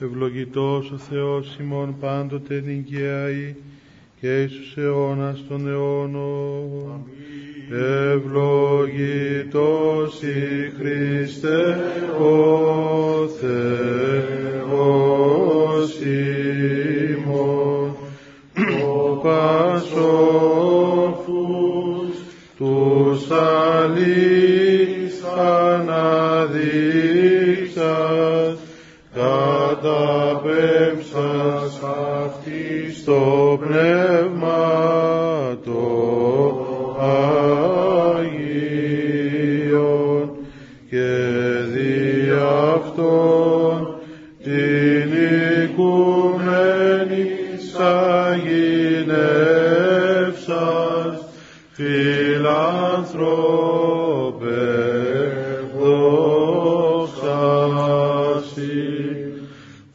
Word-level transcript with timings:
ευλογητός 0.00 0.90
ο 0.90 0.96
Θεός 0.96 1.56
ημών 1.60 1.96
πάντοτε 2.00 2.62
νικαιαή 2.66 3.54
και 4.20 4.42
εις 4.42 4.52
τους 4.52 4.76
αιώνας 4.76 5.44
των 5.48 5.68
αιώνων. 5.68 7.06
Ευλογητός 8.12 9.42
η 10.22 10.72
Χριστέ 10.78 11.76
ο 12.20 13.26
Θεός 13.40 14.68
ημών, 17.10 17.96
ο 18.84 19.16
Πασόφους 19.22 19.98
τους 22.56 23.30
αλείς 23.30 25.14
αναδείξας, 25.38 26.87
στο 33.08 33.58
πνεύμα 33.60 34.60
το 35.64 35.82
Άγιον 38.20 38.36
και 40.90 41.08
δι' 41.72 42.30
αυτόν 42.74 43.76
την 44.42 45.08
οικουμένη 45.62 47.24
αγινεύσας 47.78 49.18
φιλάνθρωπε 51.72 53.47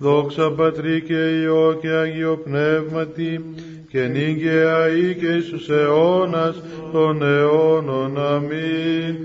Δόξα 0.03 0.51
Πατρί 0.51 1.01
και 1.01 1.13
Υιό 1.13 1.77
και 1.81 1.89
Αγίο 1.89 2.41
Πνεύματι 2.43 3.45
και 3.89 4.01
νύγκαια 4.01 4.87
ή 4.87 5.15
και 5.15 5.27
εις 5.27 5.49
τους 5.49 5.69
αιώνας 5.69 6.61
των 6.91 7.21
αιώνων. 7.21 8.17
Αμήν. 8.17 9.15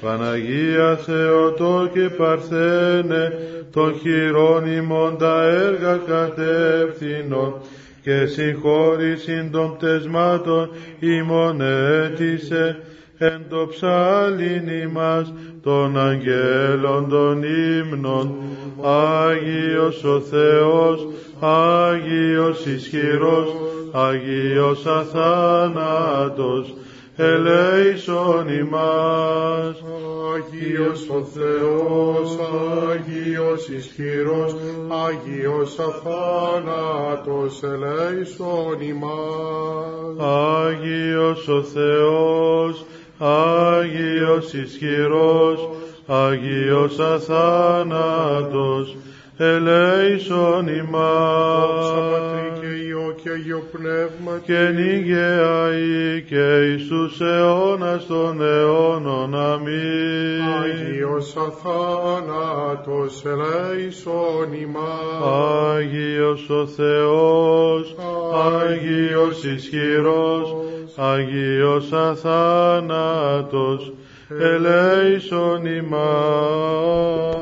Παναγία 0.00 0.96
Θεοτό 0.96 1.90
και 1.92 2.08
Παρθένε 2.16 3.38
των 3.72 3.94
χειρών 3.98 4.66
ημών 4.66 5.18
τα 5.18 5.42
έργα 5.42 6.00
κατεύθυνον 6.06 7.54
και 8.02 8.26
συγχώρησιν 8.26 9.50
των 9.50 9.76
πτεσμάτων 9.76 10.70
ημών 10.98 11.60
έτησε 11.60 12.76
εν 13.18 13.44
το 13.48 13.66
ψάλιν 13.70 14.68
ημάς 14.82 15.32
των 15.62 15.98
αγγέλων 15.98 17.08
των 17.08 17.42
ύμνων 17.42 18.34
Άγιος 18.82 20.04
ο 20.04 20.20
Θεός, 20.20 21.06
Άγιος 21.40 22.66
ισχυρός, 22.66 23.54
Άγιος 23.92 24.86
αθάνατος, 24.86 26.74
ελέησον 27.16 28.48
ημάς. 28.48 29.82
Άγιος 30.34 31.08
ο 31.08 31.22
Θεός, 31.34 32.38
Άγιος 32.90 33.68
ισχυρός, 33.68 34.54
Άγιος 35.06 35.78
αθάνατος, 35.78 37.62
ελέησον 37.62 38.80
ημάς. 38.80 40.16
Άγιος 40.18 41.48
ο 41.48 41.62
Θεός, 41.62 42.84
Άγιος 43.18 44.52
ισχυρός, 44.52 45.68
Άγιος 46.06 46.98
αθάνατος, 46.98 48.96
ελέησον 49.36 50.64
Δόξα 50.64 50.72
ημάς. 50.72 51.90
Πατρί 52.12 52.60
και 52.60 52.66
Υιό 52.86 53.14
και 53.22 53.30
Αγίο 53.30 53.62
Πνεύμα 53.72 54.40
και 54.44 54.58
νύγαια 54.74 55.78
ή 55.78 56.22
και 56.22 56.64
εις 56.64 56.88
τους 56.88 57.20
αιώνας 57.20 58.06
των 58.06 58.42
αιώνων. 58.42 59.34
Αμήν. 59.34 60.42
Άγιος 60.62 61.36
αθάνατος, 61.36 63.24
ελέησον 63.24 64.52
ημάς. 64.62 65.22
Άγιος 65.74 66.50
ο 66.50 66.66
Θεός, 66.66 67.94
Άγιος 68.34 69.44
ισχυρός, 69.44 70.54
Άγιος 71.00 71.92
αθάνατος, 71.92 72.72
ελέησον 74.28 75.66
ημάς. 75.66 77.36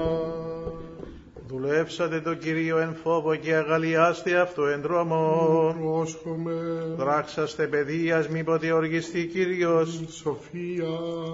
Δουλεύσατε 1.46 2.20
το 2.20 2.34
Κυρίο 2.34 2.78
εν 2.78 2.96
φόβο 3.02 3.34
και 3.34 3.54
αγαλιάστε 3.54 4.40
αυτό 4.40 4.66
εν 4.66 4.80
δρόμο. 4.80 5.76
Πρόσχομαι, 5.80 6.52
Δράξαστε 6.96 7.66
παιδείας 7.66 8.28
μη 8.28 8.44
ποτέ 8.44 8.72
οργιστεί 8.72 9.26
Κύριος. 9.26 10.00
Σοφία, 10.08 10.86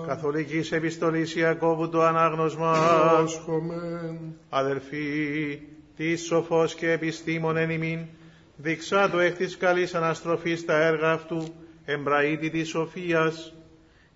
Καθολικής 0.07 0.73
επιστολής 0.73 1.37
Ιακώβου 1.37 1.89
το 1.89 2.03
ανάγνωσμα. 2.03 2.77
πρόσχομαι, 3.17 4.19
Αδελφοί, 4.49 5.61
τι 5.97 6.17
σοφός 6.17 6.75
και 6.75 6.91
επιστήμον 6.91 7.57
εν 7.57 7.71
ημίν, 7.71 7.99
δειξάτο 8.57 9.19
εκ 9.19 9.37
της 9.37 9.57
καλής 9.57 9.95
αναστροφής 9.95 10.65
τα 10.65 10.83
έργα 10.83 11.11
αυτού, 11.11 11.45
εμπραήτη 11.85 12.51
της 12.51 12.69
σοφίας. 12.69 13.55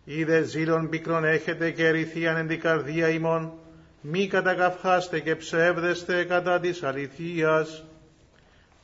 Είδε 0.05 0.43
ζήλων 0.43 0.89
πικρών 0.89 1.25
έχετε 1.25 1.71
και 1.71 1.87
ερηθίαν 1.87 2.37
εν 2.37 2.47
την 2.47 2.61
καρδία 2.61 3.09
ημών, 3.09 3.53
μη 4.01 4.27
κατακαυχάστε 4.27 5.21
και 5.21 5.37
ψεύδεστε 5.37 6.25
κατά 6.25 6.61
της 6.61 6.83
αληθείας. 6.83 7.85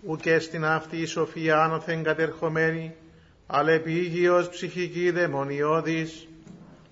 Ουκ 0.03 0.23
στην 0.41 0.65
αυτή 0.65 0.97
η 0.97 1.05
σοφία 1.05 1.63
άνωθεν 1.63 2.03
κατερχομένη, 2.03 2.95
αλλά 3.47 3.71
επίγειος 3.71 4.49
ψυχική 4.49 5.11
δαιμονιώδης, 5.11 6.29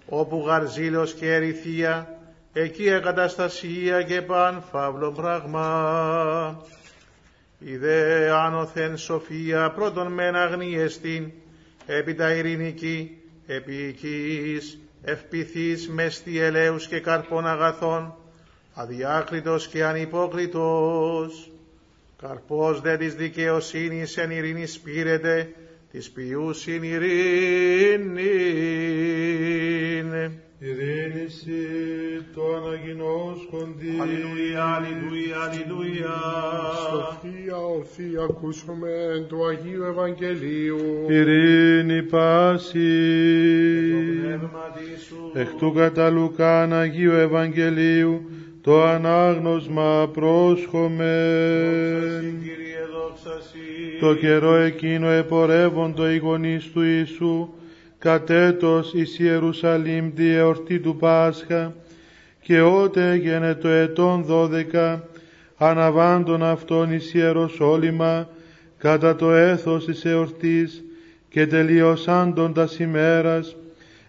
όπου 0.06 0.44
γαρζήλος 0.46 1.14
και 1.14 1.34
ερηθία, 1.34 2.18
εκεί 2.52 2.86
εγκαταστασία 2.88 4.02
και 4.02 4.22
παν 4.22 4.62
φαύλο 4.70 5.12
πράγμα. 5.12 6.62
Η 7.58 7.76
δε 7.76 8.30
άνωθεν 8.30 8.96
σοφία 8.96 9.70
πρώτον 9.70 10.12
μεν 10.12 10.36
αγνίεστην, 10.36 11.32
έπειτα 11.96 12.34
ειρηνική, 12.34 13.16
επίοικης, 13.46 14.78
ευπηθής 15.02 15.88
μέστη 15.88 16.38
ελέους 16.38 16.86
και 16.86 17.00
καρπών 17.00 17.46
αγαθών, 17.46 18.14
αδιάκλητος 18.74 19.68
και 19.68 19.84
ανυπόκλητος. 19.84 21.50
Καρπός 22.22 22.80
δε 22.80 22.96
της 22.96 23.14
δικαιοσύνης 23.14 24.16
εν 24.16 24.30
ειρήνης 24.30 24.72
σπήρεται, 24.72 25.52
της 25.92 26.10
ποιούσιν 26.10 26.82
ειρήνην. 26.82 28.30
Ειρήνηση 30.58 31.52
το 32.34 32.42
αναγινώσκοντι. 32.56 33.98
Αλληλούια, 34.00 34.64
αλληλούια, 34.64 35.36
αλληλούια. 35.48 36.16
Σοφία 36.90 37.56
ορθή 37.56 38.10
ακούσουμε 38.28 38.90
του 39.28 39.46
Αγίου 39.46 39.82
Ευαγγελίου. 39.82 41.06
Ειρήνη 41.08 42.02
πάση. 42.02 42.78
Το 43.90 43.96
πνεύματι 44.22 45.00
σου. 45.06 45.32
Εκ 45.34 45.48
του 45.58 45.72
κατά 45.72 46.10
Λουκάν 46.10 46.72
Αγίου 46.72 47.12
Ευαγγελίου 47.12 48.30
το 48.60 48.84
ανάγνωσμα 48.84 50.10
πρόσχομαι. 50.12 51.28
Δόξασι, 51.92 52.34
Κύριε, 52.42 52.54
δόξασι. 52.54 52.69
Το 54.00 54.14
καιρό 54.14 54.54
εκείνο 54.54 55.08
επορεύοντο 55.08 56.10
οι 56.10 56.16
γονείς 56.16 56.70
του 56.72 56.82
Ιησού 56.82 57.48
κατέτος 57.98 58.94
εις 58.94 59.18
Ιερουσαλήμ 59.18 60.14
τη 60.14 60.28
εορτή 60.34 60.80
του 60.80 60.96
Πάσχα 60.96 61.74
και 62.40 62.60
ότε 62.60 63.10
έγινε 63.10 63.54
το 63.54 63.68
ετών 63.68 64.24
δώδεκα 64.24 65.08
αναβάντων 65.56 66.42
αυτών 66.42 66.92
εις 66.92 67.14
Ιεροσόλυμα 67.14 68.28
κατά 68.78 69.16
το 69.16 69.32
έθος 69.32 69.84
της 69.84 70.04
εορτής 70.04 70.84
και 71.28 71.46
τελειωσάντων 71.46 72.52
τας 72.52 72.78
ημέρας 72.78 73.56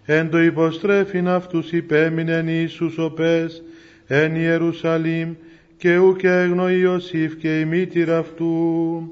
εν 0.05 0.29
το 0.29 0.41
υποστρέφειν 0.41 1.27
αυτούς 1.27 1.71
υπέμεινεν 1.71 2.47
Ιησούς 2.47 2.97
ο 2.97 3.11
πες 3.11 3.63
εν 4.07 4.35
Ιερουσαλήμ 4.35 5.33
και 5.81 5.97
ουκ 5.97 6.23
έγνω 6.23 6.69
Ιωσήφ 6.69 7.35
και 7.35 7.59
η 7.59 7.65
μήτηρα 7.65 8.17
αυτού 8.17 9.11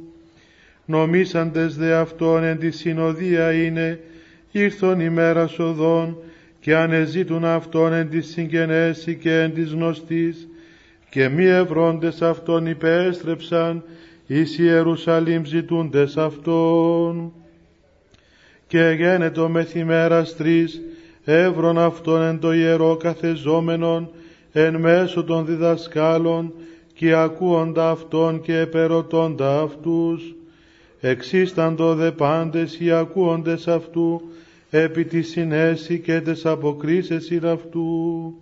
νομίσαντες 0.86 1.76
δε 1.76 1.94
αυτόν 1.94 2.44
εν 2.44 2.60
τη 2.60 2.72
συνοδεία 2.72 3.54
είναι, 3.54 4.00
ήρθον 4.52 5.00
ημέρα 5.00 5.50
οδόν 5.58 6.18
και 6.60 6.76
ανεζήτουν 6.76 7.46
αυτόν 7.46 7.94
εν 7.94 8.10
τη 8.10 8.22
συγγενέση 8.22 9.16
και 9.16 9.40
εν 9.40 9.54
της 9.54 9.72
γνωστής 9.72 10.48
και 11.10 11.30
μη 11.30 11.46
ευρώντες 11.46 12.22
αυτόν 12.22 12.66
υπέστρεψαν 12.66 13.84
εις 14.28 14.58
Ιερουσαλήμ 14.58 15.44
ζητούντες 15.44 16.18
αυτόν. 16.18 17.34
Και 18.68 18.96
γένετο 18.98 19.50
μεθημέρας 19.50 20.36
τρεις 20.36 20.82
εύρων 21.24 21.78
αυτόν 21.78 22.22
εν 22.22 22.40
το 22.40 22.54
ιερό 22.54 22.96
καθεζόμενον 22.96 24.10
εν 24.52 24.76
μέσω 24.76 25.24
των 25.24 25.46
διδασκάλων 25.46 26.54
και 27.00 27.14
ακούοντα 27.14 27.90
αυτόν 27.90 28.42
και 28.42 28.58
επερωτώντα 28.58 29.62
αυτούς, 29.62 30.36
εξίσταντο 31.00 31.96
δε 31.96 32.12
πάντες 32.12 32.80
οι 32.80 32.92
ακούοντες 32.92 33.68
αυτού, 33.68 34.22
επί 34.70 35.06
της 35.06 35.30
συνέση 35.30 36.00
και 36.00 36.22
τες 36.22 36.46
αποκρίσεσιν 36.46 37.46
αυτού, 37.46 38.34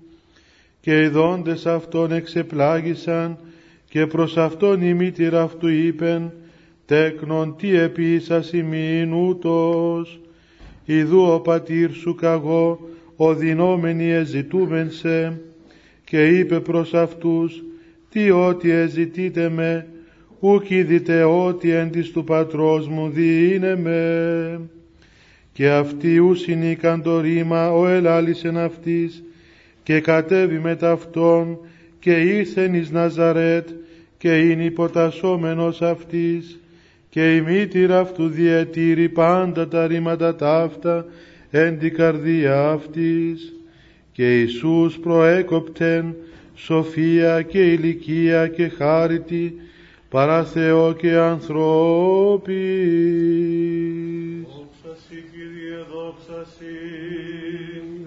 και 0.82 1.02
οι 1.02 1.08
δόντες 1.08 1.66
αυτών 1.66 2.12
εξεπλάγησαν, 2.12 3.38
και 3.90 4.08
προς 4.08 4.38
αυτόν 4.38 4.82
η 4.82 4.94
μήτηρα 4.94 5.42
αυτού 5.42 5.68
είπεν, 5.68 6.32
τέκνον 6.86 7.56
τι 7.58 7.78
επίσας 7.78 8.54
ημίν 8.54 9.14
ούτως, 9.14 10.20
ιδού 10.86 11.22
ο 11.22 11.40
πατήρ 11.40 11.92
σου 11.92 12.16
καγώ, 12.16 12.80
ο 13.16 13.34
δινόμενοι 13.36 14.10
εζητούμεν 14.12 14.92
σε, 14.92 15.42
και 16.04 16.28
είπε 16.28 16.60
προς 16.60 16.94
αυτούς, 16.94 17.62
τι 18.10 18.32
ό,τι 18.32 18.72
εζητείτε 18.72 19.50
με, 19.50 19.88
ούκ 20.40 20.70
είδητε 20.70 21.24
ό,τι 21.24 21.72
εν 21.72 21.92
της 21.92 22.12
του 22.12 22.24
πατρός 22.24 22.88
μου 22.88 23.10
διήνε 23.10 23.76
με. 23.76 24.60
Και 25.54 25.70
αυτοί 25.70 26.18
ου 26.18 26.36
συνήκαν 26.36 27.02
το 27.02 27.22
ρήμα, 27.22 27.72
ο 27.72 27.88
ελάλησεν 27.88 28.58
αυτής, 28.58 29.24
και 29.84 30.00
κατέβη 30.00 30.60
με 30.60 30.76
ταυτόν, 30.76 31.58
και 32.00 32.12
ήρθεν 32.12 32.74
εις 32.74 32.92
Ναζαρέτ, 32.92 33.70
και 34.18 34.38
είναι 34.38 34.64
υποτασσόμενος 34.64 35.82
αυτής, 35.82 36.60
και 37.10 37.36
η 37.36 37.42
μήτηρα 37.42 38.00
αυτού 38.00 38.28
διετήρη 38.28 39.10
πάντα 39.10 39.68
τα 39.68 39.88
ρήματα 39.88 40.36
ταύτα 40.36 41.06
εν 41.50 41.80
την 41.80 41.94
καρδία 41.94 42.70
αυτής. 42.70 43.54
Και 44.12 44.40
Ιησούς 44.40 45.00
προέκοπτεν 45.00 46.16
σοφία 46.58 47.42
και 47.42 47.72
ηλικία 47.72 48.48
και 48.48 48.68
χάρητη 48.68 49.60
παρά 50.10 50.44
Θεό 50.44 50.94
και 50.94 51.16
ανθρώπη. 51.16 52.54
Δόξα 54.44 54.98
Σοι, 55.08 55.24
Κύριε, 55.32 55.78
δόξα 55.94 56.46
Σοι. 56.58 56.66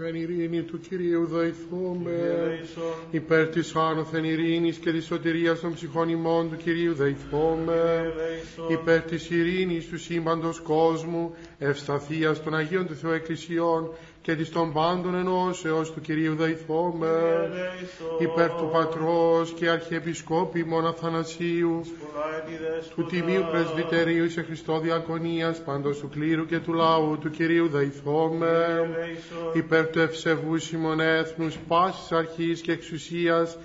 Εν 0.06 0.14
ειρήνη 0.14 0.62
του 0.62 0.80
Κυρίου 0.80 1.26
δεηθούμε. 1.26 2.10
Ελέησον. 2.10 2.92
Υπέρ 3.10 3.46
της 3.46 3.74
άνωθεν 3.74 4.24
ειρήνης 4.24 4.76
και 4.76 4.90
της 4.90 5.04
σωτηρίας 5.04 5.60
των 5.60 5.74
ψυχών 5.74 6.08
ημών 6.08 6.50
του 6.50 6.56
Κυρίου 6.56 6.94
δεηθούμε. 6.94 7.74
Ελέησον. 7.74 8.68
Υπέρ 8.68 9.00
της 9.00 9.30
ειρήνης 9.30 9.88
του 9.88 9.98
σύμπαντος 9.98 10.60
κόσμου, 10.60 11.34
ευσταθίας 11.58 12.42
των 12.42 12.54
Αγίων 12.54 12.86
του 12.86 12.94
Θεού 12.94 13.10
Εκκλησιών 13.10 13.90
και 14.22 14.34
της 14.34 14.50
των 14.50 14.72
πάντων 14.72 15.14
ενώσεως 15.14 15.92
του 15.92 16.00
Κυρίου 16.00 16.34
δεηθούμε. 16.34 17.08
Ελέησον. 17.08 18.16
Υπέρ 18.18 18.50
του 18.50 18.68
Πατρός 18.72 19.52
και 19.52 19.68
Αρχιεπισκόπη 19.68 20.64
Μον 20.64 20.86
Αθανασίου, 20.86 21.80
Πολλά 21.84 22.36
επιδέσποτα. 22.46 22.94
του 22.94 23.04
Τιμίου 23.04 23.44
Πρεσβυτερίου 23.50 24.30
σε 24.30 24.42
Χριστό 24.42 24.78
Διακονίας, 24.78 25.62
πάντως 25.62 25.98
του 25.98 26.08
κλήρου 26.08 26.46
και 26.46 26.58
του 26.58 26.72
λαού 26.72 27.18
του 27.18 27.30
Κυρίου 27.30 27.68
δεηθούμε. 27.68 28.46
Ελέησον. 28.48 29.52
Υπέρ 29.52 29.86
του 29.90 30.00
ευσεβούς 30.00 30.72
ημών 30.72 31.00
έθνους, 31.00 31.58
πάσης 31.68 32.12
αρχής 32.12 32.60
και 32.60 32.72
εξουσίας, 32.72 33.58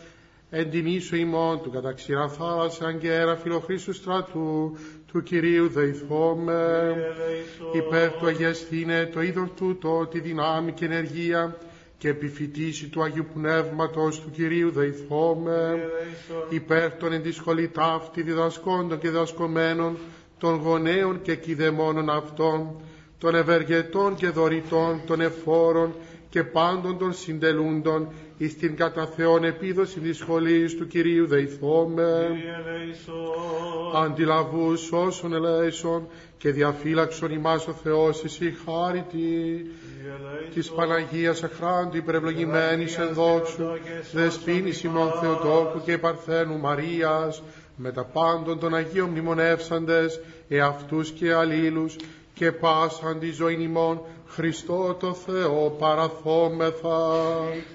εν 0.50 0.69
την 0.69 0.86
ίσο 0.86 1.16
ημών 1.16 1.62
του 1.62 1.72
κατά 1.72 1.94
ξηρά 1.94 2.28
θάλασσα 2.28 2.94
και 2.94 3.10
αέρα 3.10 3.36
φιλοχρήστου 3.36 3.94
στρατού, 3.94 4.78
του 5.15 5.23
Κυρίου 5.23 5.67
δεηθώμε. 5.69 6.53
Ελέησον. 6.53 7.67
Υπέρ 7.73 8.12
του 8.12 8.25
αγιαστήνε 8.25 9.09
το 9.13 9.21
είδωρ 9.21 9.50
τούτο, 9.50 10.07
τη 10.12 10.19
δυνάμει 10.19 10.71
και 10.71 10.85
ενεργία 10.85 11.57
και 11.97 12.09
επιφυτίση 12.09 12.88
του 12.88 13.03
Αγίου 13.03 13.25
Πνεύματος 13.33 14.19
του 14.21 14.31
Κυρίου 14.31 14.71
δεηθώμε. 14.71 15.51
Ελέησον. 15.67 16.47
Υπέρ 16.50 16.91
των 16.91 17.13
εν 17.13 17.21
τη 17.21 17.31
σχολή 17.31 17.67
ταύτη 17.67 18.21
διδασκόντων 18.21 19.00
και 19.00 19.07
διδασκομένων, 19.09 19.97
των 20.38 20.56
γονέων 20.56 21.21
και 21.21 21.35
κηδεμόνων 21.35 22.09
αυτών, 22.09 22.75
των 23.17 23.35
ευεργετών 23.35 24.15
και 24.15 24.29
δωρητών, 24.29 25.01
των 25.06 25.21
εφόρων 25.21 25.94
και 26.29 26.44
πάντων 26.44 26.97
των 26.97 27.13
συντελούντων, 27.13 28.07
εις 28.38 28.58
την 28.58 28.76
κατά 28.76 29.06
Θεόν 29.06 29.44
επίδοση 29.44 30.00
της 30.00 30.18
σχολής 30.18 30.78
του 30.78 30.88
Κυρίου 30.88 31.28
δεηθώμε. 31.28 32.28
Κύριε 32.28 32.56
ελέησον. 32.66 33.96
Αντιλαβούς 33.96 34.92
όσων 34.92 35.34
ελέησον 35.34 36.08
και 36.38 36.52
διαφύλαξον 36.52 37.32
ημάς 37.32 37.68
ο 37.68 37.72
Θεός 37.72 38.24
εσύ 38.24 38.56
χάρητη 38.66 39.18
Κύριε 39.18 40.12
ελέησον. 40.20 40.54
της 40.54 40.72
Παναγίας 40.72 41.44
αχράντου 41.44 41.98
υπερευλογημένης 41.98 42.98
εν 42.98 43.14
δόξου, 43.14 43.64
δεσπίνης 44.12 44.84
ημών 44.84 45.12
Θεοτόκου 45.22 45.82
και 45.86 45.98
Παρθένου 45.98 46.60
Μαρίας, 46.60 47.44
με 47.76 47.92
τα 47.92 48.04
πάντων 48.04 48.60
των 48.60 48.76
Αγίων 48.76 49.10
μνημονεύσαντες, 49.10 50.20
εαυτούς 50.48 51.12
και 51.12 51.34
αλλήλους, 51.34 51.96
και 52.34 52.52
πάσαν 52.52 53.20
τη 53.20 53.32
ζωή 53.32 53.58
ημών, 53.62 54.02
Χριστό 54.27 54.98
το 55.00 55.13
Θεό 55.13 55.75
παραθόμεθα. 55.80 56.98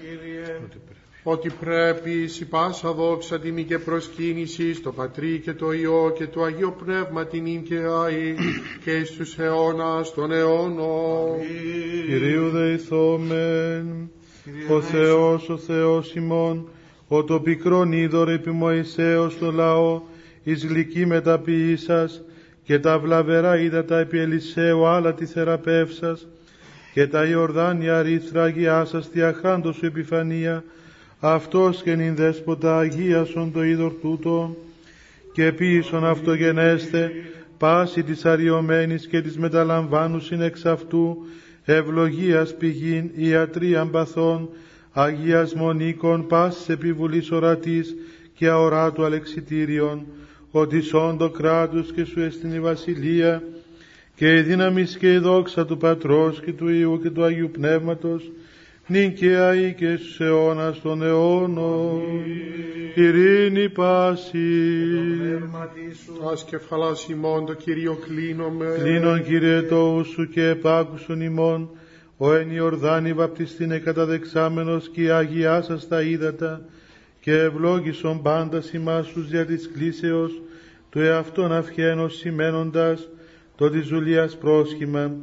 Κύριε. 0.01 0.61
Ότι 1.23 1.51
πρέπει 1.61 2.11
εις 2.11 2.41
η 2.41 2.45
πάσα 2.45 2.93
δόξα 2.93 3.39
τιμή 3.39 3.65
και 3.65 3.79
προσκύνηση 3.79 4.75
στο 4.75 4.93
Πατρί 4.93 5.39
και 5.39 5.53
το 5.53 5.73
Υιό 5.73 6.13
και 6.17 6.27
το 6.27 6.43
Αγίο 6.43 6.77
Πνεύμα 6.85 7.27
την 7.27 7.47
ίν 7.47 7.63
και 7.63 7.79
άη 8.05 8.35
και 8.85 8.91
εις 8.91 9.11
τους 9.11 9.39
αιώνας 9.39 10.15
των 10.15 10.33
αιώνων. 10.33 11.39
Κυρίου 12.07 12.51
δεηθόμεν, 12.51 14.11
Κύριε 14.45 14.67
ο 14.69 14.77
ελέησον. 14.77 14.83
Θεός, 14.83 15.49
ο 15.49 15.57
Θεός 15.57 16.15
ημών, 16.15 16.69
ο 17.09 17.25
το 17.25 17.41
πικρόν 17.41 17.93
είδωρ 17.93 18.29
επί 18.29 18.51
Μωυσέως 18.51 19.39
το 19.39 19.53
λαό, 19.53 20.01
εις 20.43 20.67
γλυκή 20.67 21.07
μεταποιήσας, 21.07 22.23
και 22.63 22.79
τα 22.79 22.99
βλαβερά 22.99 23.59
ύδατα 23.59 23.99
επί 23.99 24.19
Ελισαίου 24.19 24.87
άλλα 24.87 25.15
τη 25.15 25.27
θεραπεύσας, 25.27 26.29
και 26.93 27.07
τα 27.07 27.25
Ιορδάνια 27.25 28.03
ρήθρα 28.03 28.43
αγιάσας 28.43 29.11
τη 29.11 29.23
αχάντος 29.23 29.77
σου 29.77 29.87
επιφανία, 29.87 30.65
αυτός 31.21 31.83
και 31.83 31.95
νυν 31.95 32.15
δέσποτα 32.15 32.79
αγίασον 32.79 33.53
το 33.53 33.65
είδωρ 33.65 33.93
τούτο, 34.01 34.57
και 35.33 35.53
πίσον 35.53 36.05
αυτογενέστε, 36.05 37.13
πάση 37.59 38.03
της 38.03 38.25
αριωμένης 38.25 39.07
και 39.07 39.21
της 39.21 39.39
μεταλαμβάνουσιν 39.39 40.41
εξ 40.41 40.67
αυτού, 40.67 41.27
ευλογίας 41.65 42.55
πηγήν, 42.55 43.11
ιατρίαν 43.15 43.91
παθών, 43.91 44.49
Αγίας 44.93 45.55
Μονίκων, 45.55 46.27
πάσης 46.27 46.69
επιβουλής 46.69 47.31
ορατής 47.31 47.95
και 48.35 48.49
αοράτου 48.49 49.05
αλεξιτήριον, 49.05 50.07
ότι 50.51 50.81
σόντο 50.81 51.31
κράτους 51.31 51.93
και 51.93 52.05
σου 52.05 52.21
εστιν 52.21 52.53
η 52.53 52.61
βασιλεία, 52.61 53.43
και 54.21 54.37
η 54.37 54.43
δύναμη 54.43 54.85
και 54.85 55.13
η 55.13 55.19
δόξα 55.19 55.67
του 55.67 55.77
Πατρός 55.77 56.41
και 56.41 56.53
του 56.53 56.69
Υιού 56.69 57.01
και 57.03 57.11
του 57.11 57.25
Αγίου 57.25 57.51
Πνεύματος, 57.51 58.31
νυν 58.87 59.15
και 59.15 59.37
αεί 59.37 59.75
και 59.75 59.97
στους 59.97 60.21
αιώνας 60.21 60.81
των 60.81 61.03
αιώνων, 61.03 62.03
ειρήνη 62.95 63.69
πάση. 63.69 64.39
Πνεύματι 65.19 65.97
σου. 66.05 66.29
Ας 66.33 66.45
κεφαλάς 66.45 67.09
ημών 67.09 67.47
το 67.47 67.55
Κύριο 67.55 67.99
κλείνομαι. 68.07 68.77
Κλείνον 68.83 69.25
Κύριε 69.25 69.63
το 69.63 70.05
σου 70.13 70.29
και 70.29 70.47
επάκουσον 70.47 71.21
ημών, 71.21 71.71
ο 72.17 72.35
εν 72.35 72.51
Ιορδάνη 72.51 73.13
βαπτιστήνε 73.13 73.79
καταδεξάμενος 73.79 74.89
και 74.89 75.13
αγιάσας 75.13 75.89
τα 75.89 76.03
ύδατα, 76.03 76.65
και 77.21 77.33
ευλόγησον 77.33 78.23
πάντα 78.23 78.63
ημάς 78.73 79.13
τους 79.13 79.29
δια 79.29 79.47
της 79.47 79.71
κλήσεως, 79.75 80.43
του 80.91 81.01
εαυτόν 81.01 81.53
αυχένος 81.53 82.17
σημαίνοντας 82.17 83.09
το 83.61 83.71
της 83.71 83.87
δουλείας 83.87 84.37
πρόσχημα, 84.37 85.17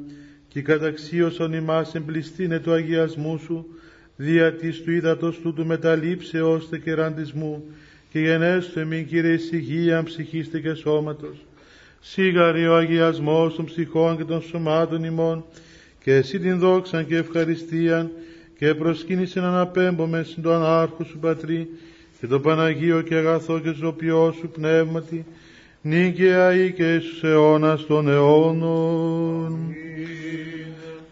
και 0.47 0.61
καταξίωσον 0.61 1.53
ημάς 1.53 1.95
εμπληστήνε 1.95 2.59
του 2.59 2.71
αγιασμού 2.71 3.37
σου, 3.37 3.65
δια 4.15 4.53
της 4.53 4.81
του 4.81 4.91
ύδατος 4.91 5.39
τούτου 5.41 5.65
μεταλήψεως 5.65 6.69
τε 6.69 6.77
κεραντισμού, 6.77 7.63
και 8.11 8.19
γενέστο 8.19 8.79
εμήν 8.79 9.07
Κύριε 9.07 9.33
εις 9.33 9.51
υγείαν 9.51 10.03
ψυχήστε 10.03 10.59
και 10.59 10.73
σώματος. 10.73 11.45
Σίγαρη 11.99 12.67
ο 12.67 12.75
αγιασμός 12.75 13.55
των 13.55 13.65
ψυχών 13.65 14.17
και 14.17 14.23
των 14.23 14.41
σωμάτων 14.41 15.03
ημών, 15.03 15.45
και 16.03 16.13
εσύ 16.13 16.39
την 16.39 16.59
δόξαν 16.59 17.07
και 17.07 17.15
ευχαριστίαν, 17.15 18.11
και 18.57 18.73
προσκύνησεν 18.73 19.43
αναπέμπομεν 19.43 20.25
συν 20.25 20.43
τον 20.43 20.65
άρχο 20.65 21.03
σου 21.03 21.17
πατρί, 21.17 21.69
και 22.19 22.27
το 22.27 22.39
Παναγίο 22.39 23.01
και 23.01 23.15
αγαθό 23.15 23.59
και 23.59 23.73
ζωπιό 23.73 24.35
σου 24.39 24.49
πνεύματι, 24.49 25.25
νίκαια 25.81 26.53
ή 26.53 26.71
και 26.71 26.93
εις 26.93 27.03
τους 27.09 27.23
αιώνας 27.23 27.85
των 27.85 28.07
αιώνων. 28.09 29.75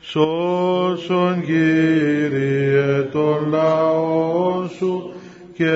Σώσον 0.02 1.44
Κύριε 1.46 3.02
των 3.12 3.50
λαών 3.50 4.70
σου 4.78 5.14
και 5.54 5.72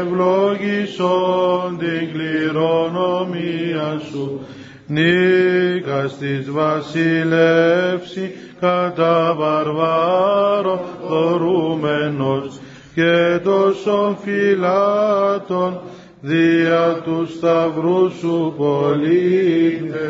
ευλογήσον 0.00 1.78
την 1.78 2.12
κληρονομία 2.12 4.00
σου 4.10 4.40
νίκας 4.86 6.18
της 6.18 6.50
βασιλεύση 6.50 8.34
κατά 8.60 9.34
βαρβάρο 9.38 10.84
δωρούμενος 11.08 12.60
και 12.94 13.38
τόσων 13.44 14.16
φυλάτων 14.24 15.80
δια 16.24 17.00
τους 17.04 17.32
σταυρούς 17.32 18.12
σου 18.18 18.54
πολίτευμα. 18.56 20.00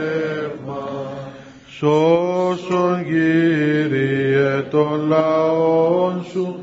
Σώσον 1.68 3.04
Κύριε 3.04 4.60
των 4.70 5.06
λαών 5.08 6.24
σου 6.30 6.58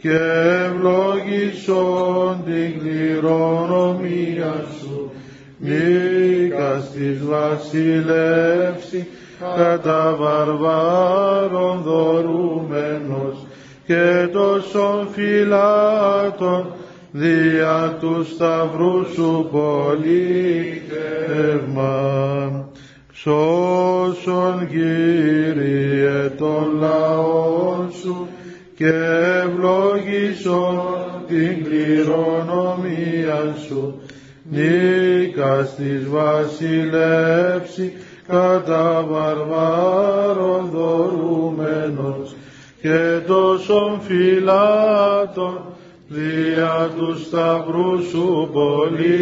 και 0.00 0.18
ευλογήσον 0.66 2.42
την 2.44 2.80
κληρονομία 2.80 4.54
σου. 4.78 5.12
Νίκας 5.58 6.90
της 6.90 7.24
βασιλεύση 7.24 9.06
κατά 9.56 10.16
βαρβάρων 10.18 11.82
δωρούμενος 11.82 13.46
και 13.86 14.28
τόσων 14.32 15.08
φυλάτων 15.12 16.72
δια 17.16 17.96
τους 18.00 18.28
σταυρούς 18.28 19.12
σου 19.12 19.48
πολίτευμα. 19.52 20.28
Σώσον 23.12 24.68
Κύριε 24.68 26.28
των 26.36 26.76
λαών 26.78 27.92
σου 28.00 28.28
και 28.76 28.92
ευλογήσον 29.44 30.82
την 31.28 31.64
κληρονομία 31.64 33.54
σου 33.68 34.00
νίκας 34.50 35.74
της 35.74 36.08
βασιλεύση 36.08 37.92
κατά 38.26 39.06
βαρβάρων 39.10 40.70
δωρούμενος 40.72 42.34
και 42.80 43.18
τόσων 43.26 44.00
φυλάτων 44.00 45.73
δια 46.08 46.90
τους 46.96 47.22
σταυρούς 47.22 48.08
σου 48.08 48.50
πολίτευμα 48.52 49.14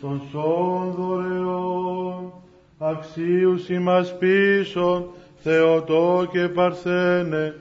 των 0.00 0.22
σών 0.30 0.94
δωρεών 0.98 2.32
αξίους 2.78 3.68
ημάς 3.68 4.18
πίσω 4.18 5.06
Θεοτό 5.42 6.28
και 6.32 6.48
Παρθένε 6.48 7.54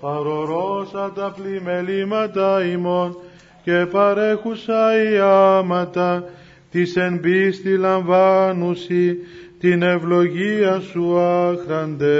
παρορώσα 0.00 1.12
τα 1.14 1.34
πλημελήματα 1.36 2.64
ημών 2.64 3.16
και 3.64 3.86
παρέχουσα 3.90 5.02
η 5.10 5.18
άματα 5.18 6.24
της 6.72 6.96
εν 6.96 7.20
πίστη 7.20 7.76
λαμβάνουσι 7.76 9.18
την 9.58 9.82
ευλογία 9.82 10.80
σου 10.80 11.18
άχραντε. 11.18 12.16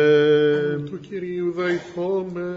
Του 0.91 1.01
Κυρίου 1.01 1.53
δαϊθώμε. 1.57 2.57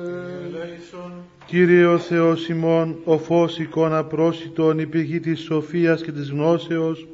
Κύριε 1.45 1.85
ο 1.85 1.97
Θεός 1.97 2.49
ημών, 2.49 2.95
ο 3.03 3.17
φως 3.17 3.59
εικόνα 3.59 4.03
πρόσιτον, 4.03 4.79
η 4.79 4.85
πηγή 4.85 5.19
της 5.19 5.39
σοφίας 5.39 6.01
και 6.01 6.11
της 6.11 6.29
γνώσεως, 6.29 7.07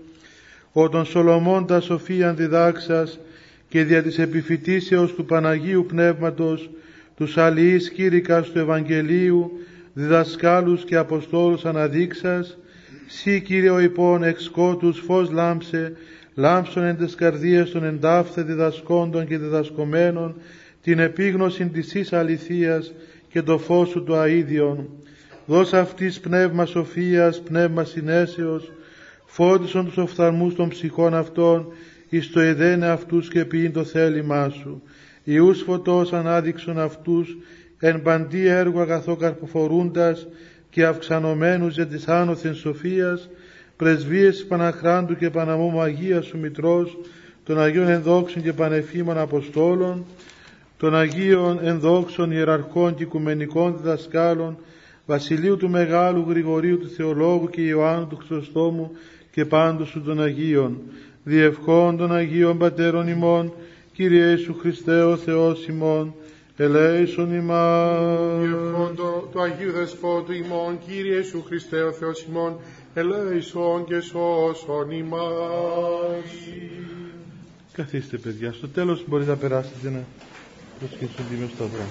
ο 0.72 0.90
τον 0.90 1.06
Σολομών 1.06 1.66
τα 1.66 1.80
σοφίαν 1.80 2.36
διδάξας 2.36 3.20
και 3.70 3.84
δια 3.84 4.04
της 4.04 4.20
επιφυτίσεως 4.20 5.14
του 5.14 5.26
Παναγίου 5.26 5.86
Πνεύματος, 5.88 6.70
τους 7.18 7.38
αλληλείς 7.38 7.90
κήρυκας 7.90 8.50
του 8.50 8.60
Ευαγγελίου, 8.60 9.52
διδασκάλους 9.94 10.84
και 10.84 10.96
Αποστόλους 10.96 11.66
αναδείξας, 11.66 12.58
Σύ 13.14 13.42
Κύριε 13.42 13.70
ο 13.70 13.80
υπόν 13.80 14.24
εξ 14.24 14.50
κότους 14.50 15.00
φως 15.00 15.32
λάμψε, 15.32 15.94
λάμψον 16.36 16.84
εν 16.84 16.98
τες 16.98 17.16
καρδίες 17.16 17.72
των 17.72 17.84
εντάφθε 17.84 18.42
διδασκόντων 18.44 19.28
και 19.28 19.38
διδασκομένων, 19.38 20.36
την 20.82 21.00
επίγνωση 21.00 21.66
της 21.66 21.94
εις 21.94 22.14
αληθείας 22.14 22.94
και 23.30 23.42
το 23.42 23.58
φως 23.58 23.90
σου 23.90 24.04
το 24.04 24.22
αΐδιον. 24.22 24.86
Δώσ' 25.46 25.74
αυτής 25.74 26.20
πνεύμα 26.20 26.66
σοφίας, 26.66 27.42
πνεύμα 27.42 27.84
συνέσεως, 27.84 28.72
φώτισον 29.26 29.86
τους 29.86 29.98
οφθαλμούς 29.98 30.56
των 30.56 30.70
ψυχών 30.70 31.14
αυτών, 31.14 31.68
εις 32.10 32.30
το 32.32 32.40
εδένε 32.40 32.88
αυτούς 32.88 33.30
και 33.30 33.46
ποιήν 33.46 33.74
το 33.74 33.84
θέλημά 33.84 34.50
σου. 34.50 34.82
Ιούς 35.24 35.62
φωτός 35.62 36.14
ανάδειξον 36.14 36.80
αυτούς, 36.80 37.38
εν 37.80 38.02
παντή 38.02 38.48
έργο 38.48 38.82
αγαθό 38.82 39.16
καρποφορούντας 39.16 40.28
και 40.72 40.86
αυξανωμένους 40.86 41.76
για 41.76 41.88
της 41.88 42.08
άνωθεν 42.08 42.56
σοφίας, 42.56 43.30
πρεσβείες 43.76 44.46
Παναχράντου 44.48 45.16
και 45.16 45.30
Παναμόμου 45.30 45.82
Αγίας 45.82 46.26
σου 46.26 46.38
Μητρός, 46.38 46.98
των 47.44 47.62
Αγίων 47.62 47.88
Ενδόξων 47.88 48.44
και 48.44 48.54
Πανεφήμων 48.54 49.18
Αποστόλων, 49.18 50.06
των 50.78 50.96
Αγίων 50.96 51.60
Ενδόξων 51.64 52.32
Ιεραρχών 52.32 52.96
και 52.96 53.04
Οικουμενικών 53.04 53.78
Διδασκάλων, 53.78 54.58
Βασιλείου 55.06 55.58
του 55.58 55.70
Μεγάλου 55.70 56.26
Γρηγορίου 56.30 56.80
του 56.80 56.90
Θεολόγου 56.90 57.50
και 57.50 57.62
Ιωάννου 57.62 58.08
του 58.08 58.16
Χρυσοστόμου 58.16 58.92
και 59.32 59.46
πάντως 59.46 59.88
σου 59.88 60.02
των 60.02 60.22
Αγίων, 60.22 60.78
διευχών 61.24 61.98
των 61.98 62.16
Αγίων 62.16 62.58
Πατέρων 62.58 63.08
ημών, 63.08 63.54
Κύριε 63.94 64.30
Ιησού 64.30 64.54
Χριστέ 64.54 65.04
ο 65.04 65.18
Θεός 65.18 65.68
ημών, 65.68 66.14
ελέησον 66.58 67.34
ημάς. 67.34 68.40
Διευχών 68.40 68.96
το, 68.96 69.30
το 69.34 69.42
Αγίου 69.42 69.72
Δεσπότου 69.72 70.32
ημών, 70.32 70.80
Κύριε 70.86 71.16
Ιησού 71.16 71.44
Χριστέ 71.44 71.82
ο 71.82 71.92
Θεός 71.92 72.26
ημών, 72.30 72.60
ελέησον 72.94 73.86
και 73.86 74.00
σώσον 74.00 74.92
ημάς. 74.92 75.22
Καθίστε 77.72 78.18
παιδιά, 78.18 78.54
στο 78.54 78.68
τέλος 78.68 79.04
μπορείτε 79.08 79.30
να 79.30 79.38
περάσετε 79.38 79.90
να 79.90 80.04
προσχέσετε 80.80 81.14
τον 81.16 81.26
Τίμιο 81.30 81.48
Σταυρό. 81.56 81.84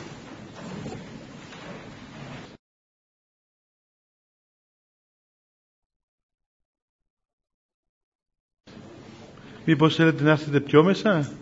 Μήπως 9.64 9.95
θέλετε 9.95 10.23
να 10.23 10.31
έρθετε 10.31 10.61
πιο 10.61 10.83
μέσα; 10.83 11.33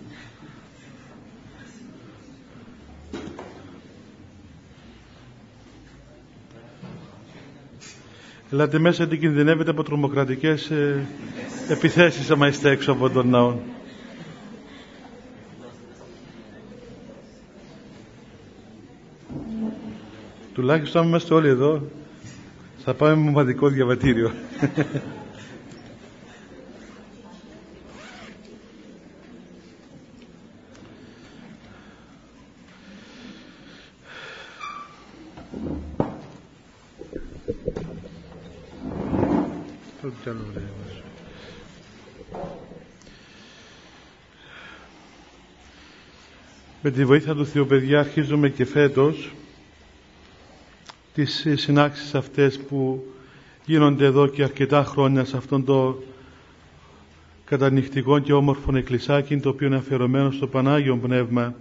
Ελάτε 8.53 8.79
μέσα 8.79 8.97
γιατί 9.05 9.19
κινδυνεύετε 9.19 9.71
από 9.71 9.83
τρομοκρατικές 9.83 10.71
ε, 10.71 11.07
επιθέσεις 11.69 12.31
άμα 12.31 12.47
είστε 12.49 12.71
έξω 12.71 12.93
από 12.93 13.11
τον 13.11 13.29
ναό. 13.29 13.55
Τουλάχιστον 20.55 21.03
αν 21.03 21.09
είμαστε 21.09 21.35
όλοι 21.35 21.49
εδώ 21.49 21.83
θα 22.85 22.95
πάμε 22.95 23.15
με 23.15 23.31
μοναδικό 23.31 23.69
διαβατήριο. 23.69 24.33
Με 46.89 46.95
τη 46.95 47.05
βοήθεια 47.05 47.35
του 47.35 47.47
Θεού 47.47 47.67
παιδιά 47.67 47.99
αρχίζουμε 47.99 48.49
και 48.49 48.65
φέτος 48.65 49.33
τις 51.15 51.47
συνάξεις 51.55 52.15
αυτές 52.15 52.59
που 52.59 53.07
γίνονται 53.65 54.05
εδώ 54.05 54.27
και 54.27 54.43
αρκετά 54.43 54.85
χρόνια 54.85 55.25
σε 55.25 55.37
αυτόν 55.37 55.65
το 55.65 56.03
κατανυχτικό 57.45 58.19
και 58.19 58.33
όμορφο 58.33 58.77
εκκλησάκι 58.77 59.37
το 59.37 59.49
οποίο 59.49 59.67
είναι 59.67 59.77
αφιερωμένο 59.77 60.31
στο 60.31 60.47
Πανάγιο 60.47 60.97
Πνεύμα 60.97 61.55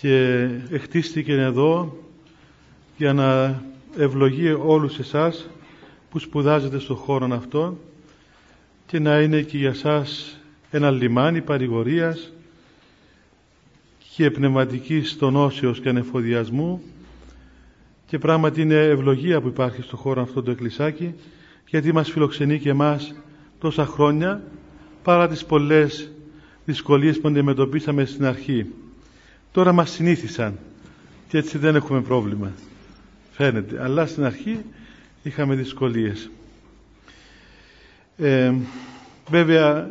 και 0.00 0.48
εκτίστηκε 0.70 1.32
εδώ 1.32 1.96
για 2.96 3.12
να 3.12 3.62
ευλογεί 3.96 4.52
όλους 4.52 4.98
εσάς 4.98 5.48
που 6.10 6.18
σπουδάζετε 6.18 6.78
στον 6.78 6.96
χώρο 6.96 7.28
αυτό 7.32 7.78
και 8.86 8.98
να 8.98 9.20
είναι 9.20 9.42
και 9.42 9.56
για 9.56 9.74
σας 9.74 10.38
ένα 10.70 10.90
λιμάνι 10.90 11.40
παρηγορίας 11.40 12.32
και 14.16 14.30
πνευματικής 14.30 15.16
τονώσεως 15.16 15.80
και 15.80 15.88
ανεφοδιασμού 15.88 16.82
και 18.06 18.18
πράγματι 18.18 18.60
είναι 18.60 18.74
ευλογία 18.74 19.40
που 19.40 19.48
υπάρχει 19.48 19.82
στον 19.82 19.98
χώρο 19.98 20.22
αυτό 20.22 20.42
το 20.42 20.50
εκκλησάκι 20.50 21.14
γιατί 21.68 21.92
μας 21.92 22.10
φιλοξενεί 22.10 22.58
και 22.58 22.68
εμάς 22.68 23.14
τόσα 23.58 23.86
χρόνια 23.86 24.42
παρά 25.02 25.28
τις 25.28 25.44
πολλές 25.44 26.10
δυσκολίες 26.64 27.20
που 27.20 27.28
αντιμετωπίσαμε 27.28 28.04
στην 28.04 28.24
αρχή. 28.24 28.66
Τώρα 29.52 29.72
μας 29.72 29.90
συνήθισαν 29.90 30.58
και 31.28 31.38
έτσι 31.38 31.58
δεν 31.58 31.74
έχουμε 31.74 32.00
πρόβλημα. 32.00 32.52
Φαίνεται. 33.30 33.82
Αλλά 33.82 34.06
στην 34.06 34.24
αρχή 34.24 34.58
είχαμε 35.22 35.54
δυσκολίες. 35.54 36.30
Ε, 38.16 38.52
βέβαια 39.30 39.90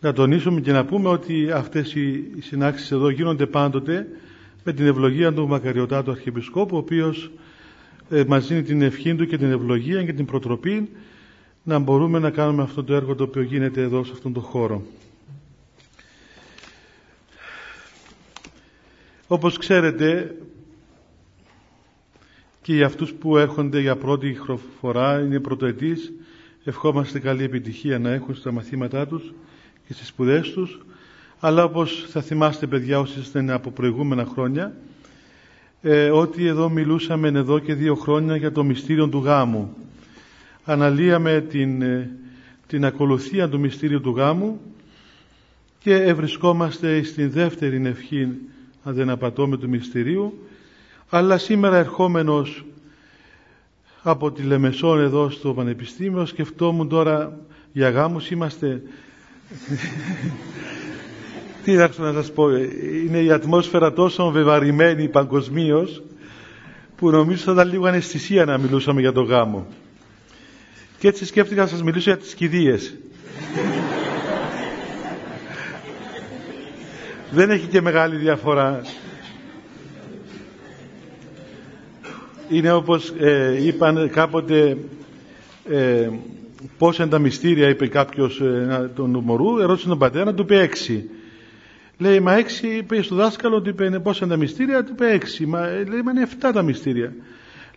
να 0.00 0.12
τονίσουμε 0.12 0.60
και 0.60 0.72
να 0.72 0.84
πούμε 0.84 1.08
ότι 1.08 1.50
αυτές 1.50 1.94
οι 1.94 2.32
συνάξεις 2.40 2.90
εδώ 2.90 3.08
γίνονται 3.08 3.46
πάντοτε 3.46 4.06
με 4.64 4.72
την 4.72 4.86
ευλογία 4.86 5.32
του 5.32 5.48
Μακαριωτάτου 5.48 6.10
Αρχιεπισκόπου 6.10 6.74
ο 6.76 6.78
οποίος 6.78 7.30
ε, 8.10 8.24
μας 8.26 8.46
δίνει 8.46 8.62
την 8.62 8.82
ευχή 8.82 9.14
Του 9.14 9.26
και 9.26 9.36
την 9.38 9.50
ευλογία 9.50 10.04
και 10.04 10.12
την 10.12 10.24
προτροπή 10.24 10.88
να 11.62 11.78
μπορούμε 11.78 12.18
να 12.18 12.30
κάνουμε 12.30 12.62
αυτό 12.62 12.84
το 12.84 12.94
έργο 12.94 13.14
το 13.14 13.24
οποίο 13.24 13.42
γίνεται 13.42 13.82
εδώ 13.82 14.04
σε 14.04 14.12
αυτόν 14.12 14.32
τον 14.32 14.42
χώρο. 14.42 14.82
Όπως 19.26 19.58
ξέρετε 19.58 20.36
και 22.62 22.74
για 22.74 22.86
αυτούς 22.86 23.12
που 23.12 23.36
έρχονται 23.36 23.80
για 23.80 23.96
πρώτη 23.96 24.36
φορά, 24.80 25.20
είναι 25.20 25.40
πρωτοετής, 25.40 26.12
ευχόμαστε 26.64 27.18
καλή 27.18 27.42
επιτυχία 27.44 27.98
να 27.98 28.10
έχουν 28.10 28.34
στα 28.34 28.52
μαθήματά 28.52 29.06
τους 29.06 29.32
και 29.86 29.92
στις 29.92 30.06
σπουδές 30.06 30.50
τους, 30.52 30.80
αλλά 31.40 31.64
όπως 31.64 32.06
θα 32.08 32.20
θυμάστε 32.20 32.66
παιδιά 32.66 32.98
όσοι 32.98 33.20
είστε 33.20 33.52
από 33.52 33.70
προηγούμενα 33.70 34.24
χρόνια, 34.24 34.74
ε, 35.82 36.10
ότι 36.10 36.46
εδώ 36.46 36.68
μιλούσαμε 36.68 37.28
εδώ 37.28 37.58
και 37.58 37.74
δύο 37.74 37.94
χρόνια 37.94 38.36
για 38.36 38.52
το 38.52 38.64
μυστήριο 38.64 39.08
του 39.08 39.18
γάμου. 39.18 39.76
Αναλύαμε 40.64 41.40
την, 41.40 41.82
ε, 41.82 42.10
την 42.66 42.84
ακολουθία 42.84 43.48
του 43.48 43.60
μυστήριου 43.60 44.00
του 44.00 44.10
γάμου 44.10 44.60
και 45.78 45.94
ευρισκόμαστε 45.94 47.02
στην 47.02 47.30
δεύτερη 47.30 47.86
ευχή, 47.86 48.28
αν 48.84 48.94
δεν 48.94 49.10
απατώμε, 49.10 49.56
του 49.56 49.68
μυστηρίου, 49.68 50.46
αλλά 51.08 51.38
σήμερα 51.38 51.76
ερχόμενος 51.76 52.64
από 54.02 54.32
τη 54.32 54.42
Λεμεσόν 54.42 55.00
εδώ 55.00 55.30
στο 55.30 55.54
Πανεπιστήμιο 55.54 56.26
σκεφτόμουν 56.26 56.88
τώρα 56.88 57.38
για 57.72 57.90
γάμους 57.90 58.30
είμαστε 58.30 58.82
τι 61.64 61.72
να 61.74 61.88
σας 62.12 62.32
πω 62.32 62.48
είναι 63.06 63.18
η 63.18 63.30
ατμόσφαιρα 63.30 63.92
τόσο 63.92 64.30
βεβαρημένη 64.30 65.08
παγκοσμίως 65.08 66.02
που 66.96 67.10
νομίζω 67.10 67.42
θα 67.42 67.52
ήταν 67.52 67.68
λίγο 67.68 67.86
αναισθησία 67.86 68.44
να 68.44 68.58
μιλούσαμε 68.58 69.00
για 69.00 69.12
το 69.12 69.22
γάμο. 69.22 69.66
Και 70.98 71.08
έτσι 71.08 71.26
σκέφτηκα 71.26 71.62
να 71.62 71.68
σας 71.68 71.82
μιλήσω 71.82 72.10
για 72.10 72.18
τις 72.18 72.34
κηδείες. 72.34 72.94
Δεν 77.30 77.50
έχει 77.50 77.66
και 77.66 77.80
μεγάλη 77.80 78.16
διαφορά. 78.16 78.80
Είναι 82.48 82.72
όπως 82.72 83.12
ε, 83.18 83.64
είπαν 83.66 84.10
κάποτε 84.10 84.76
ε, 85.68 86.08
πώς 86.78 86.98
είναι 86.98 87.08
τα 87.08 87.18
μυστήρια 87.18 87.68
είπε 87.68 87.86
κάποιος 87.86 88.40
ε, 88.40 88.90
τον 88.94 89.20
μωρού 89.24 89.58
ερώτησε 89.58 89.88
τον 89.88 89.98
πατέρα 89.98 90.34
του 90.34 90.42
είπε 90.42 90.60
έξι. 90.60 91.10
Λέει 91.98 92.20
μα 92.20 92.34
έξι 92.34 92.66
είπε 92.66 93.02
στο 93.02 93.14
δάσκαλο 93.14 93.60
του 93.62 93.68
είπε 93.68 94.00
πώς 94.02 94.20
είναι 94.20 94.30
τα 94.30 94.36
μυστήρια 94.36 94.84
του 94.84 94.92
είπε 94.92 95.10
έξι. 95.10 95.46
Μα, 95.46 95.66
ε, 95.66 95.84
λέει 95.84 96.02
μα 96.02 96.10
είναι 96.10 96.22
εφτά 96.22 96.52
τα 96.52 96.62
μυστήρια 96.62 97.12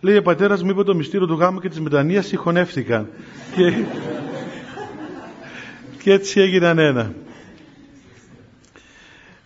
λέει 0.01 0.17
ο 0.17 0.22
πατέρας 0.22 0.63
μου 0.63 0.69
είπε 0.69 0.84
το 0.84 0.96
μυστήριο 0.96 1.27
του 1.27 1.34
γάμου 1.34 1.60
και 1.60 1.69
της 1.69 1.79
μετανοίας 1.79 2.25
συγχωνεύτηκαν 2.25 3.08
και, 3.55 3.74
και 6.03 6.12
έτσι 6.12 6.39
έγιναν 6.39 6.77
ένα. 6.77 7.13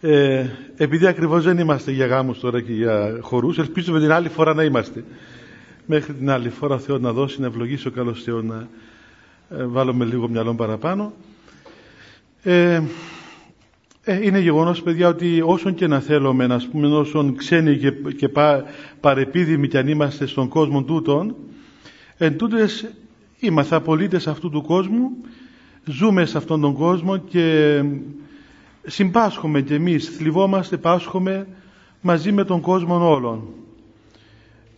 Ε, 0.01 0.45
επειδή 0.77 1.07
ακριβώς 1.07 1.43
δεν 1.43 1.57
είμαστε 1.57 1.91
για 1.91 2.05
γάμους 2.05 2.39
τώρα 2.39 2.61
και 2.61 2.73
για 2.73 3.17
χορούς, 3.21 3.57
ελπίζουμε 3.57 3.99
την 3.99 4.11
άλλη 4.11 4.29
φορά 4.29 4.53
να 4.53 4.63
είμαστε. 4.63 5.03
Μέχρι 5.85 6.13
την 6.13 6.29
άλλη 6.29 6.49
φορά 6.49 6.79
Θεό 6.79 6.97
να 6.97 7.11
δώσει, 7.11 7.41
να 7.41 7.47
ευλογήσει 7.47 7.87
ο 7.87 7.91
καλός 7.91 8.23
Θεό 8.23 8.41
να 8.41 8.55
ε, 8.55 8.67
βάλουμε 9.47 10.05
λίγο 10.05 10.29
μυαλό 10.29 10.53
παραπάνω. 10.53 11.13
Ε, 12.43 12.81
ε, 14.03 14.25
είναι 14.25 14.39
γεγονός 14.39 14.81
παιδιά 14.81 15.07
ότι 15.07 15.41
όσον 15.45 15.73
και 15.73 15.87
να 15.87 15.99
θέλουμε 15.99 16.47
να 16.47 16.61
πούμε 16.71 16.87
όσον 16.87 17.35
ξένοι 17.35 17.77
και, 17.77 17.91
και 17.91 18.29
πα, 18.29 18.63
παρεπίδημοι 18.99 19.67
κι 19.67 19.77
αν 19.77 19.87
είμαστε 19.87 20.25
στον 20.25 20.47
κόσμο 20.47 20.83
τούτον 20.83 21.35
εν 22.17 22.37
τούτες 22.37 22.93
είμαστε 23.39 23.79
πολίτες 23.79 24.27
αυτού 24.27 24.49
του 24.49 24.61
κόσμου 24.61 25.09
ζούμε 25.85 26.25
σε 26.25 26.37
αυτόν 26.37 26.61
τον 26.61 26.73
κόσμο 26.73 27.17
και 27.17 27.81
συμπάσχουμε 28.83 29.61
κι 29.61 29.73
εμείς, 29.73 30.09
θλιβόμαστε, 30.09 30.77
πάσχουμε 30.77 31.47
μαζί 32.01 32.31
με 32.31 32.43
τον 32.43 32.61
κόσμο 32.61 33.09
όλων. 33.09 33.43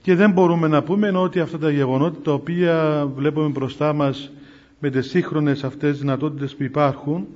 Και 0.01 0.15
δεν 0.15 0.31
μπορούμε 0.31 0.67
να 0.67 0.83
πούμε 0.83 1.09
ότι 1.09 1.39
αυτά 1.39 1.57
τα 1.57 1.71
γεγονότα 1.71 2.19
τα 2.21 2.33
οποία 2.33 3.07
βλέπουμε 3.15 3.47
μπροστά 3.47 3.93
μας 3.93 4.31
με 4.85 4.91
τις 4.91 5.09
σύγχρονες 5.09 5.63
αυτές 5.63 5.99
δυνατότητες 5.99 6.55
που 6.55 6.63
υπάρχουν 6.63 7.27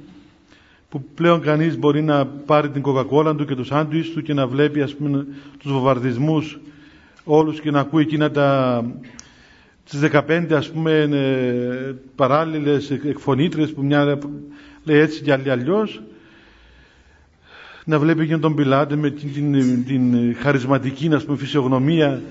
που 0.90 1.04
πλέον 1.16 1.42
κανείς 1.42 1.78
μπορεί 1.78 2.02
να 2.02 2.26
πάρει 2.26 2.70
την 2.70 2.82
κοκακόλα 2.82 3.36
του 3.36 3.46
και 3.46 3.56
το 3.56 3.64
σάντουις 3.64 4.10
του 4.12 4.22
και 4.22 4.34
να 4.34 4.48
βλέπει 4.48 4.82
ας 4.82 4.96
πούμε 4.96 5.26
τους 5.60 5.72
βομβαρδισμούς 5.72 6.60
όλους 7.24 7.62
και 7.62 7.72
να 7.72 7.80
ακούει 7.80 8.02
εκείνα 8.02 8.32
τα 8.32 8.84
τις 9.90 10.00
15 10.12 10.48
ας 10.52 10.72
πούμε 10.72 10.92
ε, 11.12 11.96
παράλληλες 12.16 12.92
εκφωνήτρες 12.92 13.74
που 13.74 13.84
μια 13.84 14.20
λέει 14.84 15.00
έτσι 15.00 15.22
και 15.22 15.32
άλλη 15.32 15.52
αλλιώς 15.52 16.02
να 17.86 18.00
βλέπει 18.00 18.28
και 18.28 18.38
τον 18.38 18.56
Πιλάτε 18.56 18.96
με 18.96 19.10
την, 19.10 19.34
την, 19.34 19.86
την 19.86 20.36
χαρισματική 20.36 21.08
να 21.10 21.20
πούμε, 21.20 21.38
φυσιογνωμία 21.38 22.22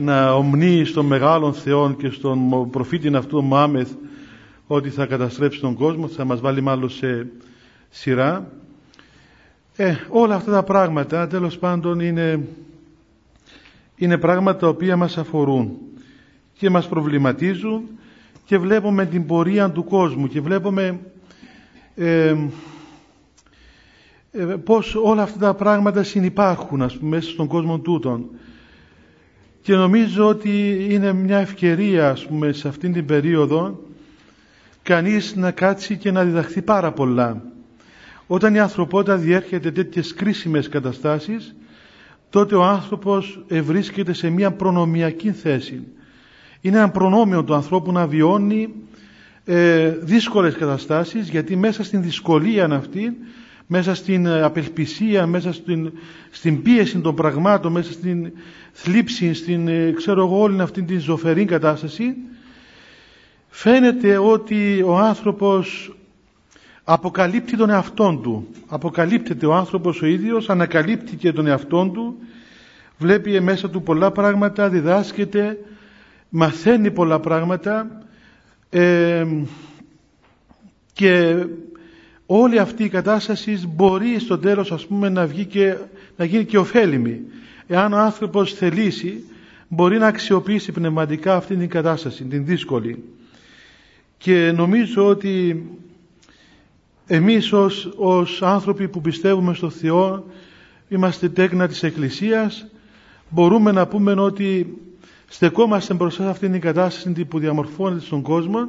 να 0.00 0.32
ομνεί 0.32 0.84
στον 0.84 1.06
μεγάλον 1.06 1.54
Θεό 1.54 1.94
και 1.98 2.10
στον 2.10 2.70
προφήτη 2.70 3.16
αυτού 3.16 3.42
Μωάμεθ 3.42 3.90
ότι 4.74 4.90
θα 4.90 5.06
καταστρέψει 5.06 5.60
τον 5.60 5.74
κόσμο, 5.74 6.08
θα 6.08 6.24
μας 6.24 6.40
βάλει 6.40 6.60
μάλλον 6.60 6.90
σε 6.90 7.26
σειρά. 7.90 8.52
Ε, 9.76 9.94
όλα 10.08 10.34
αυτά 10.34 10.52
τα 10.52 10.62
πράγματα 10.62 11.26
τέλος 11.26 11.58
πάντων 11.58 12.00
είναι, 12.00 12.46
είναι 13.96 14.18
πράγματα 14.18 14.58
τα 14.58 14.68
οποία 14.68 14.96
μας 14.96 15.18
αφορούν 15.18 15.76
και 16.52 16.70
μας 16.70 16.88
προβληματίζουν 16.88 17.82
και 18.44 18.58
βλέπουμε 18.58 19.06
την 19.06 19.26
πορεία 19.26 19.70
του 19.70 19.84
κόσμου 19.84 20.28
και 20.28 20.40
βλέπουμε 20.40 20.98
ε, 21.94 22.36
ε, 24.32 24.44
πώς 24.44 24.94
όλα 24.94 25.22
αυτά 25.22 25.38
τα 25.38 25.54
πράγματα 25.54 26.02
συνυπάρχουν 26.02 26.82
ας 26.82 26.96
πούμε, 26.96 27.16
μέσα 27.16 27.30
στον 27.30 27.46
κόσμο 27.46 27.78
τούτον 27.78 28.30
και 29.62 29.74
νομίζω 29.74 30.28
ότι 30.28 30.86
είναι 30.90 31.12
μια 31.12 31.38
ευκαιρία 31.38 32.10
ας 32.10 32.26
πούμε, 32.26 32.52
σε 32.52 32.68
αυτήν 32.68 32.92
την 32.92 33.06
περίοδο 33.06 33.80
κανείς 34.82 35.34
να 35.36 35.50
κάτσει 35.50 35.96
και 35.96 36.10
να 36.10 36.24
διδαχθεί 36.24 36.62
πάρα 36.62 36.92
πολλά. 36.92 37.42
Όταν 38.26 38.54
η 38.54 38.58
ανθρωπότητα 38.58 39.16
διέρχεται 39.16 39.70
τέτοιες 39.70 40.14
κρίσιμες 40.14 40.68
καταστάσεις 40.68 41.54
τότε 42.30 42.54
ο 42.54 42.64
άνθρωπος 42.64 43.44
βρίσκεται 43.48 44.12
σε 44.12 44.30
μια 44.30 44.50
προνομιακή 44.50 45.30
θέση. 45.30 45.82
Είναι 46.60 46.76
ένα 46.76 46.90
προνόμιο 46.90 47.44
του 47.44 47.54
ανθρώπου 47.54 47.92
να 47.92 48.06
βιώνει 48.06 48.74
ε, 49.44 49.88
δύσκολες 49.88 50.54
καταστάσεις 50.54 51.28
γιατί 51.28 51.56
μέσα 51.56 51.84
στην 51.84 52.02
δυσκολία 52.02 52.64
αυτή 52.64 53.16
μέσα 53.66 53.94
στην 53.94 54.26
ε, 54.26 54.42
απελπισία, 54.42 55.26
μέσα 55.26 55.52
στην, 55.52 55.92
στην 56.30 56.62
πίεση 56.62 56.98
των 56.98 57.14
πραγμάτων, 57.14 57.72
μέσα 57.72 57.92
στην 57.92 58.32
θλίψη, 58.72 59.34
στην 59.34 59.68
ε, 59.68 59.92
ξέρω 59.92 60.24
εγώ 60.24 60.40
όλη 60.40 60.60
αυτή 60.60 60.82
την 60.82 61.00
ζωφερή 61.00 61.44
κατάσταση 61.44 62.14
φαίνεται 63.54 64.18
ότι 64.18 64.82
ο 64.86 64.98
άνθρωπος 64.98 65.94
αποκαλύπτει 66.84 67.56
τον 67.56 67.70
εαυτόν 67.70 68.22
του 68.22 68.48
αποκαλύπτεται 68.68 69.46
ο 69.46 69.54
άνθρωπος 69.54 70.02
ο 70.02 70.06
ίδιος 70.06 70.50
ανακαλύπτει 70.50 71.16
και 71.16 71.32
τον 71.32 71.46
εαυτόν 71.46 71.92
του 71.92 72.16
βλέπει 72.98 73.40
μέσα 73.40 73.70
του 73.70 73.82
πολλά 73.82 74.10
πράγματα 74.10 74.68
διδάσκεται 74.68 75.58
μαθαίνει 76.28 76.90
πολλά 76.90 77.20
πράγματα 77.20 78.02
ε, 78.70 79.26
και 80.92 81.44
όλη 82.26 82.58
αυτή 82.58 82.84
η 82.84 82.88
κατάσταση 82.88 83.62
μπορεί 83.68 84.18
στο 84.18 84.38
τέλος 84.38 84.72
ας 84.72 84.86
πούμε 84.86 85.08
να, 85.08 85.26
βγει 85.26 85.44
και, 85.44 85.76
να 86.16 86.24
γίνει 86.24 86.44
και 86.44 86.58
ωφέλιμη. 86.58 87.20
Εάν 87.66 87.92
ο 87.92 87.98
άνθρωπος 87.98 88.54
θελήσει 88.54 89.24
μπορεί 89.68 89.98
να 89.98 90.06
αξιοποιήσει 90.06 90.72
πνευματικά 90.72 91.36
αυτή 91.36 91.56
την 91.56 91.68
κατάσταση, 91.68 92.24
την 92.24 92.44
δύσκολη. 92.44 93.04
Και 94.22 94.52
νομίζω 94.56 95.06
ότι 95.06 95.64
εμείς 97.06 97.52
ως, 97.52 97.92
ως 97.96 98.42
άνθρωποι 98.42 98.88
που 98.88 99.00
πιστεύουμε 99.00 99.54
στο 99.54 99.70
Θεό 99.70 100.26
είμαστε 100.88 101.28
τέκνα 101.28 101.68
της 101.68 101.82
Εκκλησίας 101.82 102.66
μπορούμε 103.28 103.72
να 103.72 103.86
πούμε 103.86 104.12
ότι 104.12 104.78
στεκόμαστε 105.28 105.94
μπροστά 105.94 106.22
σε 106.22 106.30
αυτήν 106.30 106.52
την 106.52 106.60
κατάσταση 106.60 107.24
που 107.24 107.38
διαμορφώνεται 107.38 108.04
στον 108.04 108.22
κόσμο 108.22 108.68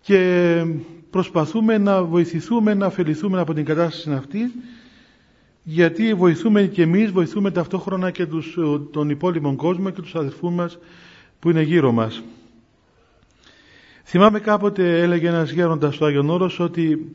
και 0.00 0.64
προσπαθούμε 1.10 1.78
να 1.78 2.04
βοηθηθούμε 2.04 2.74
να 2.74 2.86
αφεληθούμε 2.86 3.40
από 3.40 3.54
την 3.54 3.64
κατάσταση 3.64 4.12
αυτή 4.12 4.52
γιατί 5.62 6.14
βοηθούμε 6.14 6.62
και 6.62 6.82
εμείς, 6.82 7.10
βοηθούμε 7.10 7.50
ταυτόχρονα 7.50 8.10
και 8.10 8.26
τους, 8.26 8.58
τον 8.90 9.10
υπόλοιπο 9.10 9.54
κόσμο 9.56 9.90
και 9.90 10.00
τους 10.00 10.14
αδερφούς 10.14 10.52
μας 10.52 10.78
που 11.38 11.50
είναι 11.50 11.62
γύρω 11.62 11.92
μας. 11.92 12.22
Θυμάμαι 14.04 14.40
κάποτε 14.40 15.00
έλεγε 15.00 15.28
ένας 15.28 15.50
γέροντας 15.50 15.94
στο 15.94 16.04
Άγιον 16.04 16.30
Όρος 16.30 16.60
ότι 16.60 17.14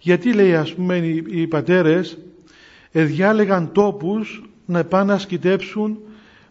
γιατί 0.00 0.32
λέει 0.32 0.54
ας 0.54 0.74
πούμε 0.74 0.96
οι, 0.96 1.46
πατέρες 1.46 2.18
διάλεγαν 2.92 3.72
τόπους 3.72 4.42
να 4.66 4.84
πάνε 4.84 5.12
να 5.12 5.18
σκητέψουν 5.18 5.98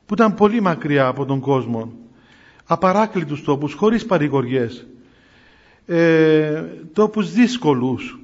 που 0.06 0.14
ήταν 0.14 0.34
πολύ 0.34 0.62
μακριά 0.62 1.08
από 1.08 1.26
τον 1.26 1.40
κόσμο, 1.40 1.94
απαράκλητους 2.66 3.44
τόπους, 3.44 3.74
χωρίς 3.74 4.06
παρηγοριές, 4.06 4.88
ε, 5.86 6.64
τόπους 6.94 7.32
δύσκολους, 7.32 8.20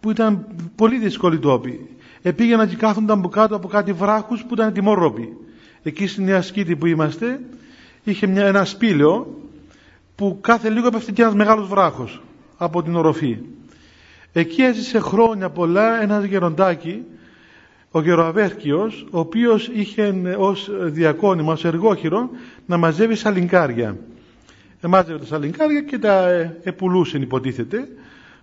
που 0.00 0.10
ήταν 0.10 0.46
πολύ 0.76 0.98
δύσκολοι 0.98 1.38
τόποι. 1.38 1.88
Επήγαιναν 2.22 2.68
και 2.68 2.76
κάθονταν 2.76 3.18
από 3.18 3.28
κάτω 3.28 3.56
από 3.56 3.68
κάτι 3.68 3.92
βράχους 3.92 4.44
που 4.44 4.54
ήταν 4.54 4.72
τιμόρροποι. 4.72 5.36
Εκεί 5.82 6.06
στην 6.06 6.24
Νέα 6.24 6.42
Σκήτη 6.42 6.76
που 6.76 6.86
είμαστε, 6.86 7.40
είχε 8.04 8.26
μια, 8.26 8.46
ένα 8.46 8.64
σπήλαιο 8.64 9.39
που 10.20 10.38
κάθε 10.40 10.68
λίγο 10.70 10.86
έπεφτε 10.86 11.12
και 11.12 11.22
ένας 11.22 11.34
μεγάλος 11.34 11.68
βράχος 11.68 12.22
από 12.56 12.82
την 12.82 12.94
οροφή. 12.96 13.38
Εκεί 14.32 14.62
έζησε 14.62 15.00
χρόνια 15.00 15.50
πολλά 15.50 16.02
ένας 16.02 16.24
γεροντάκι, 16.24 17.02
ο 17.90 18.00
Γεροαβέρκιος, 18.00 19.06
ο 19.10 19.18
οποίος 19.18 19.68
είχε 19.68 20.34
ως 20.38 20.70
διακόνημα, 20.80 21.52
ως 21.52 21.64
εργόχειρο, 21.64 22.30
να 22.66 22.76
μαζεύει 22.76 23.14
σαλιγκάρια. 23.14 23.96
Εμάζευε 24.80 25.18
τα 25.18 25.24
σαλιγκάρια 25.24 25.80
και 25.80 25.98
τα 25.98 26.28
ε, 26.28 26.56
επουλούσε 26.62 27.18
υποτίθεται 27.18 27.88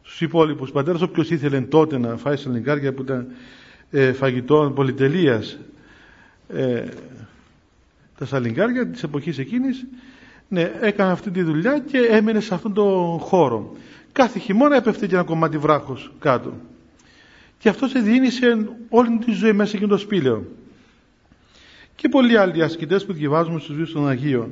στους 0.01 0.21
υπόλοιπους 0.21 0.71
πατέρες, 0.71 1.01
όποιος 1.01 1.29
ήθελε 1.29 1.61
τότε 1.61 1.97
να 1.97 2.15
φάει 2.17 2.37
σαλιγκάρια 2.37 2.93
που 2.93 3.01
ήταν 3.01 3.27
ε, 3.91 4.13
φαγητό 4.13 4.71
πολυτελείας 4.75 5.57
ε, 6.53 6.83
τα 8.17 8.25
σαλιγκάρια 8.25 8.87
της 8.87 9.03
εποχής 9.03 9.37
εκείνης 9.37 9.85
ναι, 10.49 10.71
έκανε 10.81 11.11
αυτή 11.11 11.31
τη 11.31 11.41
δουλειά 11.41 11.79
και 11.79 11.97
έμενε 11.97 12.39
σε 12.39 12.53
αυτόν 12.53 12.73
τον 12.73 13.19
χώρο. 13.19 13.75
Κάθε 14.11 14.39
χειμώνα 14.39 14.75
έπεφτε 14.75 15.07
και 15.07 15.15
ένα 15.15 15.23
κομμάτι 15.23 15.57
βράχος 15.57 16.11
κάτω. 16.19 16.53
Και 17.57 17.69
αυτό 17.69 17.87
σε 17.87 17.99
διήνυσε 17.99 18.67
όλη 18.89 19.17
τη 19.25 19.31
ζωή 19.31 19.53
μέσα 19.53 19.71
εκείνο 19.75 19.89
το 19.89 19.97
σπήλαιο. 19.97 20.45
Και 21.95 22.09
πολλοί 22.09 22.37
άλλοι 22.37 22.63
ασκητές 22.63 23.05
που 23.05 23.13
διαβάζουμε 23.13 23.59
στους 23.59 23.75
βίους 23.75 23.91
των 23.91 24.07
Αγίων. 24.07 24.51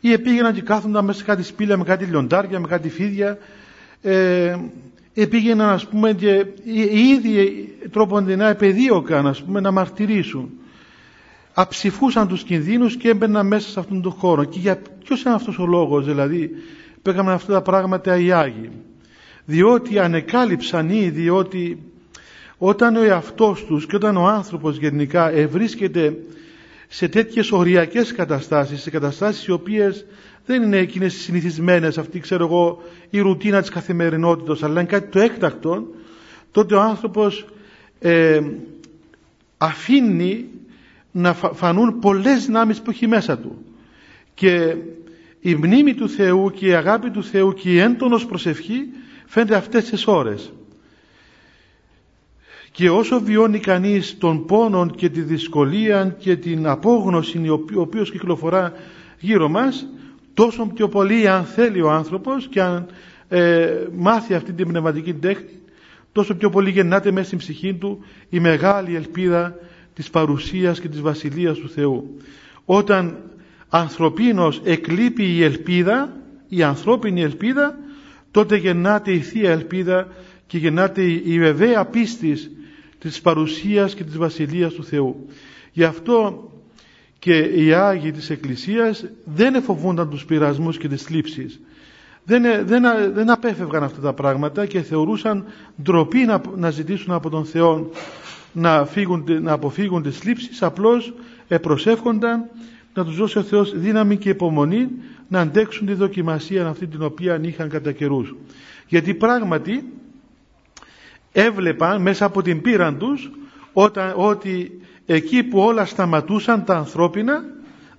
Ή 0.00 0.12
επήγαιναν 0.12 0.54
και 0.54 0.62
κάθονταν 0.62 1.04
μέσα 1.04 1.18
σε 1.18 1.24
κάτι 1.24 1.42
σπήλαια 1.42 1.76
με 1.76 1.84
κάτι 1.84 2.04
λιοντάρια, 2.04 2.60
με 2.60 2.66
κάτι 2.66 2.88
φίδια. 2.88 3.38
Ε, 4.02 4.56
επήγαιναν 5.14 5.68
ας 5.68 5.86
πούμε 5.86 6.12
και 6.12 6.46
οι 6.64 6.98
ίδιοι 7.08 7.72
τρόποντινά 7.90 8.48
επεδίωκαν 8.48 9.26
ας 9.26 9.42
πούμε 9.42 9.60
να 9.60 9.70
μαρτυρήσουν 9.70 10.50
αψηφούσαν 11.60 12.28
τους 12.28 12.42
κινδύνους 12.42 12.96
και 12.96 13.08
έμπαιναν 13.08 13.46
μέσα 13.46 13.68
σε 13.68 13.80
αυτόν 13.80 14.02
τον 14.02 14.12
χώρο. 14.12 14.44
Και 14.44 14.58
για 14.58 14.82
ποιος 15.04 15.22
είναι 15.22 15.34
αυτός 15.34 15.58
ο 15.58 15.66
λόγος 15.66 16.04
δηλαδή 16.06 16.50
που 17.02 17.10
έκαναν 17.10 17.34
αυτά 17.34 17.52
τα 17.52 17.62
πράγματα 17.62 18.16
οι 18.18 18.32
Άγιοι; 18.32 18.70
Διότι 19.44 19.98
ανεκάλυψαν 19.98 20.90
ήδη 20.90 21.28
ότι 21.28 21.82
όταν 22.58 22.96
ο 22.96 23.02
εαυτός 23.02 23.64
τους 23.64 23.86
και 23.86 23.96
όταν 23.96 24.16
ο 24.16 24.26
άνθρωπος 24.26 24.76
γενικά 24.76 25.30
ευρίσκεται 25.30 26.16
σε 26.88 27.08
τέτοιες 27.08 27.52
οριακές 27.52 28.12
καταστάσεις, 28.12 28.82
σε 28.82 28.90
καταστάσεις 28.90 29.46
οι 29.46 29.50
οποίες 29.52 30.06
δεν 30.46 30.62
είναι 30.62 30.76
εκείνες 30.78 31.14
οι 31.14 31.18
συνηθισμένες, 31.18 31.98
αυτή 31.98 32.20
ξέρω 32.20 32.44
εγώ 32.44 32.82
η 33.10 33.20
ρουτίνα 33.20 33.60
της 33.60 33.70
καθημερινότητας, 33.70 34.62
αλλά 34.62 34.80
είναι 34.80 34.90
κάτι 34.90 35.10
το 35.10 35.20
έκτακτο, 35.20 35.86
τότε 36.50 36.74
ο 36.74 36.80
άνθρωπος 36.80 37.46
ε, 37.98 38.40
αφήνει 39.58 40.44
να 41.12 41.34
φανούν 41.34 41.98
πολλές 41.98 42.46
δυνάμεις 42.46 42.80
που 42.80 42.90
έχει 42.90 43.06
μέσα 43.06 43.38
του. 43.38 43.64
Και 44.34 44.76
η 45.40 45.54
μνήμη 45.54 45.94
του 45.94 46.08
Θεού 46.08 46.50
και 46.50 46.66
η 46.66 46.74
αγάπη 46.74 47.10
του 47.10 47.24
Θεού 47.24 47.52
και 47.52 47.70
η 47.70 47.78
έντονος 47.78 48.26
προσευχή 48.26 48.88
φαίνεται 49.26 49.54
αυτές 49.54 49.84
τις 49.84 50.06
ώρες. 50.06 50.52
Και 52.72 52.90
όσο 52.90 53.20
βιώνει 53.20 53.58
κανείς 53.58 54.18
τον 54.18 54.46
πόνο 54.46 54.90
και 54.96 55.08
τη 55.08 55.20
δυσκολία 55.20 56.16
και 56.18 56.36
την 56.36 56.66
απόγνωση 56.66 57.48
ο 57.48 57.80
οποίος 57.80 58.10
κυκλοφορά 58.10 58.72
γύρω 59.18 59.48
μας, 59.48 59.86
τόσο 60.34 60.66
πιο 60.74 60.88
πολύ 60.88 61.28
αν 61.28 61.44
θέλει 61.44 61.82
ο 61.82 61.90
άνθρωπος 61.90 62.48
και 62.48 62.62
αν 62.62 62.86
ε, 63.28 63.68
μάθει 63.96 64.34
αυτή 64.34 64.52
την 64.52 64.68
πνευματική 64.68 65.14
τέχνη, 65.14 65.60
τόσο 66.12 66.34
πιο 66.34 66.50
πολύ 66.50 66.70
γεννάται 66.70 67.10
μέσα 67.10 67.26
στην 67.26 67.38
ψυχή 67.38 67.74
του 67.74 68.04
η 68.28 68.40
μεγάλη 68.40 68.94
ελπίδα 68.94 69.54
της 69.94 70.10
παρουσίας 70.10 70.80
και 70.80 70.88
της 70.88 71.00
βασιλείας 71.00 71.58
του 71.58 71.68
Θεού. 71.68 72.16
Όταν 72.64 73.18
ανθρωπίνος 73.68 74.60
εκλείπει 74.64 75.24
η 75.24 75.42
ελπίδα, 75.42 76.16
η 76.48 76.62
ανθρώπινη 76.62 77.22
ελπίδα, 77.22 77.78
τότε 78.30 78.56
γεννάται 78.56 79.12
η 79.12 79.20
Θεία 79.20 79.50
Ελπίδα 79.50 80.08
και 80.46 80.58
γεννάται 80.58 81.02
η 81.02 81.38
βεβαία 81.38 81.84
πίστης 81.84 82.50
της 82.98 83.20
παρουσίας 83.20 83.94
και 83.94 84.04
της 84.04 84.16
βασιλείας 84.16 84.72
του 84.72 84.84
Θεού. 84.84 85.26
Γι' 85.72 85.84
αυτό 85.84 86.50
και 87.18 87.38
οι 87.38 87.72
Άγιοι 87.72 88.10
της 88.10 88.30
Εκκλησίας 88.30 89.04
δεν 89.24 89.54
εφοβούνταν 89.54 90.10
τους 90.10 90.24
πειρασμούς 90.24 90.78
και 90.78 90.88
τις 90.88 91.02
θλίψεις. 91.02 91.60
Δεν, 92.24 92.42
δεν, 92.66 92.82
δεν 93.12 93.30
απέφευγαν 93.30 93.82
αυτά 93.82 94.00
τα 94.00 94.12
πράγματα 94.12 94.66
και 94.66 94.80
θεωρούσαν 94.82 95.44
ντροπή 95.82 96.18
να, 96.18 96.40
να 96.56 96.70
ζητήσουν 96.70 97.12
από 97.12 97.30
τον 97.30 97.44
Θεό 97.44 97.90
να, 98.52 98.84
φύγουν, 98.84 99.24
να 99.42 99.52
αποφύγουν 99.52 100.02
τις 100.02 100.18
θλίψεις, 100.18 100.62
απλώς 100.62 101.12
προσεύχονταν 101.60 102.44
να 102.94 103.04
τους 103.04 103.16
δώσει 103.16 103.38
ο 103.38 103.42
Θεός 103.42 103.78
δύναμη 103.78 104.16
και 104.16 104.28
υπομονή 104.28 104.88
να 105.28 105.40
αντέξουν 105.40 105.86
τη 105.86 105.92
δοκιμασία 105.92 106.66
αυτή 106.66 106.86
την 106.86 107.02
οποία 107.02 107.38
είχαν 107.42 107.68
κατά 107.68 107.92
καιρούς. 107.92 108.34
Γιατί 108.86 109.14
πράγματι 109.14 109.84
έβλεπαν 111.32 112.02
μέσα 112.02 112.24
από 112.24 112.42
την 112.42 112.60
πείραν 112.60 112.98
τους 112.98 113.30
όταν, 113.72 114.12
ότι 114.16 114.80
εκεί 115.06 115.42
που 115.42 115.58
όλα 115.58 115.84
σταματούσαν 115.84 116.64
τα 116.64 116.76
ανθρώπινα 116.76 117.44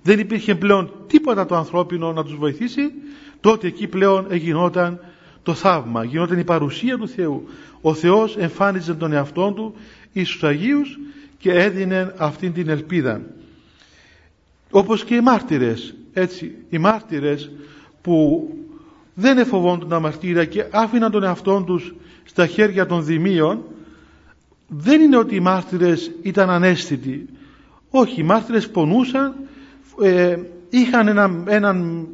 δεν 0.02 0.18
υπήρχε 0.18 0.54
πλέον 0.54 0.92
τίποτα 1.06 1.46
το 1.46 1.56
ανθρώπινο 1.56 2.12
να 2.12 2.24
τους 2.24 2.36
βοηθήσει 2.36 2.92
τότε 3.40 3.66
εκεί 3.66 3.86
πλέον 3.86 4.26
γινόταν 4.34 5.00
το 5.42 5.54
θαύμα, 5.54 6.04
γινόταν 6.04 6.38
η 6.38 6.44
παρουσία 6.44 6.98
του 6.98 7.08
Θεού. 7.08 7.48
Ο 7.80 7.94
Θεός 7.94 8.36
εμφάνιζε 8.36 8.94
τον 8.94 9.12
εαυτό 9.12 9.52
Του 9.52 9.74
εις 10.12 10.30
τους 10.30 10.44
Αγίους 10.44 10.98
και 11.38 11.52
έδινε 11.52 12.14
αυτήν 12.16 12.52
την 12.52 12.68
ελπίδα. 12.68 13.20
Όπως 14.70 15.04
και 15.04 15.14
οι 15.14 15.20
μάρτυρες, 15.20 15.94
έτσι, 16.12 16.54
οι 16.68 16.78
μάρτυρες 16.78 17.50
που 18.02 18.48
δεν 19.14 19.38
εφοβόντουν 19.38 19.88
τα 19.88 20.00
μαρτύρια 20.00 20.44
και 20.44 20.64
άφηναν 20.70 21.10
τον 21.10 21.22
εαυτό 21.22 21.62
τους 21.66 21.94
στα 22.24 22.46
χέρια 22.46 22.86
των 22.86 23.04
δημίων, 23.04 23.62
δεν 24.68 25.00
είναι 25.00 25.16
ότι 25.16 25.34
οι 25.34 25.40
μάρτυρες 25.40 26.10
ήταν 26.22 26.50
ανέστητοι. 26.50 27.28
Όχι, 27.90 28.20
οι 28.20 28.24
μάρτυρες 28.24 28.70
πονούσαν, 28.70 29.34
ε, 30.02 30.36
είχαν 30.70 31.08
έναν, 31.08 31.44
έναν 31.48 32.06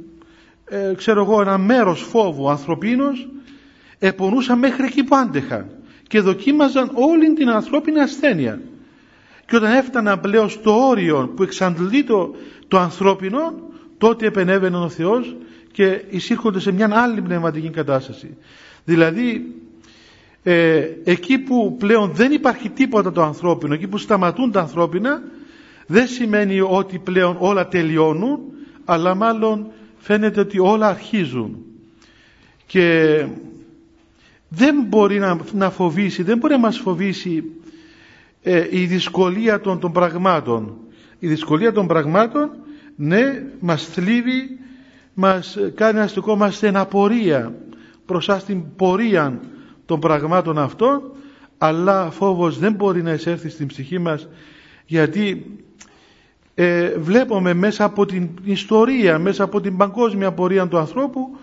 ε, 0.69 0.95
ξέρω 0.97 1.23
εγώ, 1.23 1.41
ένα 1.41 1.59
μέρος 1.59 2.01
φόβου 2.01 2.51
ανθρωπίνος, 2.51 3.29
επονούσαν 3.99 4.59
μέχρι 4.59 4.85
εκεί 4.85 5.05
που 5.05 5.17
άντεχαν 5.17 5.67
και 6.09 6.21
δοκίμαζαν 6.21 6.91
όλη 6.95 7.33
την 7.33 7.49
ανθρώπινη 7.49 8.01
ασθένεια. 8.01 8.61
Και 9.47 9.57
όταν 9.57 9.73
έφταναν 9.73 10.21
πλέον 10.21 10.49
στο 10.49 10.87
όριο 10.87 11.33
που 11.37 11.43
εξαντλεί 11.43 12.05
το, 12.05 12.35
το 12.69 12.79
ανθρώπινο, 12.79 13.55
τότε 13.99 14.27
επενέβαινε 14.27 14.77
ο 14.77 14.89
Θεός 14.89 15.37
και 15.73 16.05
εισήρχονται 16.11 16.61
σε 16.61 16.73
μια 16.73 16.91
άλλη 16.93 17.23
πνευματική 17.23 17.71
κατάσταση. 17.71 18.37
Δηλαδή, 18.85 19.55
ε, 20.43 20.89
εκεί 21.05 21.39
που 21.39 21.77
πλέον 21.79 22.11
δεν 22.15 22.33
υπάρχει 22.33 22.69
τίποτα 22.69 23.13
το 23.13 23.23
ανθρώπινο, 23.23 23.75
εκεί 23.75 23.87
που 23.89 23.99
σταματούν 23.99 24.53
τα 24.53 24.61
ανθρώπινα, 24.61 25.23
δεν 25.87 26.07
σημαίνει 26.07 26.61
ότι 26.61 26.99
πλέον 26.99 27.37
όλα 27.39 27.69
τελειώνουν, 27.69 28.39
αλλά 28.85 29.15
μάλλον 29.15 29.67
φαίνεται 30.09 30.41
ότι 30.41 30.59
όλα 30.59 30.89
αρχίζουν. 30.89 31.65
Και 32.67 33.27
δεν 34.49 34.85
μπορεί 34.89 35.19
να, 35.19 35.39
να 35.53 35.71
φοβήσει, 35.71 36.23
δεν 36.23 36.39
μπορεί 36.39 36.53
να 36.53 36.59
μας 36.59 36.79
φοβήσει 36.79 37.45
ε, 38.43 38.67
η 38.71 38.85
δυσκολία 38.85 39.61
των, 39.61 39.81
των 39.81 39.93
πραγμάτων. 39.93 40.77
Η 41.19 41.29
δυσκολία 41.29 41.73
των 41.73 41.87
πραγμάτων, 41.87 42.51
ναι, 42.97 43.43
μας 43.61 43.85
θλίβει, 43.87 44.59
μας 45.15 45.59
κάνει 45.75 45.99
να 45.99 46.07
στεκόμαστε 46.07 46.67
εν 46.67 46.77
απορία 46.77 47.55
μπροστά 48.07 48.39
στην 48.39 48.77
πορεία 48.77 49.41
των 49.87 50.01
πραγμάτων 50.01 50.59
αυτών, 50.59 51.03
αλλά 51.59 52.11
φόβος 52.11 52.59
δεν 52.59 52.73
μπορεί 52.73 53.03
να 53.03 53.13
εισέρθει 53.13 53.49
στην 53.49 53.67
ψυχή 53.67 53.99
μας, 53.99 54.29
γιατί 54.87 55.47
ε, 56.61 56.99
βλέπουμε 56.99 57.55
μέσα 57.55 57.85
από 57.85 58.07
την 58.07 58.29
ιστορία, 58.45 59.19
μέσα 59.19 59.45
από 59.45 59.61
την 59.61 59.77
παγκόσμια 59.77 60.33
πορεία 60.33 60.69
του 60.69 60.79
ανθρώπου, 60.79 61.37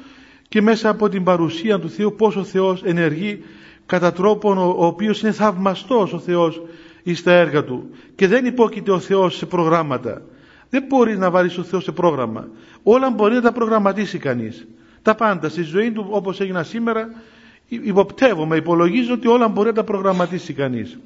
και 0.47 0.61
μέσα 0.61 0.89
από 0.89 1.09
την 1.09 1.23
παρουσία 1.23 1.79
του 1.79 1.89
Θεού 1.89 2.15
πώς 2.15 2.35
ο 2.35 2.43
Θεός 2.43 2.83
ενεργεί 2.83 3.43
κατά 3.85 4.11
τρόπον 4.11 4.57
ο, 4.57 4.75
ο 4.77 4.85
οποίος 4.85 5.21
είναι 5.21 5.31
θαυμαστός 5.31 6.13
ο 6.13 6.19
Θεός 6.19 6.61
εις 7.03 7.23
τα 7.23 7.31
έργα 7.31 7.63
Του. 7.63 7.89
Και 8.15 8.27
δεν 8.27 8.45
υπόκειται 8.45 8.91
ο 8.91 8.99
Θεός 8.99 9.35
σε 9.35 9.45
προγράμματα. 9.45 10.21
Δεν 10.69 10.83
μπορεί 10.87 11.17
να 11.17 11.29
βάλεις 11.29 11.57
ο 11.57 11.63
Θεός 11.63 11.83
σε 11.83 11.91
πρόγραμμα. 11.91 12.47
Όλα 12.83 13.09
μπορεί 13.09 13.33
να 13.35 13.41
τα 13.41 13.51
προγραμματίσει 13.51 14.17
κανείς. 14.17 14.67
Τα 15.01 15.15
πάντα 15.15 15.49
στη 15.49 15.61
ζωή 15.61 15.91
του 15.91 16.07
όπως 16.09 16.39
έγινα 16.39 16.63
σήμερα 16.63 17.09
υποπτεύομαι, 17.67 18.55
υπολογίζω 18.55 19.13
ότι 19.13 19.27
όλα 19.27 19.47
μπορεί 19.47 19.67
να 19.67 19.73
τα 19.73 19.83
προγραμματίσει 19.83 20.53
κανείς 20.53 20.97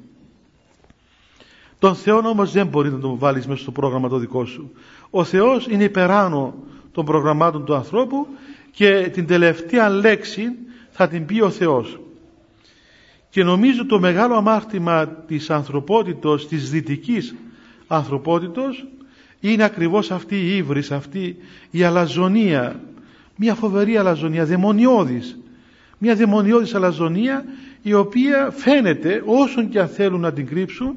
Τον 1.80 1.94
Θεό 1.94 2.16
όμως 2.16 2.52
δεν 2.52 2.66
μπορείς 2.66 2.92
να 2.92 2.98
τον 2.98 3.18
βάλεις 3.18 3.46
μέσα 3.46 3.62
στο 3.62 3.70
πρόγραμμα 3.70 4.08
το 4.08 4.18
δικό 4.18 4.44
σου. 4.44 4.72
Ο 5.10 5.24
Θεός 5.24 5.66
είναι 5.66 5.84
υπεράνω 5.84 6.54
των 6.92 7.04
προγραμμάτων 7.04 7.64
του 7.64 7.74
ανθρώπου 7.74 8.26
και 8.70 9.10
την 9.12 9.26
τελευταία 9.26 9.88
λέξη 9.88 10.42
θα 10.90 11.08
την 11.08 11.26
πει 11.26 11.40
ο 11.40 11.50
Θεός. 11.50 12.00
Και 13.30 13.44
νομίζω 13.44 13.86
το 13.86 14.00
μεγάλο 14.00 14.34
αμάρτημα 14.34 15.06
της 15.06 15.50
ανθρωπότητος, 15.50 16.48
της 16.48 16.70
δυτικής 16.70 17.34
ανθρωπότητος, 17.86 18.86
είναι 19.40 19.64
ακριβώς 19.64 20.10
αυτή 20.10 20.36
η 20.36 20.56
ύβρις, 20.56 20.90
αυτή 20.90 21.36
η 21.70 21.82
αλαζονία, 21.82 22.80
μια 23.36 23.54
φοβερή 23.54 23.96
αλαζονία, 23.96 24.44
δαιμονιώδης. 24.44 25.38
Μια 25.98 26.14
δαιμονιώδης 26.14 26.74
αλαζονία 26.74 27.44
η 27.82 27.92
οποία 27.92 28.50
φαίνεται, 28.50 29.22
όσον 29.26 29.68
και 29.68 29.80
αν 29.80 29.88
θέλουν 29.88 30.20
να 30.20 30.32
την 30.32 30.46
κρύψουν, 30.46 30.94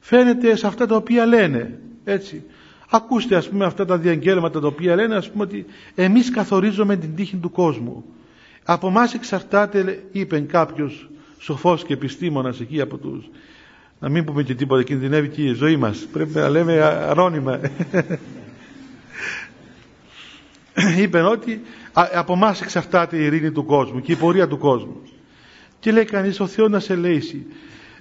φαίνεται 0.00 0.56
σε 0.56 0.66
αυτά 0.66 0.86
τα 0.86 0.96
οποία 0.96 1.26
λένε. 1.26 1.78
Έτσι. 2.04 2.44
Ακούστε 2.90 3.36
ας 3.36 3.48
πούμε 3.48 3.64
αυτά 3.64 3.84
τα 3.84 3.98
διαγγέλματα 3.98 4.60
τα 4.60 4.66
οποία 4.66 4.94
λένε 4.94 5.16
ας 5.16 5.30
πούμε 5.30 5.42
ότι 5.42 5.66
εμείς 5.94 6.30
καθορίζουμε 6.30 6.96
την 6.96 7.14
τύχη 7.14 7.36
του 7.36 7.50
κόσμου. 7.50 8.04
Από 8.64 8.88
εμάς 8.88 9.14
εξαρτάται, 9.14 10.02
είπε 10.12 10.40
κάποιος 10.40 11.10
σοφός 11.38 11.84
και 11.84 11.92
επιστήμονας 11.92 12.60
εκεί 12.60 12.80
από 12.80 12.96
τους 12.96 13.30
να 14.00 14.08
μην 14.08 14.24
πούμε 14.24 14.42
και 14.42 14.54
τίποτα, 14.54 14.82
κινδυνεύει 14.82 15.28
και 15.28 15.42
η 15.42 15.52
ζωή 15.52 15.76
μας. 15.76 16.06
Πρέπει 16.12 16.34
να 16.34 16.48
λέμε 16.48 16.82
αρώνυμα. 16.82 17.58
Είπε 21.02 21.20
ότι 21.20 21.62
από 21.94 22.32
εμάς 22.32 22.60
εξαρτάται 22.60 23.16
η 23.16 23.24
ειρήνη 23.24 23.50
του 23.50 23.64
κόσμου 23.64 24.00
και 24.00 24.12
η 24.12 24.16
πορεία 24.16 24.48
του 24.48 24.58
κόσμου. 24.58 25.02
Και 25.80 25.92
λέει 25.92 26.04
κανείς 26.04 26.40
ο 26.40 26.46
Θεός 26.46 26.70
να 26.70 26.80
σε 26.80 26.94
λύσει. 26.94 27.46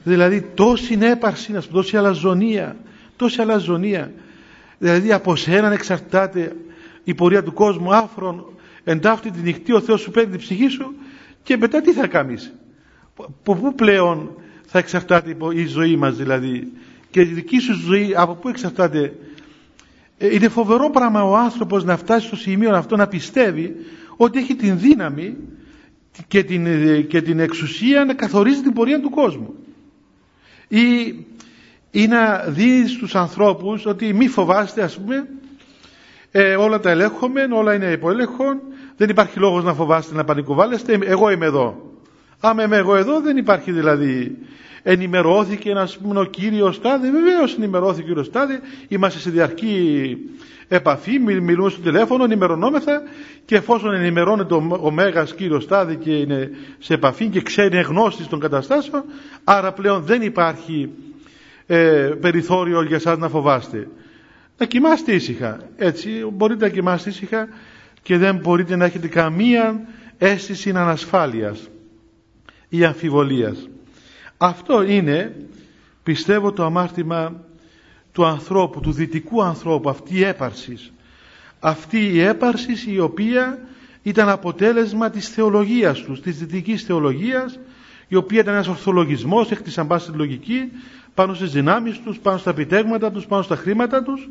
Δηλαδή 0.07 0.41
τόση 0.53 0.95
νέπαρση, 0.97 1.53
τόση 1.71 1.97
αλαζονία, 1.97 2.75
τόση 3.15 3.41
αλαζονία. 3.41 4.11
Δηλαδή 4.77 5.11
από 5.13 5.35
σέναν 5.35 5.71
εξαρτάται 5.71 6.55
η 7.03 7.13
πορεία 7.13 7.43
του 7.43 7.53
κόσμου 7.53 7.93
άφρον 7.93 8.45
εντάφτη 8.83 9.31
τη 9.31 9.39
νυχτή 9.41 9.73
ο 9.73 9.81
Θεός 9.81 10.01
σου 10.01 10.11
παίρνει 10.11 10.29
την 10.29 10.39
ψυχή 10.39 10.67
σου 10.67 10.93
και 11.43 11.57
μετά 11.57 11.81
τι 11.81 11.91
θα 11.91 12.07
κάνεις; 12.07 12.53
Από 13.15 13.55
πού 13.55 13.75
πλέον 13.75 14.35
θα 14.65 14.79
εξαρτάται 14.79 15.35
η 15.53 15.65
ζωή 15.65 15.95
μας 15.95 16.15
δηλαδή; 16.15 16.71
Και 17.09 17.21
η 17.21 17.23
δική 17.23 17.59
σου 17.59 17.73
ζωή 17.73 18.13
από 18.15 18.33
πού 18.35 18.47
εξαρτάται; 18.47 19.13
Ε, 20.17 20.33
είναι 20.33 20.47
φοβερό 20.47 20.89
πράγμα 20.89 21.23
ο 21.23 21.35
άνθρωπος 21.37 21.83
να 21.83 21.97
φτάσει 21.97 22.27
στο 22.27 22.35
σημείο 22.35 22.75
αυτό 22.75 22.95
να 22.95 23.07
πιστεύει 23.07 23.75
ότι 24.17 24.39
έχει 24.39 24.55
την 24.55 24.79
δύναμη 24.79 25.37
και 26.27 26.43
την, 26.43 26.65
ε, 26.65 27.01
και 27.01 27.21
την 27.21 27.39
εξουσία 27.39 28.05
να 28.05 28.13
καθορίζει 28.13 28.61
την 28.61 28.73
πορεία 28.73 29.01
του 29.01 29.09
κόσμου 29.09 29.53
ή, 30.67 31.07
ή 31.91 32.07
να 32.07 32.43
δει 32.47 32.87
στους 32.87 33.15
ανθρώπους 33.15 33.85
ότι 33.85 34.13
μη 34.13 34.27
φοβάστε 34.27 34.81
ας 34.81 34.97
πούμε 34.97 35.27
ε, 36.31 36.55
όλα 36.55 36.79
τα 36.79 36.89
ελέγχομαι, 36.89 37.47
όλα 37.51 37.73
είναι 37.73 37.91
υποέλεγχον 37.91 38.61
δεν 38.97 39.09
υπάρχει 39.09 39.39
λόγος 39.39 39.63
να 39.63 39.73
φοβάστε 39.73 40.15
να 40.15 40.23
πανικοβάλλεστε 40.23 40.99
εγώ 41.03 41.29
είμαι 41.31 41.45
εδώ. 41.45 41.91
Άμα 42.39 42.63
είμαι 42.63 42.77
εγώ 42.77 42.95
εδώ 42.95 43.21
δεν 43.21 43.37
υπάρχει 43.37 43.71
δηλαδή 43.71 44.37
ενημερώθηκε 44.89 45.73
να 45.73 45.89
πούμε 46.03 46.19
ο 46.19 46.23
κύριος 46.23 46.81
Τάδε, 46.81 47.11
βεβαίως 47.11 47.55
ενημερώθηκε 47.57 48.01
ο 48.01 48.07
κύριος 48.07 48.29
Τάδε, 48.31 48.59
είμαστε 48.87 49.19
σε 49.19 49.29
διαρκή 49.29 50.17
επαφή, 50.67 51.19
μιλούμε 51.19 51.69
στο 51.69 51.81
τηλέφωνο, 51.81 52.23
ενημερωνόμεθα 52.23 53.01
και 53.45 53.55
εφόσον 53.55 53.93
ενημερώνεται 53.93 54.53
ο, 54.53 54.79
ο 54.81 54.91
Μέγας 54.91 55.35
κύριος 55.35 55.67
Τάδε 55.67 55.95
και 55.95 56.11
είναι 56.15 56.49
σε 56.79 56.93
επαφή 56.93 57.27
και 57.27 57.41
ξέρει 57.41 57.81
γνώση 57.81 58.29
των 58.29 58.39
καταστάσεων, 58.39 59.03
άρα 59.43 59.71
πλέον 59.71 60.01
δεν 60.03 60.21
υπάρχει 60.21 60.89
ε, 61.65 62.11
περιθώριο 62.21 62.83
για 62.83 62.99
σας 62.99 63.17
να 63.17 63.29
φοβάστε. 63.29 63.87
Να 64.57 64.65
κοιμάστε 64.65 65.11
ήσυχα, 65.13 65.59
έτσι, 65.75 66.09
μπορείτε 66.33 66.65
να 66.65 66.71
κοιμάστε 66.71 67.09
ήσυχα 67.09 67.47
και 68.01 68.17
δεν 68.17 68.35
μπορείτε 68.35 68.75
να 68.75 68.85
έχετε 68.85 69.07
καμία 69.07 69.81
αίσθηση 70.17 70.69
ανασφάλειας 70.69 71.69
ή 72.69 72.83
αμφιβολίας. 72.83 73.67
Αυτό 74.37 74.81
είναι, 74.81 75.35
πιστεύω, 76.03 76.51
το 76.51 76.63
αμάρτημα 76.63 77.33
του 78.11 78.25
ανθρώπου, 78.25 78.79
του 78.79 78.91
δυτικού 78.91 79.43
ανθρώπου, 79.43 79.89
αυτή 79.89 80.17
η 80.17 80.23
έπαρσης. 80.23 80.91
Αυτή 81.59 82.13
η 82.13 82.21
έπαρσης 82.21 82.85
η 82.85 82.99
οποία 82.99 83.59
ήταν 84.03 84.29
αποτέλεσμα 84.29 85.09
της 85.09 85.29
θεολογίας 85.29 86.01
τους, 86.01 86.21
της 86.21 86.37
δυτικής 86.37 86.83
θεολογίας, 86.83 87.59
η 88.07 88.15
οποία 88.15 88.39
ήταν 88.39 88.53
ένας 88.53 88.67
ορθολογισμός, 88.67 89.51
έκτισαν 89.51 89.87
πάση 89.87 90.11
τη 90.11 90.17
λογική, 90.17 90.71
πάνω 91.13 91.33
στις 91.33 91.51
δυνάμεις 91.51 92.01
τους, 92.01 92.17
πάνω 92.17 92.37
στα 92.37 92.49
επιτέγματα 92.49 93.11
τους, 93.11 93.25
πάνω 93.25 93.41
στα 93.41 93.55
χρήματα 93.55 94.03
τους, 94.03 94.29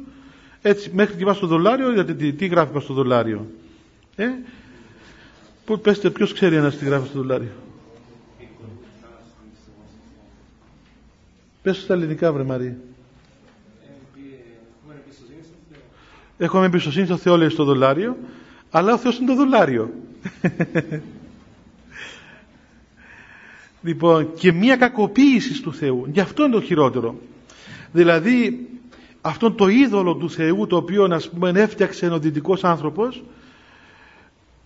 έτσι 0.63 0.91
μέχρι 0.95 1.17
και 1.17 1.25
πάνω 1.25 1.37
στο 1.37 1.47
δολάριο, 1.47 1.93
είδατε 1.93 2.15
τι, 2.15 2.33
τι 2.33 2.47
γράφει 2.47 2.69
πάνω 2.69 2.81
στο 2.81 2.95
δολάριο. 2.95 3.47
Ε; 4.17 4.27
Που, 5.65 5.81
πέστε 5.81 6.11
ποιος 6.11 6.33
ξέρει 6.33 6.57
ένας 6.57 6.77
τι 6.77 6.85
γράφει 6.85 7.09
στο 7.09 7.19
δολάριο. 7.19 7.51
Πες 11.67 11.77
στα 11.77 11.95
ελληνικά 11.95 12.33
βρε 12.33 12.43
Μαρία. 12.43 12.77
Έχουμε 16.39 16.65
εμπιστοσύνη 16.65 17.07
στο 17.07 17.17
Θεό 17.17 17.37
λέει 17.37 17.49
στο 17.49 17.65
δολάριο, 17.65 18.17
αλλά 18.71 18.93
ο 18.93 18.99
Θεός 18.99 19.19
είναι 19.19 19.27
το 19.27 19.35
δολάριο. 19.35 19.91
λοιπόν, 23.87 24.35
και 24.35 24.53
μία 24.53 24.77
κακοποίηση 24.77 25.63
του 25.63 25.75
Θεού. 25.75 26.07
Γι' 26.13 26.21
αυτό 26.21 26.45
είναι 26.45 26.53
το 26.53 26.61
χειρότερο. 26.61 27.19
Δηλαδή, 27.93 28.69
αυτό 29.21 29.53
το 29.53 29.69
είδωλο 29.69 30.15
του 30.15 30.31
Θεού, 30.31 30.67
το 30.67 30.77
οποίο 30.77 31.05
ας 31.05 31.29
πούμε 31.29 31.53
έφτιαξε 31.55 32.07
ο 32.07 32.19
δυτικός 32.19 32.65
άνθρωπος, 32.65 33.23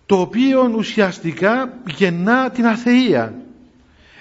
το 0.05 0.19
οποίο 0.19 0.73
ουσιαστικά 0.75 1.73
γεννά 1.97 2.49
την 2.49 2.65
αθεία. 2.65 3.35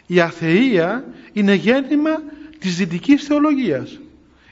Η 0.06 0.20
αθεία 0.20 1.04
είναι 1.32 1.54
γέννημα 1.54 2.22
της 2.60 2.76
δυτικής 2.76 3.24
θεολογίας. 3.24 4.00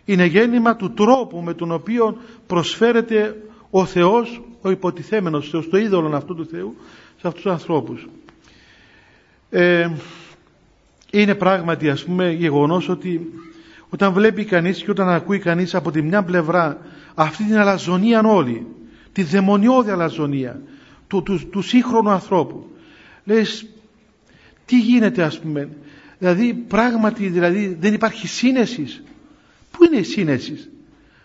Είναι 0.05 0.25
γέννημα 0.25 0.77
του 0.77 0.92
τρόπου 0.92 1.40
με 1.40 1.55
τον 1.55 1.73
οποίο 1.73 2.18
προσφέρεται 2.47 3.37
ο 3.71 3.85
Θεός, 3.85 4.42
ο 4.61 4.71
υποτιθέμενος 4.71 5.51
Θεός, 5.51 5.68
το 5.68 5.79
είδωλο 5.79 6.16
αυτού 6.16 6.35
του 6.35 6.47
Θεού 6.47 6.77
σε 7.21 7.27
αυτούς 7.27 7.42
τους 7.42 7.53
ανθρώπους. 7.53 8.09
Ε, 9.51 9.90
είναι 11.11 11.35
πράγματι 11.35 11.88
ας 11.90 12.05
πούμε 12.05 12.33
γεγονός 12.33 12.88
ότι 12.88 13.33
όταν 13.88 14.12
βλέπει 14.12 14.44
κανείς 14.44 14.83
και 14.83 14.90
όταν 14.90 15.09
ακούει 15.09 15.38
κανείς 15.38 15.75
από 15.75 15.90
τη 15.90 16.03
μια 16.03 16.23
πλευρά 16.23 16.79
αυτή 17.14 17.44
την 17.44 17.59
αλαζονία 17.59 18.21
όλη, 18.21 18.66
τη 19.12 19.23
δαιμονιώδη 19.23 19.90
αλαζονία 19.90 20.61
του, 21.07 21.23
του, 21.23 21.49
του 21.51 21.62
σύγχρονου 21.62 22.11
ανθρώπου, 22.11 22.66
λες 23.25 23.66
τι 24.64 24.79
γίνεται 24.79 25.23
ας 25.23 25.40
πούμε 25.40 25.68
Δηλαδή 26.19 26.55
πράγματι 26.55 27.29
δηλαδή 27.29 27.77
δεν 27.81 27.95
υπάρχει 27.95 28.27
σύνεσης. 28.27 29.03
Πού 29.71 29.85
είναι 29.85 29.97
η 29.97 30.03
σύνεσης; 30.03 30.71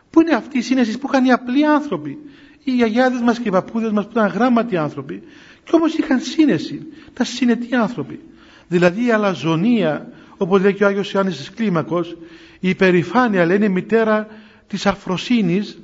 Πού 0.10 0.22
είναι 0.22 0.34
αυτή 0.36 0.58
η 0.58 0.62
σύνεσης 0.62 0.98
που 0.98 1.08
είχαν 1.12 1.26
οι 1.26 1.32
απλοί 1.32 1.66
άνθρωποι; 1.66 2.18
Οι 2.64 2.72
γιαγιάδες 2.72 3.22
μας 3.22 3.40
και 3.40 3.48
οι 3.48 3.52
παππούδες 3.52 3.92
μας 3.92 4.06
που 4.06 4.12
ήταν 4.12 4.28
γράμματοι 4.28 4.78
άνθρωποι 4.78 5.24
και 5.64 5.72
όμως 5.76 5.94
είχαν 5.94 6.20
σύνεση. 6.20 6.82
Τα 7.14 7.24
συνετοί 7.24 7.76
άνθρωποι. 7.76 8.20
Δηλαδή 8.68 9.06
η 9.06 9.12
αλαζονία 9.12 10.12
όπως 10.38 10.62
λέει 10.62 10.74
και 10.74 10.84
ο 10.84 10.88
Άγιος 10.88 11.12
Ιωάννης 11.12 11.38
της 11.38 11.50
Κλίμακος 11.52 12.18
η 12.60 12.70
υπερηφάνεια 12.70 13.46
λέει 13.46 13.56
είναι 13.56 13.68
μητέρα 13.68 14.28
της 14.68 14.86
αφροσύνης 14.86 15.78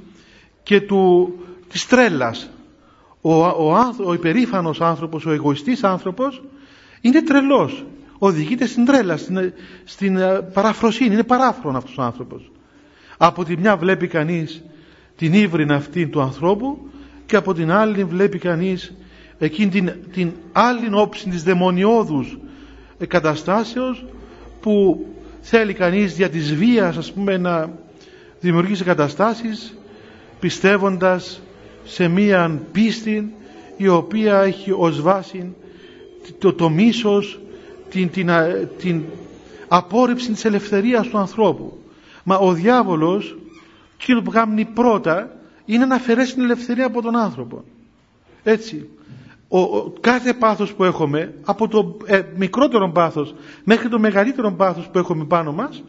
και 0.64 0.82
του, 0.82 1.34
της 1.70 1.88
τρέλας. 1.88 2.50
Ο, 3.22 3.34
ο, 3.34 3.74
ο, 3.74 3.96
ο 4.06 4.14
υπερήφανος 4.14 4.82
άνθρωπος, 4.82 5.26
ο 5.26 5.32
εγωιστής 5.32 5.84
άνθρωπος 5.84 6.44
είναι 7.02 7.22
τρελός 7.22 7.86
οδηγείται 8.20 8.66
στην 8.66 8.86
τρέλα, 8.86 9.18
στην, 9.18 9.54
στην 9.84 10.18
ε, 10.18 10.42
παραφροσύνη. 10.54 11.14
Είναι 11.14 11.24
παράφρον 11.24 11.76
αυτός 11.76 11.98
ο 11.98 12.02
άνθρωπος. 12.02 12.52
Από 13.18 13.46
τη 13.46 13.58
μια 13.58 13.78
βλέπει 13.78 14.08
κανείς 14.08 14.64
την 15.16 15.34
ύβριν 15.34 15.72
αυτή 15.72 16.08
του 16.08 16.22
ανθρώπου 16.22 16.90
και 17.26 17.36
από 17.36 17.54
την 17.54 17.72
άλλη 17.72 18.04
βλέπει 18.04 18.38
κανείς 18.40 18.94
εκείνη 19.40 19.70
την, 19.70 19.92
την 20.14 20.32
άλλη 20.52 20.88
όψη 20.92 21.30
της 21.30 21.44
δαιμονιώδους 21.44 22.38
καταστάσεως 23.08 24.06
που 24.62 25.06
θέλει 25.42 25.74
κανείς 25.74 26.16
για 26.16 26.30
της 26.30 26.56
βίας 26.56 26.98
ας 26.98 27.12
πούμε 27.12 27.38
να 27.38 27.70
δημιουργήσει 28.40 28.84
καταστάσεις 28.84 29.78
πιστεύοντας 30.40 31.42
σε 31.84 32.08
μία 32.08 32.62
πίστη 32.72 33.34
η 33.78 33.88
οποία 33.88 34.42
έχει 34.42 34.72
ως 34.78 35.02
βάση 35.02 35.56
το, 36.38 36.54
το 36.54 36.70
μίσος 36.70 37.40
την, 37.90 38.10
την, 38.10 38.30
την 38.78 39.04
απόρριψη 39.68 40.32
της 40.32 40.46
ελευθερίας 40.46 41.08
του 41.08 41.18
ανθρώπου. 41.18 41.78
Μα 42.24 42.36
ο 42.38 42.54
διάβολος, 42.54 43.38
εκείνο 44.02 44.22
που 44.22 44.32
κάνει 44.32 44.66
πρώτα, 44.66 45.36
είναι 45.66 45.86
να 45.86 45.96
αφαιρέσει 45.96 46.34
την 46.34 46.44
ελευθερία 46.44 46.86
από 46.86 47.02
τον 47.02 47.16
άνθρωπο. 47.16 47.64
Έτσι. 48.44 48.90
Ο, 49.48 49.90
κάθε 49.90 50.34
πάθος 50.34 50.74
που 50.74 50.84
έχουμε, 50.84 51.34
από 51.46 51.68
το 51.68 51.98
ε, 52.06 52.22
μικρότερο 52.36 52.92
πάθος 52.92 53.36
μέχρι 53.64 53.90
το 53.90 54.00
μεγαλύτερο 54.00 54.52
πάθος 54.52 54.88
που 54.88 54.98
έχουμε 54.98 55.26
πάνω 55.26 55.52
μας, 55.52 55.84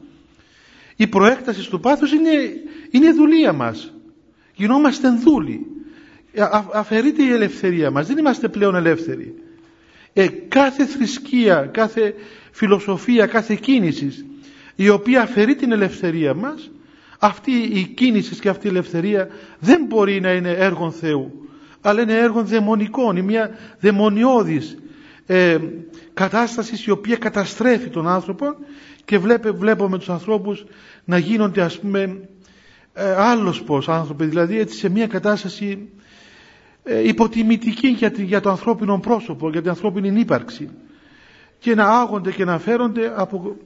η 0.96 1.06
προέκταση 1.06 1.70
του 1.70 1.80
πάθους 1.80 2.12
είναι, 2.12 2.30
είναι 2.90 3.12
δουλεία 3.12 3.52
μας. 3.52 3.92
Γινόμαστε 4.54 5.08
δούλοι. 5.10 5.66
Α, 6.38 6.64
αφαιρείται 6.72 7.22
η 7.22 7.30
ελευθερία 7.32 7.90
μας. 7.90 8.06
Δεν 8.06 8.18
είμαστε 8.18 8.48
πλέον 8.48 8.74
ελεύθεροι. 8.74 9.34
Ε, 10.12 10.26
κάθε 10.28 10.86
θρησκεία, 10.86 11.68
κάθε 11.72 12.14
φιλοσοφία, 12.50 13.26
κάθε 13.26 13.54
κίνηση 13.54 14.24
η 14.76 14.88
οποία 14.88 15.22
αφαιρεί 15.22 15.54
την 15.54 15.72
ελευθερία 15.72 16.34
μας 16.34 16.70
αυτή 17.18 17.50
η 17.52 17.82
κίνηση 17.86 18.40
και 18.40 18.48
αυτή 18.48 18.66
η 18.66 18.70
ελευθερία 18.70 19.28
δεν 19.58 19.84
μπορεί 19.84 20.20
να 20.20 20.32
είναι 20.32 20.50
έργο 20.50 20.90
Θεού 20.90 21.48
αλλά 21.80 22.02
είναι 22.02 22.18
έργο 22.18 22.44
δαιμονικών, 22.44 23.16
είναι 23.16 23.26
μια 23.26 23.50
δαιμονιώδης 23.80 24.76
ε, 25.26 25.58
κατάσταση 26.14 26.84
η 26.86 26.90
οποία 26.90 27.16
καταστρέφει 27.16 27.88
τον 27.88 28.08
άνθρωπο 28.08 28.46
και 29.04 29.18
βλέπε, 29.18 29.50
βλέπουμε 29.50 29.98
τους 29.98 30.08
ανθρώπους 30.08 30.64
να 31.04 31.18
γίνονται 31.18 31.62
ας 31.62 31.78
πούμε 31.78 32.28
ε, 32.92 33.12
άλλος 33.12 33.62
πως 33.62 33.88
άνθρωποι, 33.88 34.24
δηλαδή 34.24 34.58
έτσι 34.58 34.78
σε 34.78 34.88
μια 34.88 35.06
κατάσταση 35.06 35.88
ε, 35.96 35.99
υποτιμητική 37.04 37.88
για, 37.88 38.12
για 38.16 38.40
το 38.40 38.50
ανθρώπινο 38.50 38.98
πρόσωπο, 38.98 39.50
για 39.50 39.60
την 39.60 39.70
ανθρώπινη 39.70 40.20
ύπαρξη 40.20 40.68
και 41.58 41.74
να 41.74 41.84
άγονται 41.84 42.32
και 42.32 42.44
να 42.44 42.58
φέρονται 42.58 43.12
από 43.16 43.56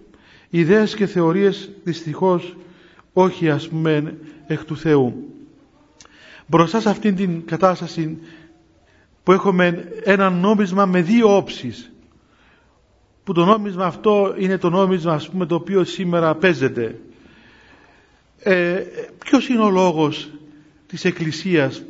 ιδέες 0.50 0.94
και 0.94 1.06
θεωρίες 1.06 1.70
δυστυχώς 1.84 2.56
όχι 3.12 3.50
ας 3.50 3.68
πούμε 3.68 4.16
εκ 4.46 4.64
του 4.64 4.76
Θεού. 4.76 5.34
Μπροστά 6.46 6.80
σε 6.80 6.90
αυτήν 6.90 7.16
την 7.16 7.44
κατάσταση 7.46 8.18
που 9.22 9.32
έχουμε 9.32 9.88
ένα 10.04 10.30
νόμισμα 10.30 10.86
με 10.86 11.02
δύο 11.02 11.36
όψεις 11.36 11.92
που 13.24 13.32
το 13.32 13.44
νόμισμα 13.44 13.84
αυτό 13.84 14.34
είναι 14.38 14.58
το 14.58 14.70
νόμισμα 14.70 15.12
ας 15.12 15.28
πούμε 15.28 15.46
το 15.46 15.54
οποίο 15.54 15.84
σήμερα 15.84 16.34
παίζεται 16.34 17.00
ε, 18.38 18.82
ποιος 19.18 19.48
είναι 19.48 19.62
ο 19.62 19.70
λόγος 19.70 20.30
της 20.86 21.04
Εκκλησίας 21.04 21.82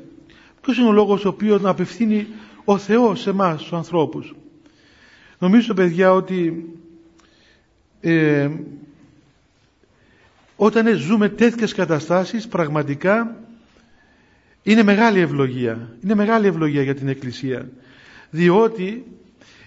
ποιος 0.64 0.78
είναι 0.78 0.88
ο 0.88 0.92
λόγος 0.92 1.24
ο 1.24 1.28
οποίος 1.28 1.60
να 1.60 1.70
απευθύνει 1.70 2.26
ο 2.64 2.78
Θεός 2.78 3.20
σε 3.20 3.30
εμάς 3.30 3.62
τους 3.62 3.72
ανθρώπους; 3.72 4.34
Νομίζω 5.38 5.74
παιδιά 5.74 6.12
ότι 6.12 6.64
ε, 8.00 8.50
όταν 10.56 10.96
ζούμε 10.96 11.28
τέτοιες 11.28 11.74
καταστάσεις 11.74 12.48
πραγματικά 12.48 13.36
είναι 14.62 14.82
μεγάλη 14.82 15.20
ευλογία. 15.20 15.96
Είναι 16.04 16.14
μεγάλη 16.14 16.46
ευλογία 16.46 16.82
για 16.82 16.94
την 16.94 17.08
Εκκλησία. 17.08 17.68
Διότι 18.30 19.04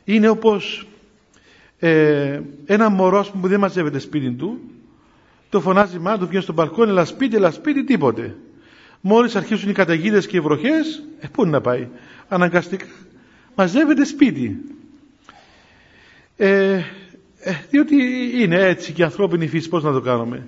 είναι 0.04 0.30
όπως 0.30 0.88
ε, 1.80 2.42
ένα 2.66 2.90
μωρό 2.90 3.26
που 3.42 3.48
δεν 3.48 3.60
μαζεύεται 3.60 4.00
σπίτι 4.00 4.32
του 4.32 4.60
το 5.50 5.62
φωνάζει 5.62 6.00
μάνα 6.00 6.18
του 6.18 6.28
βγαίνει 6.28 6.44
στον 6.44 6.56
μπαλκόνι 6.56 6.90
αλλά 6.90 7.06
σπίτι, 7.06 7.36
αλλά 7.36 7.52
σπίτι, 7.52 7.84
τίποτε 7.84 8.36
μόλις 9.02 9.36
αρχίσουν 9.36 9.70
οι 9.70 9.74
καταιγίδες 9.74 10.28
και 10.28 10.38
οι 10.38 10.40
βροχές 10.40 11.04
ε, 11.20 11.28
πού 11.28 11.42
είναι 11.42 11.52
να 11.52 11.62
πάει. 11.62 11.88
Αναγκαστικά. 12.28 12.86
Μαζεύεται 13.56 14.06
σπίτι. 14.06 14.58
Ε, 16.38 16.82
ε, 17.40 17.54
διότι 17.70 17.96
είναι 18.34 18.56
έτσι 18.56 18.92
και 18.92 19.02
η 19.02 19.06
ανθρώπινη 19.06 19.48
φύση 19.48 19.70
πώς 19.70 19.84
να 19.84 19.92
το 19.92 20.02
κάνουμε. 20.02 20.48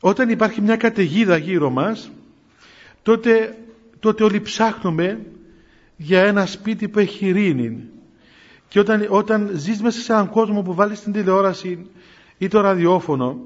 Όταν 0.00 0.28
υπάρχει 0.28 0.60
μια 0.60 0.76
καταιγίδα 0.76 1.36
γύρω 1.36 1.70
μας 1.70 2.10
τότε, 3.02 3.56
τότε 4.00 4.24
όλοι 4.24 4.40
ψάχνουμε 4.40 5.20
για 5.96 6.22
ένα 6.22 6.46
σπίτι 6.46 6.88
που 6.88 6.98
έχει 6.98 7.26
ειρήνη. 7.26 7.84
Και 8.68 8.78
όταν, 8.78 9.06
όταν 9.08 9.50
ζεις 9.54 9.82
μέσα 9.82 10.00
σε 10.00 10.12
έναν 10.12 10.30
κόσμο 10.30 10.62
που 10.62 10.74
βάλεις 10.74 11.00
την 11.00 11.12
τηλεόραση 11.12 11.86
ή 12.38 12.48
το 12.48 12.60
ραδιόφωνο 12.60 13.40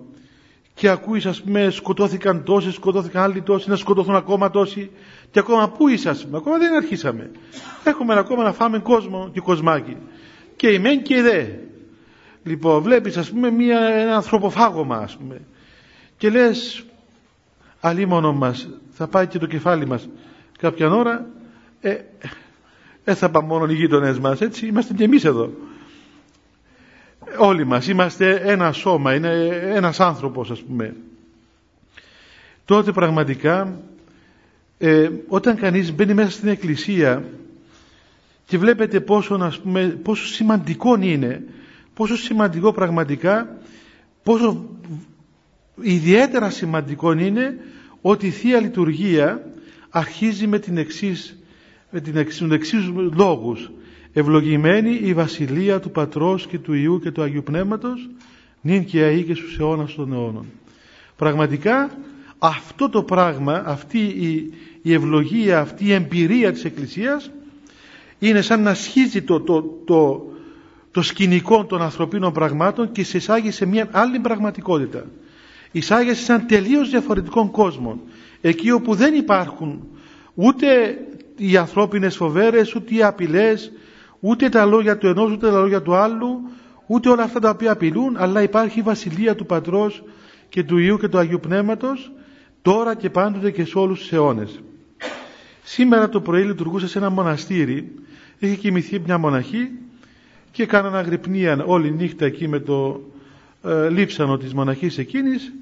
και 0.83 0.89
ακούεις 0.89 1.27
ας 1.27 1.43
πούμε 1.43 1.71
σκοτώθηκαν 1.71 2.43
τόσοι, 2.45 2.73
σκοτώθηκαν 2.73 3.23
άλλοι 3.23 3.43
τόσοι, 3.43 3.69
να 3.69 3.77
σκοτώθουν 3.77 4.15
ακόμα 4.15 4.51
τόσοι 4.51 4.91
και 5.31 5.39
ακόμα 5.39 5.69
πού 5.69 5.89
είσαι 5.89 6.09
ας 6.09 6.25
πούμε, 6.25 6.37
ακόμα 6.37 6.59
δεν 6.59 6.75
αρχίσαμε. 6.75 7.31
Έχουμε 7.85 8.15
ακόμα 8.19 8.43
να 8.43 8.53
φάμε 8.53 8.79
κόσμο 8.79 9.31
και 9.33 9.41
κοσμάκι. 9.41 9.97
Και 10.57 10.69
η 10.69 10.79
μεν 10.79 11.03
και 11.03 11.17
η 11.17 11.21
δε. 11.21 11.45
Λοιπόν 12.43 12.83
βλέπεις 12.83 13.17
ας 13.17 13.31
πούμε 13.31 13.51
μια, 13.51 13.79
ένα 13.79 14.15
ανθρωποφάγωμα 14.15 14.97
ας 14.97 15.17
πούμε 15.17 15.41
και 16.17 16.31
λες 16.31 16.85
αλίμονο 17.81 18.33
μας 18.33 18.69
θα 18.91 19.07
πάει 19.07 19.27
και 19.27 19.39
το 19.39 19.47
κεφάλι 19.47 19.87
μας 19.87 20.09
κάποια 20.59 20.91
ώρα 20.91 21.27
ε, 21.81 21.97
δεν 23.05 23.15
θα 23.15 23.31
πάμε 23.31 23.47
μόνο 23.47 23.67
οι 23.67 23.75
γείτονε 23.75 24.19
μας 24.21 24.41
έτσι 24.41 24.67
είμαστε 24.67 24.95
και 24.95 25.05
εμείς 25.05 25.25
εδώ 25.25 25.53
όλοι 27.39 27.67
μας 27.67 27.89
είμαστε 27.89 28.35
ένα 28.45 28.73
σώμα 28.73 29.15
είναι 29.15 29.31
ένας 29.75 30.01
άνθρωπος 30.01 30.51
ας 30.51 30.61
πούμε. 30.63 30.95
Τότε 32.65 32.93
πραγματικά 32.93 33.81
ε, 34.79 35.09
όταν 35.29 35.57
κανείς 35.57 35.93
μπαίνει 35.95 36.15
μέσα 36.15 36.31
στην 36.31 36.49
εκκλησία 36.49 37.25
και 38.47 38.59
βλέπετε 38.59 39.01
πόσο, 39.01 39.35
ας 39.35 39.59
πούμε, 39.61 39.87
πόσο 40.03 40.27
σημαντικό 40.27 40.97
είναι 41.01 41.43
πόσο 41.95 42.17
σημαντικό 42.17 42.73
πραγματικά 42.73 43.57
πόσο 44.23 44.65
ιδιαίτερα 45.81 46.51
σημαντικό 46.51 47.13
είναι 47.13 47.59
ότι 48.01 48.27
η 48.27 48.31
Θεία 48.31 48.61
Λειτουργία 48.61 49.47
αρχίζει 49.91 50.47
με 50.47 50.59
την 50.59 50.77
εξής 50.77 51.37
με 51.93 52.01
την 52.01 52.17
εξής, 52.53 52.91
λόγους 53.17 53.71
ευλογημένη 54.13 55.01
η 55.03 55.15
βασιλεία 55.15 55.81
του 55.81 55.91
Πατρός 55.91 56.47
και 56.47 56.59
του 56.59 56.73
Ιού 56.73 57.01
και 57.01 57.11
του 57.11 57.23
Αγίου 57.23 57.43
Πνεύματος 57.43 58.09
νυν 58.61 58.85
και 58.85 59.03
αεί 59.03 59.23
και 59.23 59.35
στους 59.35 59.59
αιώνας 59.59 59.95
των 59.95 60.13
αιώνων. 60.13 60.47
Πραγματικά 61.17 61.91
αυτό 62.39 62.89
το 62.89 63.03
πράγμα 63.03 63.63
αυτή 63.67 63.99
η, 63.99 64.53
η 64.83 64.93
ευλογία 64.93 65.61
αυτή 65.61 65.85
η 65.85 65.93
εμπειρία 65.93 66.53
της 66.53 66.65
Εκκλησίας 66.65 67.31
είναι 68.19 68.41
σαν 68.41 68.63
να 68.63 68.75
σχίζει 68.75 69.23
το, 69.23 69.41
το, 69.41 69.63
το, 69.85 70.27
το 70.91 71.03
σκηνικό 71.03 71.65
των 71.65 71.83
ανθρωπίνων 71.83 72.33
πραγμάτων 72.33 72.93
και 72.93 73.05
σε 73.05 73.17
εισάγει 73.17 73.51
σε 73.51 73.67
μια 73.67 73.89
άλλη 73.93 74.19
πραγματικότητα. 74.19 75.05
Εισάγει 75.73 76.15
σε 76.15 76.33
έναν 76.33 76.47
τελείως 76.47 76.91
διαφορετικό 76.91 77.51
κόσμο 77.51 78.01
εκεί 78.41 78.71
όπου 78.71 78.95
δεν 78.95 79.15
υπάρχουν 79.15 79.83
ούτε 80.35 80.67
οι 81.37 81.57
ανθρώπινες 81.57 82.17
φοβέρες 82.17 82.75
ούτε 82.75 82.95
οι 82.95 83.03
απειλές 83.03 83.73
ούτε 84.25 84.49
τα 84.49 84.65
λόγια 84.65 84.99
του 84.99 85.07
ενός 85.07 85.31
ούτε 85.31 85.51
τα 85.51 85.61
λόγια 85.61 85.83
του 85.83 85.95
άλλου 85.95 86.41
ούτε 86.87 87.09
όλα 87.09 87.23
αυτά 87.23 87.41
τα 87.41 87.51
οποία 87.51 87.73
απειλούν 87.73 88.17
αλλά 88.17 88.43
υπάρχει 88.43 88.79
η 88.79 88.83
βασιλεία 88.83 89.35
του 89.35 89.47
Πατρός 89.47 90.03
και 90.49 90.63
του 90.63 90.79
Ιού 90.79 90.99
και 90.99 91.09
του 91.09 91.19
Αγίου 91.19 91.41
Πνεύματος 91.41 92.13
τώρα 92.63 92.95
και 92.95 93.11
πάντοτε 93.11 93.51
και 93.51 93.65
σε 93.65 93.79
όλους 93.79 93.99
τους 93.99 94.13
αιώνες. 94.13 94.61
Σήμερα 95.63 96.09
το 96.09 96.21
πρωί 96.21 96.45
λειτουργούσα 96.45 96.89
σε 96.89 96.99
ένα 96.99 97.11
μοναστήρι 97.11 97.95
είχε 98.39 98.55
κοιμηθεί 98.55 98.99
μια 98.99 99.19
μοναχή 99.19 99.71
και 100.51 100.67
κάνανε 100.67 100.97
αγρυπνία 100.97 101.65
όλη 101.67 101.91
νύχτα 101.91 102.25
εκεί 102.25 102.49
με 102.49 102.59
το 102.61 103.01
ε, 103.63 103.89
λείψανο 103.89 104.37
της 104.37 104.55
μοναχής 104.55 104.99
εκείνης 104.99 105.53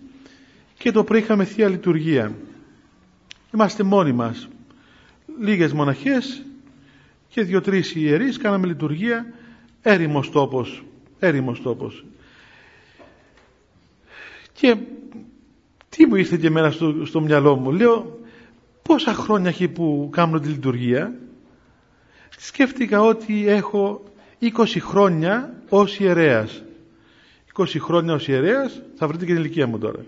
και 0.78 0.90
το 0.90 1.04
πρωί 1.04 1.20
είχαμε 1.20 1.44
Θεία 1.44 1.68
Λειτουργία. 1.68 2.32
Είμαστε 3.54 3.82
μόνοι 3.82 4.12
μας. 4.12 4.48
Λίγες 5.40 5.72
μοναχές 5.72 6.42
και 7.30 7.42
δύο-τρεις 7.42 7.94
ιερείς 7.94 8.36
κάναμε 8.38 8.66
λειτουργία. 8.66 9.26
Έρημος 9.82 10.30
τόπος 10.30 10.84
έρημος 11.20 11.62
τόπος. 11.62 12.04
Και 14.52 14.76
τι 15.88 16.06
μου 16.06 16.14
ήρθε 16.14 16.36
και 16.36 16.46
εμένα 16.46 16.70
στο, 16.70 17.04
στο 17.04 17.20
μυαλό 17.20 17.54
μου 17.56 17.72
λέω 17.72 18.18
πόσα 18.82 19.12
χρόνια 19.12 19.48
έχει 19.48 19.68
που 19.68 20.08
κάνω 20.12 20.40
τη 20.40 20.48
λειτουργία. 20.48 21.14
Σκέφτηκα 22.38 23.00
ότι 23.02 23.48
έχω 23.48 24.02
20 24.40 24.64
χρόνια 24.80 25.54
ως 25.68 25.98
ιερέας. 25.98 26.62
20 27.56 27.64
χρόνια 27.80 28.14
ως 28.14 28.28
ιερέας 28.28 28.82
θα 28.96 29.06
βρείτε 29.06 29.24
και 29.24 29.32
την 29.32 29.40
ηλικία 29.40 29.66
μου 29.66 29.78
τώρα. 29.78 30.04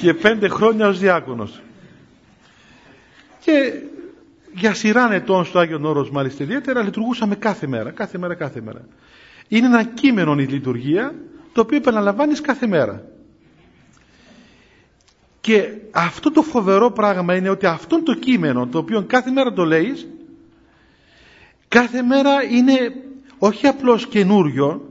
Και 0.00 0.14
5 0.22 0.46
χρόνια 0.50 0.88
ως 0.88 0.98
διάκονος. 0.98 1.60
Και 3.44 3.72
για 4.54 4.74
σειρά 4.74 5.12
ετών 5.12 5.44
στο 5.44 5.58
Άγιο 5.58 5.80
Όρος 5.82 6.10
μάλιστα 6.10 6.42
ιδιαίτερα 6.42 6.82
λειτουργούσαμε 6.82 7.34
κάθε 7.34 7.66
μέρα, 7.66 7.90
κάθε 7.90 8.18
μέρα, 8.18 8.34
κάθε 8.34 8.60
μέρα. 8.60 8.86
Είναι 9.48 9.66
ένα 9.66 9.82
κείμενο 9.82 10.34
η 10.38 10.44
λειτουργία 10.46 11.14
το 11.52 11.60
οποίο 11.60 11.76
επαναλαμβάνεις 11.76 12.40
κάθε 12.40 12.66
μέρα. 12.66 13.04
Και 15.40 15.68
αυτό 15.90 16.30
το 16.30 16.42
φοβερό 16.42 16.90
πράγμα 16.90 17.36
είναι 17.36 17.48
ότι 17.48 17.66
αυτό 17.66 18.02
το 18.02 18.14
κείμενο 18.14 18.66
το 18.66 18.78
οποίο 18.78 19.04
κάθε 19.06 19.30
μέρα 19.30 19.52
το 19.52 19.64
λέεις 19.64 20.08
κάθε 21.68 22.02
μέρα 22.02 22.42
είναι 22.42 22.74
όχι 23.38 23.66
απλώς 23.66 24.06
καινούριο 24.06 24.88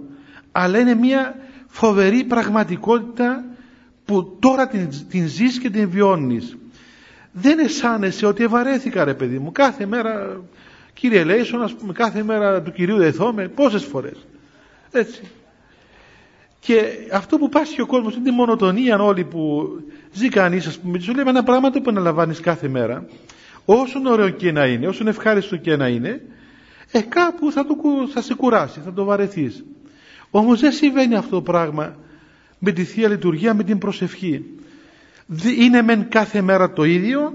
αλλά 0.52 0.80
είναι 0.80 0.94
μια 0.96 1.36
φοβερή 1.68 2.24
πραγματικότητα 2.24 3.46
που 4.06 4.38
τώρα 4.40 4.68
την, 4.68 4.90
την 5.10 5.28
ζεις 5.28 5.60
και 5.60 5.70
την 5.70 5.90
βιώνεις 5.90 6.58
δεν 7.34 7.60
αισθάνεσαι 7.60 8.26
ότι 8.26 8.44
ευαρέθηκα 8.44 9.04
ρε 9.04 9.14
παιδί 9.14 9.40
μου. 9.40 9.52
Κάθε 9.52 9.86
μέρα 9.86 10.42
κύριε 10.94 11.24
Λέισον 11.24 11.62
ας 11.62 11.74
πούμε 11.74 11.94
κάθε 11.94 12.24
μέρα 12.24 12.62
του 12.62 12.72
Κυρίου 12.72 12.98
δεθώμε 12.98 13.48
πόσες 13.48 13.84
φορές. 13.84 14.26
Έτσι. 14.92 15.22
Και 16.60 16.84
αυτό 17.12 17.38
που 17.38 17.50
πάσχει 17.50 17.82
ο 17.82 17.86
κόσμος 17.86 18.16
είναι 18.16 18.30
η 18.30 18.34
μονοτονία 18.34 18.98
όλοι 18.98 19.24
που 19.24 19.70
ζει 20.14 20.30
κανείς, 20.30 20.68
ας 20.68 20.80
πούμε, 20.80 21.00
σου 21.00 21.14
λέμε 21.14 21.30
ένα 21.30 21.44
πράγμα 21.44 21.70
που 21.72 21.84
αναλαμβάνεις 21.88 22.40
κάθε 22.40 22.68
μέρα, 22.68 23.06
όσο 23.66 24.00
ωραίο 24.06 24.30
και 24.30 24.52
να 24.52 24.66
είναι, 24.66 24.88
όσο 24.88 25.08
ευχάριστο 25.08 25.58
και 25.58 25.76
να 25.76 25.88
είναι, 25.88 26.22
ε, 26.92 27.02
κάπου 27.02 27.52
θα, 27.52 27.66
το, 27.66 27.76
θα 28.14 28.22
σε 28.22 28.34
κουράσει, 28.34 28.80
θα 28.86 28.94
το 28.94 29.04
βαρεθείς. 29.04 29.64
Όμως 30.30 30.60
δεν 30.60 30.72
συμβαίνει 30.72 31.16
αυτό 31.16 31.36
το 31.36 31.42
πράγμα 31.42 31.96
με 32.60 32.72
τη 32.72 32.84
Θεία 32.84 33.08
Λειτουργία, 33.08 33.54
με 33.54 33.64
την 33.64 33.78
προσευχή. 33.78 34.46
Είναι 35.58 35.82
μεν 35.82 36.10
κάθε 36.10 36.42
μέρα 36.42 36.74
το 36.74 36.84
ίδιο, 36.84 37.34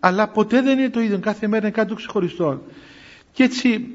αλλά 0.00 0.28
ποτέ 0.28 0.62
δεν 0.62 0.78
είναι 0.78 0.90
το 0.90 1.00
ίδιο. 1.00 1.18
Κάθε 1.18 1.46
μέρα 1.46 1.66
είναι 1.66 1.76
κάτι 1.76 1.94
ξεχωριστό. 1.94 2.62
Και 3.32 3.42
έτσι 3.42 3.86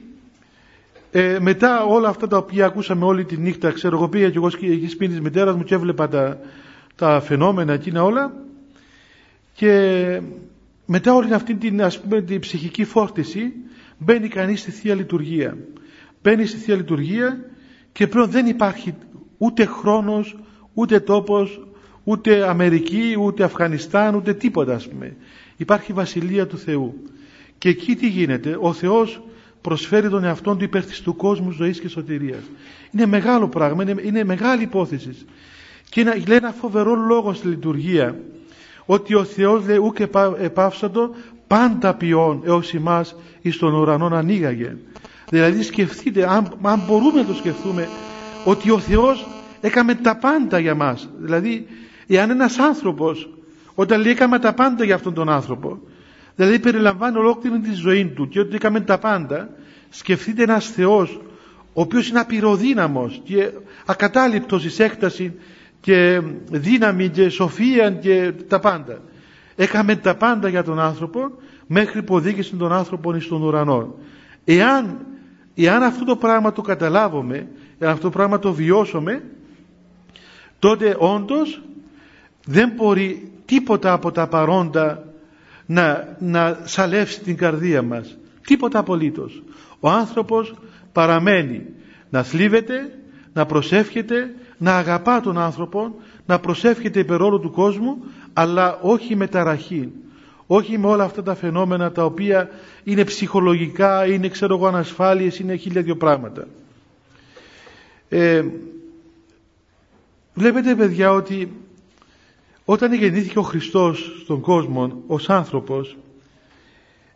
ε, 1.11 1.37
μετά 1.39 1.83
όλα 1.83 2.09
αυτά 2.09 2.27
τα 2.27 2.37
οποία 2.37 2.65
ακούσαμε 2.65 3.05
όλη 3.05 3.25
τη 3.25 3.37
νύχτα, 3.37 3.71
ξέρω 3.71 3.97
εγώ 3.97 4.09
πήγα 4.09 4.29
και 4.29 4.37
εγώ 4.37 4.47
εκεί 4.47 4.87
σπίτι 4.87 5.11
της 5.11 5.21
μητέρας 5.21 5.55
μου 5.55 5.63
και 5.63 5.75
έβλεπα 5.75 6.07
τα, 6.07 6.39
τα 6.95 7.21
φαινόμενα 7.21 7.73
εκείνα 7.73 8.03
όλα 8.03 8.33
και 9.53 10.21
μετά 10.85 11.13
όλη 11.13 11.33
αυτή 11.33 11.55
την, 11.55 11.83
ας 11.83 12.01
πούμε, 12.01 12.21
την 12.21 12.39
ψυχική 12.39 12.83
φόρτιση 12.83 13.53
μπαίνει 13.97 14.27
κανείς 14.27 14.59
στη 14.59 14.71
Θεία 14.71 14.95
Λειτουργία. 14.95 15.57
Μπαίνει 16.21 16.45
στη 16.45 16.57
Θεία 16.57 16.75
Λειτουργία 16.75 17.45
και 17.91 18.07
πλέον 18.07 18.29
δεν 18.29 18.45
υπάρχει 18.45 18.93
ούτε 19.37 19.65
χρόνος, 19.65 20.37
ούτε 20.73 20.99
τόπος, 20.99 21.67
ούτε 22.03 22.49
Αμερική, 22.49 23.15
ούτε 23.19 23.43
Αφγανιστάν, 23.43 24.15
ούτε 24.15 24.33
τίποτα 24.33 24.73
ας 24.73 24.87
πούμε. 24.87 25.15
Υπάρχει 25.57 25.93
Βασιλεία 25.93 26.47
του 26.47 26.57
Θεού. 26.57 27.01
Και 27.57 27.69
εκεί 27.69 27.95
τι 27.95 28.07
γίνεται, 28.07 28.57
ο 28.59 28.73
Θεός 28.73 29.21
προσφέρει 29.61 30.09
τον 30.09 30.23
εαυτόν 30.23 30.57
του 30.57 30.63
υπέρ 30.63 30.83
του 31.03 31.15
κόσμου 31.15 31.51
ζωής 31.51 31.79
και 31.79 31.87
σωτηρίας. 31.87 32.43
Είναι 32.91 33.05
μεγάλο 33.05 33.47
πράγμα, 33.47 33.83
είναι, 33.83 33.95
είναι 34.03 34.23
μεγάλη 34.23 34.63
υπόθεση. 34.63 35.15
Και 35.89 35.99
είναι, 35.99 36.23
λέει 36.27 36.37
ένα 36.37 36.51
φοβερό 36.51 36.95
λόγο 36.95 37.33
στη 37.33 37.47
λειτουργία, 37.47 38.15
ότι 38.85 39.13
ο 39.15 39.23
Θεός 39.23 39.65
λέει 39.65 39.77
ούκ 39.77 39.99
επάυσατο 40.39 41.15
πάντα 41.47 41.93
ποιόν 41.93 42.41
έως 42.45 42.73
εμάς 42.73 43.15
εις 43.41 43.57
τον 43.57 43.73
ουρανό 43.73 44.05
ανοίγαγε. 44.05 44.75
Δηλαδή 45.29 45.63
σκεφτείτε, 45.63 46.31
αν, 46.31 46.57
αν 46.61 46.83
μπορούμε 46.87 47.21
να 47.21 47.27
το 47.27 47.33
σκεφτούμε, 47.33 47.87
ότι 48.45 48.71
ο 48.71 48.79
Θεός 48.79 49.27
έκαμε 49.61 49.95
τα 49.95 50.15
πάντα 50.15 50.59
για 50.59 50.75
μας. 50.75 51.09
Δηλαδή, 51.17 51.67
εάν 52.07 52.29
ένας 52.29 52.57
άνθρωπος, 52.57 53.29
όταν 53.75 54.01
λέει 54.01 54.11
έκαμε 54.11 54.39
τα 54.39 54.53
πάντα 54.53 54.83
για 54.83 54.95
αυτόν 54.95 55.13
τον 55.13 55.29
άνθρωπο, 55.29 55.79
δηλαδή 56.35 56.59
περιλαμβάνει 56.59 57.17
ολόκληρη 57.17 57.59
τη 57.59 57.73
ζωή 57.73 58.05
του 58.05 58.27
και 58.27 58.39
ότι 58.39 58.55
έκαμε 58.55 58.79
τα 58.81 58.97
πάντα, 58.97 59.49
σκεφτείτε 59.89 60.43
ένας 60.43 60.69
Θεός, 60.69 61.19
ο 61.73 61.81
οποίος 61.81 62.09
είναι 62.09 62.19
απειροδύναμος 62.19 63.21
και 63.23 63.51
ακατάληπτος 63.85 64.65
εις 64.65 64.79
έκταση 64.79 65.33
και 65.81 66.21
δύναμη 66.51 67.09
και 67.09 67.29
σοφία 67.29 67.91
και 67.91 68.33
τα 68.47 68.59
πάντα. 68.59 69.01
Έκαμε 69.55 69.95
τα 69.95 70.15
πάντα 70.15 70.47
για 70.47 70.63
τον 70.63 70.79
άνθρωπο 70.79 71.31
μέχρι 71.67 72.03
που 72.03 72.15
οδήγησε 72.15 72.55
τον 72.55 72.71
άνθρωπο 72.71 73.19
στον 73.19 73.41
ουρανό. 73.41 73.95
Εάν, 74.45 75.05
εάν 75.55 75.83
αυτό 75.83 76.05
το 76.05 76.15
πράγμα 76.15 76.51
το 76.51 76.61
καταλάβουμε, 76.61 77.47
εάν 77.79 77.91
αυτό 77.91 78.03
το 78.03 78.09
πράγμα 78.09 78.39
το 78.39 78.53
βιώσουμε, 78.53 79.23
τότε 80.59 80.95
όντως 80.99 81.61
δεν 82.51 82.71
μπορεί 82.75 83.31
τίποτα 83.45 83.93
από 83.93 84.11
τα 84.11 84.27
παρόντα 84.27 85.03
να, 85.65 86.15
να 86.19 86.59
σαλεύσει 86.63 87.21
την 87.21 87.37
καρδία 87.37 87.81
μας. 87.81 88.17
Τίποτα 88.47 88.79
απολύτως. 88.79 89.43
Ο 89.79 89.89
άνθρωπος 89.89 90.53
παραμένει 90.91 91.65
να 92.09 92.23
θλίβεται, 92.23 92.99
να 93.33 93.45
προσεύχεται, 93.45 94.35
να 94.57 94.77
αγαπά 94.77 95.21
τον 95.21 95.37
άνθρωπο, 95.37 95.95
να 96.25 96.39
προσεύχεται 96.39 96.99
υπερ 96.99 97.21
όλου 97.21 97.39
του 97.39 97.51
κόσμου, 97.51 98.03
αλλά 98.33 98.79
όχι 98.81 99.15
με 99.15 99.27
ταραχή. 99.27 99.91
Όχι 100.47 100.77
με 100.77 100.87
όλα 100.87 101.03
αυτά 101.03 101.23
τα 101.23 101.35
φαινόμενα 101.35 101.91
τα 101.91 102.05
οποία 102.05 102.49
είναι 102.83 103.03
ψυχολογικά, 103.03 104.05
είναι 104.05 104.27
ξέρω 104.27 104.55
εγώ 104.55 104.67
ανασφάλειες, 104.67 105.39
είναι 105.39 105.55
χίλια 105.55 105.81
δυο 105.81 105.95
πράγματα. 105.95 106.47
Ε, 108.09 108.43
βλέπετε 110.33 110.75
παιδιά 110.75 111.11
ότι 111.11 111.51
όταν 112.71 112.93
γεννήθηκε 112.93 113.39
ο 113.39 113.41
Χριστός 113.41 114.21
στον 114.23 114.41
κόσμο 114.41 115.03
ως 115.07 115.29
άνθρωπος 115.29 115.97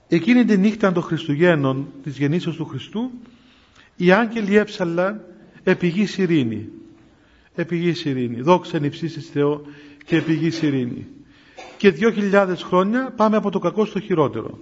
εκείνη 0.08 0.46
τη 0.46 0.58
νύχτα 0.58 0.92
των 0.92 1.04
Χριστουγέννων 1.04 1.88
της 2.04 2.18
γεννήσεως 2.18 2.56
του 2.56 2.66
Χριστού 2.66 3.12
οι 3.96 4.12
άγγελοι 4.12 4.58
έψαλαν 4.58 5.22
επί 5.64 6.08
ειρήνη 6.18 6.70
επί 7.56 7.96
ειρήνη 8.06 8.42
δόξα 8.42 8.80
υψίστης 8.82 9.30
Θεό 9.30 9.62
και 10.06 10.16
επί 10.16 10.54
ειρήνη 10.62 11.08
και 11.78 11.90
δύο 11.90 12.12
χιλιάδες 12.12 12.64
χρόνια 12.64 13.14
πάμε 13.16 13.38
από 13.38 13.50
το 13.52 13.60
κακό 13.60 13.86
στο 13.86 14.00
χειρότερο. 14.00 14.60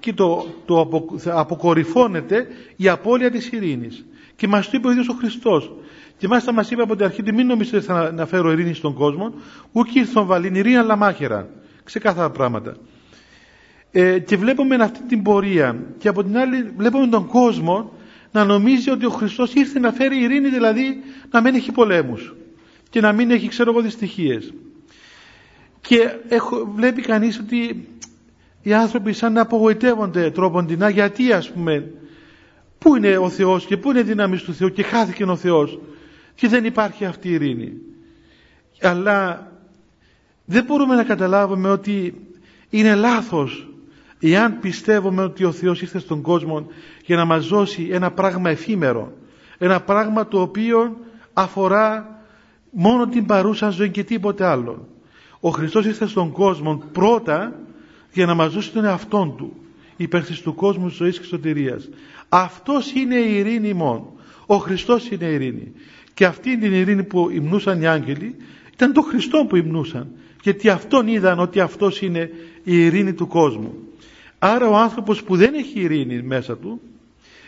Και 0.00 0.12
το, 0.12 0.46
το 0.66 0.90
αποκορυφώνεται 1.24 2.46
η 2.76 2.88
απώλεια 2.88 3.30
της 3.30 3.50
ειρήνης. 3.52 4.06
Και 4.36 4.48
μας 4.48 4.70
το 4.70 4.76
είπε 4.76 4.86
ο 4.86 4.90
ίδιος 4.90 5.08
ο 5.08 5.12
Χριστός 5.12 5.72
και 6.18 6.28
μάλιστα 6.28 6.52
μας 6.52 6.70
είπε 6.70 6.82
από 6.82 6.96
την 6.96 7.04
αρχή 7.04 7.20
ότι 7.20 7.32
μην 7.32 7.46
νομίζετε 7.46 7.80
θα 7.80 8.12
να 8.12 8.26
φέρω 8.26 8.50
ειρήνη 8.50 8.74
στον 8.74 8.94
κόσμο 8.94 9.32
ουκ 9.72 9.94
ήρθον 9.94 10.26
βαλήν 10.26 10.54
ειρήνη 10.54 10.76
αλλά 10.76 10.96
μάχερα 10.96 11.48
ξεκάθαρα 11.84 12.30
πράγματα. 12.30 12.76
Ε, 13.90 14.18
και 14.18 14.36
βλέπουμε 14.36 14.74
αυτή 14.74 15.00
την 15.08 15.22
πορεία 15.22 15.76
και 15.98 16.08
από 16.08 16.24
την 16.24 16.36
άλλη 16.36 16.72
βλέπουμε 16.76 17.06
τον 17.06 17.26
κόσμο 17.26 17.92
να 18.32 18.44
νομίζει 18.44 18.90
ότι 18.90 19.06
ο 19.06 19.10
Χριστός 19.10 19.54
ήρθε 19.54 19.78
να 19.78 19.92
φέρει 19.92 20.22
ειρήνη 20.22 20.48
δηλαδή 20.48 21.02
να 21.30 21.40
μην 21.40 21.54
έχει 21.54 21.72
πολέμους 21.72 22.34
και 22.90 23.00
να 23.00 23.12
μην 23.12 23.30
έχει 23.30 23.48
ξέρω 23.48 23.70
εγώ 23.70 23.80
δυστυχίες. 23.80 24.52
Και 25.80 26.10
έχω, 26.28 26.72
βλέπει 26.74 27.02
κανείς 27.02 27.38
ότι 27.38 27.88
οι 28.62 28.72
άνθρωποι 28.72 29.12
σαν 29.12 29.32
να 29.32 29.40
απογοητεύονται 29.40 30.30
τρόποντινά 30.30 30.88
γιατί 30.88 31.32
ας 31.32 31.50
πούμε 31.50 31.90
πού 32.78 32.96
είναι 32.96 33.16
ο 33.16 33.28
Θεός 33.28 33.66
και 33.66 33.76
πού 33.76 33.90
είναι 33.90 33.98
η 33.98 34.02
δύναμη 34.02 34.36
του 34.36 34.54
Θεού 34.54 34.68
και 34.68 34.82
χάθηκε 34.82 35.24
ο 35.24 35.36
Θεός 35.36 35.78
και 36.36 36.48
δεν 36.48 36.64
υπάρχει 36.64 37.04
αυτή 37.04 37.28
η 37.28 37.32
ειρήνη. 37.32 37.72
Αλλά 38.80 39.50
δεν 40.44 40.64
μπορούμε 40.64 40.94
να 40.94 41.04
καταλάβουμε 41.04 41.68
ότι 41.68 42.14
είναι 42.70 42.94
λάθος 42.94 43.68
εάν 44.20 44.58
πιστεύουμε 44.60 45.22
ότι 45.22 45.44
ο 45.44 45.52
Θεός 45.52 45.82
ήρθε 45.82 45.98
στον 45.98 46.22
κόσμο 46.22 46.66
για 47.04 47.16
να 47.16 47.24
μας 47.24 47.46
δώσει 47.46 47.88
ένα 47.90 48.10
πράγμα 48.10 48.50
εφήμερο. 48.50 49.12
Ένα 49.58 49.80
πράγμα 49.80 50.28
το 50.28 50.40
οποίο 50.40 50.96
αφορά 51.32 52.20
μόνο 52.70 53.08
την 53.08 53.26
παρούσα 53.26 53.70
ζωή 53.70 53.90
και 53.90 54.04
τίποτε 54.04 54.44
άλλο. 54.44 54.88
Ο 55.40 55.50
Χριστός 55.50 55.86
ήρθε 55.86 56.06
στον 56.06 56.32
κόσμο 56.32 56.82
πρώτα 56.92 57.60
για 58.12 58.26
να 58.26 58.34
μας 58.34 58.52
δώσει 58.52 58.72
τον 58.72 58.84
εαυτόν 58.84 59.36
του 59.36 59.56
υπέρ 59.96 60.40
του 60.42 60.54
κόσμου 60.54 60.88
της 60.88 60.96
ζωής 60.96 61.18
και 61.18 61.26
σωτηρίας. 61.26 61.88
Αυτός 62.28 62.92
είναι 62.92 63.16
η 63.16 63.36
ειρήνη 63.36 63.72
μόνο. 63.72 64.12
Ο 64.46 64.56
Χριστός 64.56 65.10
είναι 65.10 65.24
η 65.24 65.34
ειρήνη 65.34 65.72
και 66.16 66.24
αυτή 66.24 66.58
την 66.58 66.72
ειρήνη 66.72 67.02
που 67.02 67.30
υμνούσαν 67.30 67.82
οι 67.82 67.86
άγγελοι 67.86 68.36
ήταν 68.72 68.92
το 68.92 69.00
Χριστό 69.02 69.46
που 69.48 69.56
υμνούσαν. 69.56 70.08
Γιατί 70.42 70.68
αυτόν 70.68 71.06
είδαν 71.06 71.38
ότι 71.38 71.60
αυτός 71.60 72.02
είναι 72.02 72.30
η 72.64 72.84
ειρήνη 72.84 73.12
του 73.12 73.26
κόσμου. 73.26 73.74
Άρα 74.38 74.68
ο 74.68 74.76
άνθρωπος 74.76 75.22
που 75.22 75.36
δεν 75.36 75.54
έχει 75.54 75.80
ειρήνη 75.80 76.22
μέσα 76.22 76.56
του 76.56 76.80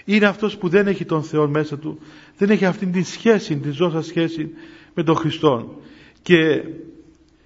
είναι 0.04 0.26
αυτός 0.26 0.56
που 0.56 0.68
δεν 0.68 0.86
έχει 0.86 1.04
τον 1.04 1.22
Θεό 1.22 1.48
μέσα 1.48 1.78
του 1.78 1.98
δεν 2.36 2.50
έχει 2.50 2.64
αυτήν 2.64 2.92
την 2.92 3.04
σχέση, 3.04 3.56
την 3.56 3.72
ζώσα 3.72 4.02
σχέση 4.02 4.50
με 4.94 5.02
τον 5.02 5.14
Χριστό 5.16 5.80
και 6.22 6.62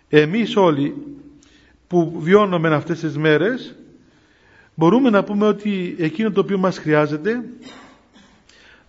εμείς 0.09 0.57
όλοι 0.57 0.95
που 1.87 2.13
βιώνουμε 2.19 2.75
αυτές 2.75 3.01
τις 3.01 3.17
μέρες 3.17 3.77
μπορούμε 4.75 5.11
να 5.11 5.25
πούμε 5.25 5.47
ότι 5.47 5.95
εκείνο 5.99 6.31
το 6.31 6.41
οποίο 6.41 6.59
μας 6.59 6.79
χρειάζεται 6.79 7.45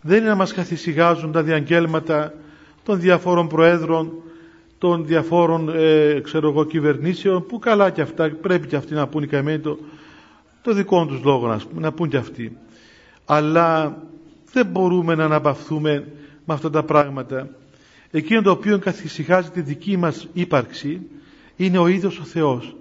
δεν 0.05 0.17
είναι 0.17 0.29
να 0.29 0.35
μας 0.35 0.53
καθησυχάζουν 0.53 1.31
τα 1.31 1.43
διαγγέλματα 1.43 2.33
των 2.83 2.99
διαφόρων 2.99 3.47
προέδρων 3.47 4.11
των 4.77 5.05
διαφόρων 5.05 5.69
ε, 5.75 6.19
ξέρω 6.19 6.49
εγώ, 6.49 6.63
κυβερνήσεων 6.63 7.45
που 7.45 7.59
καλά 7.59 7.89
και 7.89 8.01
αυτά 8.01 8.31
πρέπει 8.41 8.67
και 8.67 8.75
αυτοί 8.75 8.93
να 8.93 9.07
πούν 9.07 9.23
οι 9.23 9.27
καημένοι 9.27 9.59
το, 9.59 9.77
το 10.61 10.73
δικό 10.73 11.05
τους 11.05 11.23
λόγο 11.23 11.47
να, 11.47 11.59
να 11.79 11.91
πούν 11.91 12.09
και 12.09 12.17
αυτοί. 12.17 12.57
Αλλά 13.25 13.97
δεν 14.51 14.65
μπορούμε 14.65 15.15
να 15.15 15.25
αναπαυθούμε 15.25 16.07
με 16.45 16.53
αυτά 16.53 16.69
τα 16.69 16.83
πράγματα. 16.83 17.49
Εκείνο 18.11 18.41
το 18.41 18.51
οποίο 18.51 18.79
καθησυχάζει 18.79 19.49
τη 19.49 19.61
δική 19.61 19.97
μας 19.97 20.27
ύπαρξη 20.33 21.01
είναι 21.55 21.77
ο 21.77 21.87
ίδιος 21.87 22.19
ο 22.19 22.23
Θεός. 22.23 22.75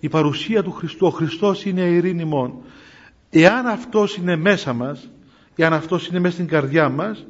Η 0.00 0.08
παρουσία 0.08 0.62
του 0.62 0.70
Χριστού. 0.70 1.06
Ο 1.06 1.10
Χριστός 1.10 1.64
είναι 1.64 1.80
η 1.80 1.94
ειρήνη 1.94 2.24
μόνο. 2.24 2.62
Εάν 3.30 3.66
αυτός 3.66 4.16
είναι 4.16 4.36
μέσα 4.36 4.72
μας, 4.72 5.10
εάν 5.56 5.72
αυτός 5.72 6.06
είναι 6.06 6.18
μέσα 6.18 6.34
στην 6.34 6.46
καρδιά 6.46 6.88
μας, 6.88 7.26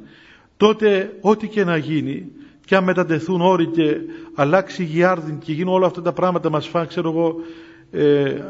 τότε 0.57 1.17
ό,τι 1.21 1.47
και 1.47 1.63
να 1.63 1.77
γίνει, 1.77 2.31
και 2.65 2.75
αν 2.75 2.83
μετατεθούν 2.83 3.41
όροι 3.41 3.65
και 3.65 3.97
αλλάξει 4.35 4.81
η 4.81 4.85
γιάρδιν 4.85 5.37
και 5.39 5.51
γίνουν 5.53 5.73
όλα 5.73 5.85
αυτά 5.87 6.01
τα 6.01 6.11
πράγματα 6.13 6.49
μας 6.49 6.67
φάνε, 6.67 6.85
ξέρω 6.85 7.09
εγώ, 7.09 7.35
ε, 7.91 8.41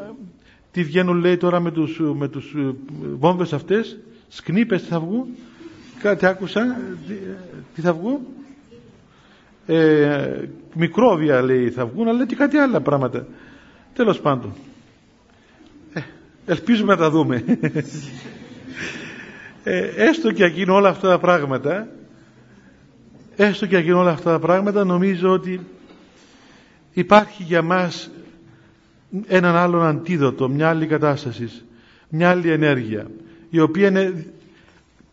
τι 0.71 0.83
βγαίνουν 0.83 1.17
λέει 1.17 1.37
τώρα 1.37 1.59
με 1.59 1.71
τους, 1.71 2.01
με 2.15 2.27
τους 2.27 2.53
ε, 2.57 2.75
βόμβες 3.19 3.53
αυτές, 3.53 3.97
σκνίπες 4.27 4.81
τι 4.81 4.87
θα 4.87 4.99
βγουν, 4.99 5.25
κάτι 6.01 6.25
άκουσα, 6.25 6.79
τι 7.75 7.81
θα 7.81 7.93
βγουν, 7.93 8.19
ε, 9.65 10.47
μικρόβια 10.73 11.41
λέει 11.41 11.69
θα 11.69 11.85
βγουν 11.85 12.07
αλλά 12.07 12.25
και 12.25 12.35
κάτι 12.35 12.57
άλλα 12.57 12.81
πράγματα. 12.81 13.27
Τέλος 13.93 14.19
πάντων. 14.19 14.53
Ε, 15.93 16.01
ελπίζουμε 16.45 16.93
να 16.93 16.99
τα 16.99 17.09
δούμε 17.09 17.43
ε, 19.69 19.91
έστω 19.95 20.31
και 20.31 20.43
εκείνο 20.43 20.75
όλα 20.75 20.89
αυτά 20.89 21.09
τα 21.09 21.19
πράγματα 21.19 21.87
έστω 23.35 23.65
και 23.65 23.77
εκείνο 23.77 23.99
όλα 23.99 24.11
αυτά 24.11 24.31
τα 24.31 24.39
πράγματα 24.39 24.83
νομίζω 24.83 25.29
ότι 25.29 25.59
υπάρχει 26.93 27.43
για 27.43 27.61
μας 27.61 28.09
έναν 29.27 29.55
άλλον 29.55 29.85
αντίδοτο, 29.85 30.49
μια 30.49 30.69
άλλη 30.69 30.85
κατάσταση, 30.85 31.49
μια 32.09 32.29
άλλη 32.29 32.51
ενέργεια 32.51 33.07
η 33.49 33.59
οποία 33.59 33.87
είναι 33.87 34.25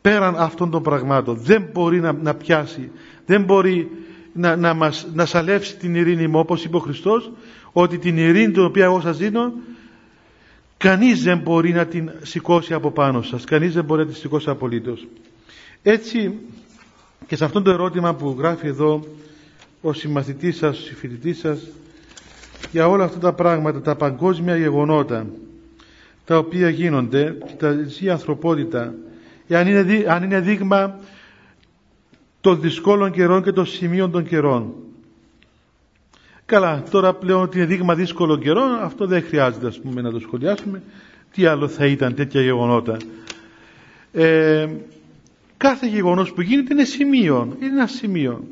πέραν 0.01 0.35
αυτών 0.39 0.71
των 0.71 0.83
πραγμάτων. 0.83 1.37
Δεν 1.37 1.69
μπορεί 1.73 2.01
να, 2.01 2.13
να 2.13 2.35
πιάσει 2.35 2.91
δεν 3.27 3.43
μπορεί 3.43 3.91
να, 4.33 4.57
να, 4.57 4.75
μας, 4.75 5.07
να 5.15 5.27
σαλεύσει 5.27 5.77
την 5.77 5.95
ειρήνη 5.95 6.27
μου 6.27 6.39
όπως 6.39 6.65
είπε 6.65 6.77
ο 6.77 6.81
Χριστός 6.81 7.33
ότι 7.73 7.99
την 7.99 8.19
ειρήνη 8.19 8.53
την 8.53 8.65
οποία 8.65 8.85
εγώ 8.85 9.01
σας 9.01 9.17
δίνω 9.19 9.53
κανείς 10.85 11.23
δεν 11.23 11.39
μπορεί 11.39 11.73
να 11.73 11.87
την 11.87 12.11
σηκώσει 12.23 12.75
από 12.75 12.91
πάνω 12.91 13.23
σας 13.23 13.45
κανείς 13.45 13.75
δεν 13.75 13.85
μπορεί 13.85 14.01
να 14.01 14.07
την 14.07 14.17
σηκώσει 14.17 14.51
απολύτως 14.51 15.07
έτσι 15.83 16.39
και 17.27 17.37
σε 17.37 17.45
αυτό 17.45 17.63
το 17.63 17.71
ερώτημα 17.71 18.15
που 18.15 18.35
γράφει 18.39 18.67
εδώ 18.67 19.05
ο 19.81 19.93
συμμαθητής 19.93 20.57
σας, 20.57 20.79
ο 20.79 20.83
συμφιλητής 20.83 21.39
σας 21.39 21.59
για 22.71 22.89
όλα 22.89 23.05
αυτά 23.05 23.19
τα 23.19 23.33
πράγματα, 23.33 23.81
τα 23.81 23.97
παγκόσμια 23.97 24.57
γεγονότα 24.57 25.27
τα 26.25 26.39
οποία 26.39 26.69
γίνονται 26.69 27.37
και 27.47 27.55
τα 27.59 27.73
ζει 27.87 28.05
η 28.05 28.11
ανθρωπότητα 28.11 28.95
αν 29.49 29.67
είναι, 29.67 30.05
αν 30.09 30.23
είναι 30.23 30.41
δείγμα 30.41 30.99
των 32.41 32.61
δυσκόλων 32.61 33.11
καιρών 33.11 33.43
και 33.43 33.53
των 33.53 33.67
σημείων 33.67 34.11
των 34.11 34.27
καιρών. 34.27 34.75
Καλά, 36.47 36.83
τώρα 36.91 37.15
πλέον 37.15 37.43
ότι 37.43 37.57
είναι 37.57 37.67
δείγμα 37.67 37.95
δύσκολων 37.95 38.41
καιρών, 38.41 38.75
αυτό 38.81 39.07
δεν 39.07 39.23
χρειάζεται 39.23 39.67
ας 39.67 39.81
πούμε, 39.81 40.01
να 40.01 40.11
το 40.11 40.19
σχολιάσουμε. 40.19 40.83
Τι 41.33 41.47
άλλο 41.47 41.69
θα 41.69 41.87
ήταν 41.87 42.15
τέτοια 42.15 42.41
γεγονότα. 42.41 42.97
Ε, 44.13 44.69
κάθε 45.57 45.87
γεγονός 45.87 46.33
που 46.33 46.41
γίνεται 46.41 46.75
είναι 46.75 46.85
σημείο, 46.85 47.57
είναι 47.61 47.73
ένα 47.73 47.87
σημείο. 47.87 48.45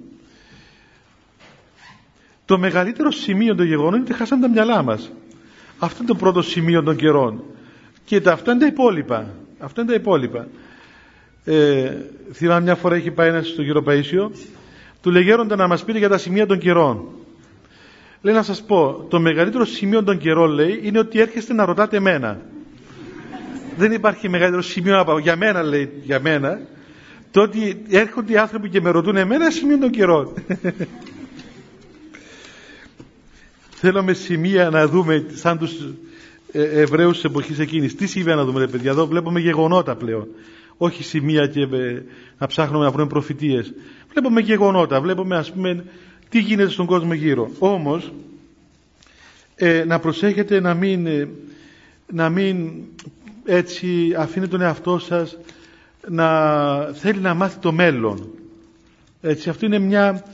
Το 2.45 2.59
μεγαλύτερο 2.59 3.11
σημείο 3.11 3.55
των 3.55 3.67
γεγονότων 3.67 3.99
είναι 3.99 4.09
ότι 4.09 4.19
χάσαμε 4.19 4.43
τα 4.43 4.49
μυαλά 4.49 4.83
μας. 4.83 5.11
Αυτό 5.79 5.97
είναι 5.99 6.13
το 6.13 6.15
πρώτο 6.19 6.43
σημείο 6.43 6.83
των 6.83 6.97
καιρών. 6.97 7.43
Και 8.05 8.21
τα, 8.21 8.33
αυτά 8.33 8.51
είναι 8.53 8.61
τα 8.61 8.67
υπόλοιπα. 8.67 9.35
Αυτά 9.59 9.81
είναι 9.81 9.91
τα 9.91 9.97
υπόλοιπα. 9.97 10.49
Ε, 11.45 11.97
θυμάμαι 12.33 12.61
μια 12.61 12.75
φορά 12.75 12.95
έχει 12.95 13.11
πάει 13.11 13.29
ένας 13.29 13.49
στο 13.49 13.63
κύριο 13.63 13.85
Παΐσιο 13.87 14.31
του 15.03 15.11
λεγέροντα 15.11 15.57
να 15.57 15.67
μας 15.67 15.85
πείτε 15.85 15.99
για 15.99 16.09
τα 16.09 16.19
σημεία 16.19 16.47
των 16.47 16.59
καιρών 16.59 17.05
λέει 18.23 18.35
να 18.35 18.43
σας 18.43 18.63
πω 18.63 19.07
το 19.09 19.21
μεγαλύτερο 19.21 19.65
σημείο 19.65 20.05
των 20.05 20.19
καιρών 20.19 20.51
λέει 20.51 20.81
είναι 20.83 20.99
ότι 20.99 21.21
έρχεστε 21.21 21.53
να 21.53 21.65
ρωτάτε 21.65 21.97
εμένα. 21.97 22.41
Δεν 23.77 23.93
υπάρχει 23.93 24.29
μεγαλύτερο 24.29 24.63
σημείο 24.63 24.97
να 24.97 25.05
πάω 25.05 25.19
για 25.19 25.37
μένα 25.37 25.63
λέει 25.63 25.91
για 26.03 26.21
μένα. 26.21 26.61
Το 27.31 27.41
ότι 27.43 27.83
έρχονται 27.89 28.33
οι 28.33 28.37
άνθρωποι 28.37 28.69
και 28.69 28.81
με 28.81 28.91
ρωτούν 28.91 29.17
εμένα 29.17 29.51
σημείο 29.51 29.79
των 29.79 29.91
καιρών. 29.91 30.35
Θέλουμε 33.81 34.13
σημεία 34.13 34.71
να 34.71 34.87
δούμε 34.87 35.25
σαν 35.35 35.59
τους 35.59 35.73
ε, 36.53 36.63
Εβραίους 36.63 37.15
της 37.15 37.25
εποχής 37.25 37.59
εκείνης. 37.59 37.95
Τι 37.95 38.07
συμβαίνει 38.07 38.37
να 38.37 38.45
δούμε 38.45 38.61
ρε 38.61 38.67
παιδιά 38.67 38.91
εδώ 38.91 39.07
βλέπουμε 39.07 39.41
γεγονότα 39.41 39.97
πλέον. 39.97 40.27
Όχι 40.77 41.03
σημεία 41.03 41.47
και 41.47 41.61
ε, 41.61 42.03
να 42.39 42.47
ψάχνουμε 42.47 42.85
να 42.85 42.91
βρούμε 42.91 43.09
προφητείες. 43.09 43.73
Βλέπουμε 44.13 44.41
γεγονότα, 44.41 45.01
βλέπουμε 45.01 45.37
ας 45.37 45.53
πούμε 45.53 45.85
τι 46.33 46.39
γίνεται 46.39 46.71
στον 46.71 46.87
κόσμο 46.87 47.13
γύρω. 47.13 47.51
Όμως 47.59 48.13
ε, 49.55 49.85
να 49.85 49.99
προσέχετε 49.99 50.61
να 50.61 50.75
μην, 50.75 51.07
ε, 51.07 51.29
να 52.13 52.29
μην 52.29 52.73
έτσι 53.45 54.15
αφήνετε 54.19 54.51
τον 54.51 54.61
εαυτό 54.61 54.99
σας 54.99 55.39
να 56.09 56.29
θέλει 56.93 57.19
να 57.21 57.35
μάθει 57.35 57.59
το 57.59 57.73
μέλλον. 57.73 58.29
Έτσι, 59.21 59.49
αυτό 59.49 59.67
είναι 59.67 59.79
μια, 59.79 60.25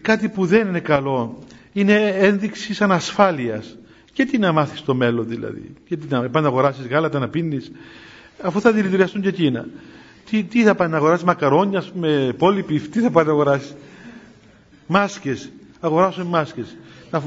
κάτι 0.00 0.28
που 0.28 0.46
δεν 0.46 0.68
είναι 0.68 0.80
καλό. 0.80 1.38
Είναι 1.72 2.08
ένδειξη 2.18 2.76
ανασφάλειας. 2.84 3.76
Και 4.12 4.24
τι 4.24 4.38
να 4.38 4.52
μάθεις 4.52 4.82
το 4.82 4.94
μέλλον 4.94 5.28
δηλαδή. 5.28 5.74
Και 5.88 5.96
τι 5.96 6.06
να 6.08 6.18
πάνε 6.20 6.40
να 6.40 6.46
αγοράσεις 6.52 6.86
γάλατα, 6.86 7.18
να 7.18 7.28
πίνεις 7.28 7.72
αφού 8.42 8.60
θα 8.60 8.72
δηλητηριαστούν 8.72 9.22
και 9.22 9.28
εκείνα. 9.28 9.66
Τι, 10.30 10.42
τι 10.42 10.62
θα 10.62 10.74
πάει 10.74 10.88
να 10.88 10.96
αγοράσεις 10.96 11.24
μακαρόνια 11.24 11.84
με 11.94 12.34
πόλυπη, 12.38 12.80
τι 12.80 13.00
θα 13.00 13.10
πάει 13.10 13.24
να 13.24 13.30
αγοράσεις. 13.30 13.74
Μάσκες, 14.86 15.50
αγοράσουμε 15.80 16.24
μάσκες. 16.24 16.76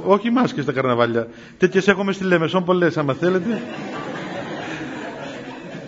Όχι 0.05 0.29
μάσκες 0.29 0.65
τα 0.65 0.71
καρναβάλια. 0.71 1.27
Τέτοιες 1.57 1.87
έχουμε 1.87 2.11
στη 2.11 2.23
Λεμεσόν 2.23 2.63
πολλές 2.63 2.97
άμα 2.97 3.13
θέλετε. 3.13 3.61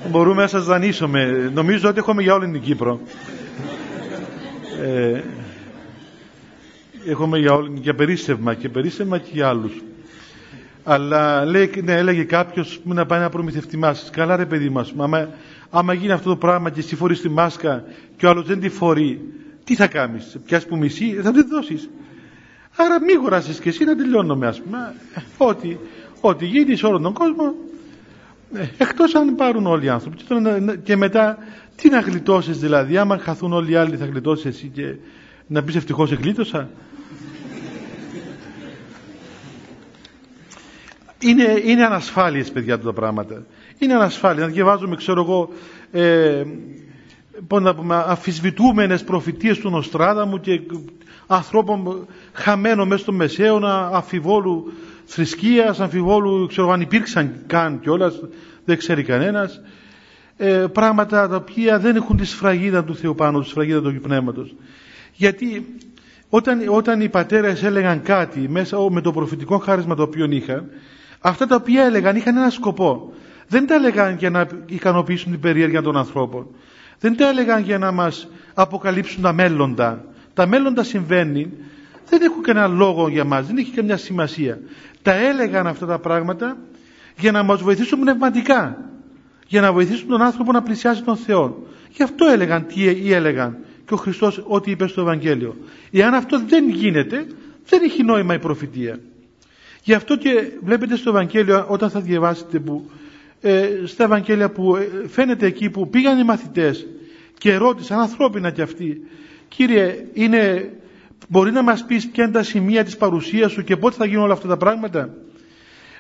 Μπορούμε 0.10 0.42
να 0.42 0.48
σας 0.48 0.66
δανείσουμε. 0.66 1.52
Νομίζω 1.54 1.90
ότι 1.90 2.00
έχουμε 2.00 2.22
για 2.22 2.34
όλη 2.34 2.52
την 2.52 2.62
Κύπρο. 2.62 3.00
Ε, 4.82 5.22
έχουμε 7.06 7.38
για, 7.38 7.54
όλη, 7.54 7.80
για 7.82 7.96
περίσσευμα 7.96 8.54
και 8.54 8.70
περίσσευμα 8.70 9.18
και 9.18 9.30
για 9.34 9.48
άλλους. 9.48 9.84
Αλλά 10.84 11.46
λέει, 11.46 11.72
ναι, 11.84 11.94
έλεγε 11.94 12.24
κάποιος 12.24 12.80
να 12.84 13.06
πάει 13.06 13.20
να 13.20 13.30
προμηθευτεί 13.30 13.78
μάσκα. 13.78 14.10
Καλά, 14.12 14.36
ρε 14.36 14.46
παιδί 14.46 14.70
μας, 14.70 14.94
άμα, 14.98 15.30
άμα 15.70 15.94
γίνει 15.94 16.12
αυτό 16.12 16.30
το 16.30 16.36
πράγμα 16.36 16.70
και 16.70 16.80
εσύ 16.80 16.96
φορείς 16.96 17.22
τη 17.22 17.30
μάσκα 17.30 17.84
και 18.18 18.26
ο 18.26 18.30
άλλος 18.30 18.46
δεν 18.46 18.60
τη 18.60 18.70
φορεί, 18.70 19.22
τι 19.70 19.76
θα 19.76 19.88
κάνεις, 19.88 20.38
πιάσει 20.46 20.68
που 20.68 20.78
μισή, 20.78 21.14
θα 21.14 21.32
τη 21.32 21.44
δώσεις. 21.44 21.90
Άρα 22.76 23.02
μη 23.02 23.14
αγοράσεις 23.14 23.60
και 23.60 23.70
εσύ 23.70 23.84
να 23.84 23.96
τελειώνουμε, 23.96 24.48
ας 24.48 24.62
πούμε. 24.62 24.94
Ό,τι, 25.38 25.78
ό,τι 26.22 26.46
γίνει 26.46 26.76
σε 26.76 26.86
όλον 26.86 27.02
τον 27.02 27.14
κόσμο, 27.14 27.54
ε, 28.54 28.68
εκτός 28.78 29.16
αν 29.16 29.36
πάρουν 29.36 29.66
όλοι 29.66 29.86
οι 29.86 29.90
άνθρωποι. 29.90 30.18
Και 30.84 30.96
μετά, 30.96 31.38
τι 31.76 31.90
να 31.90 32.00
γλιτώσεις 32.00 32.58
δηλαδή, 32.60 32.98
άμα 32.98 33.18
χαθούν 33.18 33.54
όλοι 33.54 33.72
οι 33.72 33.76
άλλοι, 33.76 33.98
θα 33.98 34.06
γλιτώσεις 34.06 34.46
εσύ 34.46 34.68
και 34.74 34.96
να 35.48 35.64
πεις 35.64 35.76
ευτυχώς 35.76 36.12
εγκλήτωσα. 36.12 36.70
είναι, 41.20 41.62
είναι 41.66 41.86
ανασφάλειες 41.86 42.52
παιδιά 42.52 42.80
τα 42.80 42.94
πράγματα 42.94 43.46
είναι 43.78 43.94
ανασφάλεια 43.94 44.46
να 44.46 44.52
διαβάζουμε 44.52 44.96
ξέρω 44.96 45.22
εγώ 45.22 45.50
ε, 45.92 46.44
πώς 47.48 47.62
να 47.62 47.76
πούμε 47.76 48.04
αφισβητούμενες 48.08 49.04
προφητείες 49.04 49.58
του 49.58 49.70
Νοστράδαμου 49.70 50.40
και 50.40 50.62
ανθρώπων 51.28 52.08
χαμένων 52.34 52.88
μέσα 52.88 53.02
στο 53.02 53.12
μεσαίωνα 53.12 53.90
αφιβόλου 53.94 54.74
θρησκείας 55.06 55.80
αμφιβόλου 55.80 56.48
ξέρω 56.48 56.72
αν 56.72 56.82
υπήρξαν 56.82 57.34
καν 57.48 57.80
κιόλας 57.80 58.20
δεν 58.66 58.78
ξέρει 58.78 59.04
κανένας 59.04 59.62
ε, 60.38 60.66
πράγματα 60.72 61.28
τα 61.28 61.36
οποία 61.36 61.80
δεν 61.80 61.96
έχουν 61.96 62.18
τη 62.18 62.26
σφραγίδα 62.26 62.84
του 62.84 62.96
Θεού 62.96 63.16
πάνω 63.16 63.40
τη 63.40 63.48
σφραγίδα 63.48 63.82
του 63.82 64.00
Πνεύματος 64.02 64.56
γιατί 65.14 65.76
όταν, 66.30 66.60
όταν 66.70 67.02
οι 67.02 67.10
πατέρες 67.10 67.64
έλεγαν 67.64 68.02
κάτι 68.02 68.40
μέσα 68.50 68.78
με 68.90 69.02
το 69.02 69.12
προφητικό 69.12 69.58
χάρισμα 69.58 69.96
το 69.96 70.04
οποίο 70.04 70.26
είχαν 70.26 70.70
Αυτά 71.22 71.46
τα 71.46 71.56
οποία 71.56 71.84
έλεγαν 71.84 72.16
είχαν 72.16 72.38
ένα 72.38 72.50
σκοπό. 72.50 73.14
Δεν 73.48 73.68
τα 73.68 73.76
έλεγαν 73.76 74.16
για 74.16 74.30
να 74.30 74.48
ικανοποιήσουν 74.66 75.32
την 75.32 75.40
περιέργεια 75.40 75.82
των 75.82 75.98
ανθρώπων. 75.98 76.48
Δεν 77.00 77.18
τα 77.18 77.28
έλεγαν 77.28 77.64
για 77.64 77.78
να 77.78 77.92
μας 77.92 78.28
αποκαλύψουν 78.54 79.22
τα 79.22 79.34
μέλλοντα. 79.34 80.06
Τα 80.34 80.48
μέλλοντα 80.48 80.84
συμβαίνει, 80.84 81.52
δεν 82.10 82.22
έχουν 82.22 82.42
κανένα 82.42 82.68
λόγο 82.68 83.08
για 83.08 83.24
μας, 83.24 83.48
δεν 83.48 83.58
έχει 83.58 83.72
καμιά 83.72 83.98
σημασία. 83.98 84.60
Τα 85.02 85.14
έλεγαν 85.14 85.68
αυτά 85.68 85.86
τα 85.86 86.00
πράγματα 86.00 86.58
για 87.18 87.32
να 87.32 87.44
μας 87.44 87.62
βοηθήσουν 87.62 88.00
πνευματικά. 88.00 88.78
Για 89.48 89.62
να 89.62 89.74
βοηθήσουν 89.74 90.08
τον 90.08 90.22
άνθρωπο 90.22 90.52
να 90.52 90.62
πλησιάσει 90.62 91.04
τον 91.04 91.18
Θεό. 91.18 91.68
Γι' 91.92 92.04
αυτό 92.04 92.26
έλεγαν 92.26 92.66
τι 92.66 93.14
έλεγαν 93.14 93.58
και 93.86 93.94
ο 93.94 93.98
Χριστός 93.98 94.44
ό,τι 94.48 94.72
είπε 94.72 94.88
στο 94.88 95.02
Ευαγγέλιο. 95.02 95.58
Εάν 95.92 96.14
αυτό 96.14 96.40
δεν 96.48 96.70
γίνεται, 96.70 97.28
δεν 97.70 97.82
έχει 97.84 98.04
νόημα 98.04 98.34
η 98.34 98.40
προφητεία. 98.40 99.00
Γι' 99.84 99.94
αυτό 99.94 100.18
και 100.18 100.52
βλέπετε 100.64 100.96
στο 100.96 101.10
Ευαγγέλιο 101.10 101.66
όταν 101.68 101.90
θα 101.90 102.00
διαβάσετε 102.00 102.60
που, 102.60 102.90
ε, 103.42 103.70
στα 103.86 104.04
Ευαγγέλια 104.04 104.50
που 104.50 104.76
ε, 104.76 104.88
φαίνεται 105.08 105.46
εκεί 105.46 105.70
που 105.70 105.90
πήγαν 105.90 106.20
οι 106.20 106.24
μαθητές 106.24 106.88
και 107.38 107.56
ρώτησαν 107.56 108.00
ανθρώπινα 108.00 108.52
κι 108.52 108.62
αυτοί 108.62 109.02
Κύριε 109.50 110.06
είναι, 110.14 110.72
μπορεί 111.28 111.52
να 111.52 111.62
μας 111.62 111.86
πεις 111.86 112.10
ποια 112.10 112.24
είναι 112.24 112.34
τα 112.34 112.44
σημεία 112.44 112.84
της 112.84 112.98
παρουσίας 112.98 113.52
σου 113.52 113.64
και 113.64 113.78
πότε 113.78 113.96
θα 113.96 114.06
γίνουν 114.06 114.24
όλα 114.24 114.34
αυτά 114.34 114.48
τα 114.48 114.58
πράγματα; 114.58 115.10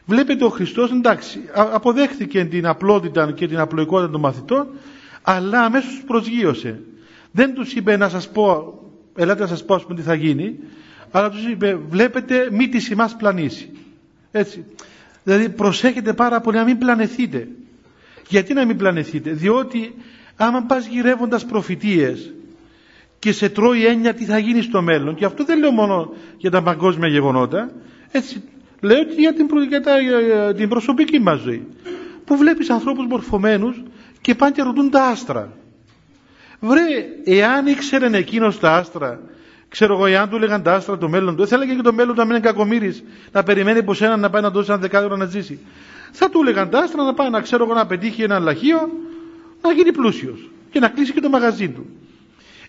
Βλέπετε 0.05 0.43
ο 0.45 0.49
Χριστός 0.49 0.91
εντάξει 0.91 1.39
αποδέχθηκε 1.53 2.45
την 2.45 2.67
απλότητα 2.67 3.31
και 3.31 3.47
την 3.47 3.59
απλοϊκότητα 3.59 4.11
των 4.11 4.19
μαθητών 4.21 4.67
αλλά 5.21 5.61
αμέσως 5.61 6.03
προσγείωσε. 6.07 6.81
Δεν 7.31 7.53
τους 7.53 7.73
είπε 7.73 7.97
να 7.97 8.09
σας 8.09 8.29
πω 8.29 8.73
ελάτε 9.15 9.41
να 9.41 9.47
σας 9.47 9.65
πω 9.65 9.79
πούμε 9.83 9.95
τι 9.95 10.01
θα 10.01 10.13
γίνει 10.13 10.59
αλλά 11.11 11.29
τους 11.29 11.45
είπε 11.47 11.79
βλέπετε 11.89 12.47
μη 12.51 12.69
τη 12.69 12.87
ημάς 12.91 13.15
πλανήσει 13.15 13.69
έτσι 14.31 14.65
δηλαδή 15.23 15.49
προσέχετε 15.49 16.13
πάρα 16.13 16.41
πολύ 16.41 16.57
να 16.57 16.63
μην 16.63 16.77
πλανεθείτε 16.77 17.47
γιατί 18.27 18.53
να 18.53 18.65
μην 18.65 18.77
πλανεθείτε 18.77 19.31
διότι 19.31 19.93
άμα 20.35 20.61
πας 20.61 20.87
γυρεύοντας 20.87 21.45
προφητείες 21.45 22.33
και 23.19 23.31
σε 23.31 23.49
τρώει 23.49 23.85
έννοια 23.85 24.13
τι 24.13 24.25
θα 24.25 24.37
γίνει 24.37 24.61
στο 24.61 24.81
μέλλον. 24.81 25.15
Και 25.15 25.25
αυτό 25.25 25.43
δεν 25.43 25.59
λέω 25.59 25.71
μόνο 25.71 26.13
για 26.37 26.51
τα 26.51 26.61
παγκόσμια 26.63 27.07
γεγονότα, 27.07 27.71
έτσι 28.11 28.43
λέω 28.81 29.03
και 29.03 29.15
για 29.17 29.33
την, 29.33 29.47
για 29.69 30.53
την 30.53 30.69
προσωπική 30.69 31.19
μας 31.19 31.39
ζωή. 31.39 31.67
Που 32.25 32.37
βλέπεις 32.37 32.69
ανθρώπους 32.69 33.05
μορφωμένους 33.05 33.83
και 34.21 34.35
πάνε 34.35 34.51
και 34.51 34.61
ρωτούν 34.61 34.89
τα 34.89 35.03
άστρα. 35.03 35.53
Βρε, 36.59 36.81
εάν 37.23 37.67
ήξερε 37.67 38.17
εκείνος 38.17 38.59
τα 38.59 38.75
άστρα, 38.75 39.19
ξέρω 39.69 39.93
εγώ, 39.93 40.05
εάν 40.05 40.29
του 40.29 40.35
έλεγαν 40.35 40.63
τα 40.63 40.73
άστρα 40.73 40.97
το 40.97 41.09
μέλλον 41.09 41.35
του, 41.35 41.47
θα 41.47 41.55
έλεγε 41.55 41.73
και 41.73 41.81
το 41.81 41.93
μέλλον 41.93 42.13
του 42.13 42.19
να 42.19 42.25
μην 42.25 42.35
είναι 42.35 42.45
κακομύρης, 42.45 43.03
να 43.31 43.43
περιμένει 43.43 43.83
πως 43.83 44.01
έναν 44.01 44.19
να 44.19 44.29
πάει 44.29 44.41
να 44.41 44.49
δώσει 44.49 44.71
ένα 44.71 44.79
δεκάδερο 44.79 45.15
να 45.15 45.25
ζήσει. 45.25 45.59
Θα 46.11 46.29
του 46.29 46.39
έλεγαν 46.41 46.69
τα 46.69 46.79
άστρα 46.79 47.03
να 47.03 47.13
πάει 47.13 47.29
να 47.29 47.41
ξέρω 47.41 47.63
εγώ 47.63 47.73
να 47.73 47.85
πετύχει 47.85 48.21
ένα 48.21 48.39
λαχείο, 48.39 48.89
να 49.61 49.71
γίνει 49.71 49.91
πλούσιος 49.91 50.49
και 50.71 50.79
να 50.79 50.87
κλείσει 50.87 51.13
και 51.13 51.19
το 51.19 51.29
μαγαζί 51.29 51.69
του. 51.69 51.85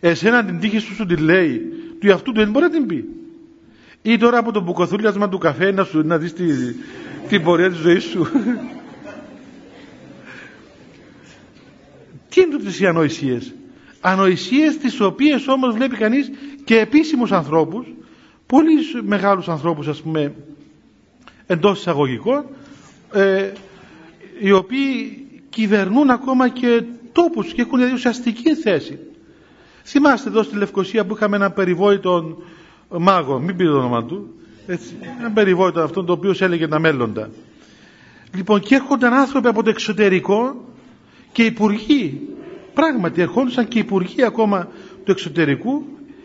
Εσένα 0.01 0.44
την 0.44 0.61
τύχη 0.61 0.78
σου 0.78 0.94
σου 0.94 1.07
τη 1.07 1.16
λέει, 1.16 1.62
του 2.01 2.07
εαυτού 2.07 2.32
του 2.32 2.40
δεν 2.40 2.51
μπορεί 2.51 2.64
να 2.64 2.70
την 2.70 2.86
πει. 2.86 3.09
Ή 4.03 4.16
τώρα 4.16 4.38
από 4.38 4.53
το 4.53 4.61
μπουκοθούλιασμα 4.61 5.28
του 5.28 5.38
καφέ 5.38 5.72
να, 5.72 5.84
σου, 5.84 6.03
να 6.07 6.18
δεις 6.18 6.32
τη, 6.32 6.44
την 7.28 7.42
πορεία 7.42 7.70
της 7.70 7.78
ζωής 7.78 8.05
σου. 8.05 8.26
Τι 12.28 12.40
είναι 12.40 12.57
τούτες 12.57 12.80
οι 12.80 12.86
ανοησίες; 12.86 13.55
Ανοησίες 14.01 14.78
τις 14.78 15.01
οποίες 15.01 15.48
όμως 15.48 15.74
βλέπει 15.74 15.96
κανείς 15.96 16.30
και 16.64 16.78
επίσημους 16.78 17.32
ανθρώπους, 17.32 17.86
πολύ 18.46 18.74
μεγάλους 19.03 19.48
ανθρώπους 19.48 19.88
ας 19.88 20.03
πούμε 20.03 20.34
εντός 21.46 21.78
εισαγωγικών, 21.78 22.44
ε, 23.12 23.53
οι 24.40 24.53
οποίοι 24.53 25.26
κυβερνούν 25.51 26.11
ακόμα 26.11 26.48
και 26.48 26.82
τόπους 27.12 27.53
και 27.53 27.61
έχουν 27.61 27.76
δηλαδή 27.78 27.94
ουσιαστική 27.94 28.55
θέση. 28.55 28.98
Θυμάστε 29.84 30.28
εδώ 30.28 30.42
στη 30.42 30.57
Λευκοσία 30.57 31.07
που 31.07 31.14
είχαμε 31.14 31.36
ένα 31.36 31.51
περιβόητο 31.51 32.42
μάγο, 32.98 33.38
μην 33.38 33.57
πείτε 33.57 33.70
το 33.70 33.76
όνομα 33.76 34.05
του, 34.05 34.34
έτσι, 34.66 34.94
ένα 35.18 35.30
περιβόητο 35.30 35.80
αυτό 35.80 36.05
το 36.05 36.12
οποίος 36.12 36.40
έλεγε 36.40 36.68
τα 36.68 36.78
μέλλοντα. 36.78 37.30
Λοιπόν 38.34 38.61
και 38.61 38.74
έρχονταν 38.74 39.12
άνθρωποι 39.12 39.48
από 39.48 39.62
το 39.62 39.70
εξωτερικό 39.70 40.64
και 41.32 41.42
υπουργοί, 41.44 42.28
πράγματι 42.74 43.20
ερχόντουσαν 43.20 43.68
και 43.68 43.78
υπουργοί 43.78 44.24
ακόμα 44.24 44.68
του 45.04 45.10
εξωτερικού, 45.10 45.84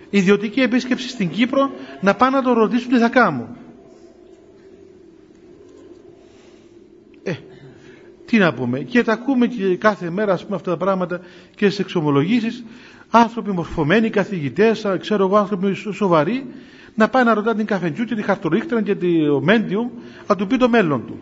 ιδιωτική 0.10 0.62
επίσκεψη 0.62 1.10
στην 1.10 1.30
Κύπρο, 1.30 1.72
να 2.02 2.16
πάνε 2.16 2.38
να 2.38 2.44
το 2.44 2.54
ρωτήσουν 2.54 2.90
τι 2.90 2.98
θα 2.98 3.10
κάνουν. 3.10 3.48
Ε, 7.24 7.34
τι 8.26 8.38
να 8.38 8.54
πούμε. 8.54 8.80
Και 8.80 9.04
τα 9.04 9.14
ακούμε 9.14 9.48
και 9.48 9.76
κάθε 9.76 10.10
μέρα 10.10 10.34
ας 10.34 10.44
πούμε 10.44 10.56
αυτά 10.56 10.72
τα 10.72 10.78
πράγματα 10.78 11.20
και 11.56 11.66
στις 11.66 11.80
εξομολογήσεις 11.80 12.64
άνθρωποι 13.10 13.52
μορφωμένοι, 13.52 14.10
καθηγητές, 14.10 14.86
ξέρω 15.00 15.26
εγώ 15.26 15.38
άνθρωποι 15.38 15.74
σοβαροί 15.74 16.46
να 16.96 17.10
πάει 17.10 17.24
να 17.24 17.34
ρωτά 17.34 17.56
την 17.56 17.66
καφεντζού 17.66 18.04
και 18.04 18.16
τη 18.16 18.22
χαρτορίχτρα 18.22 18.82
και 18.82 18.96
το 18.96 19.42
μέντιουμ 19.42 19.90
να 20.28 20.36
του 20.36 20.48
πει 20.48 20.58
το 20.58 20.70
μέλλον 20.70 21.06
του. 21.06 21.20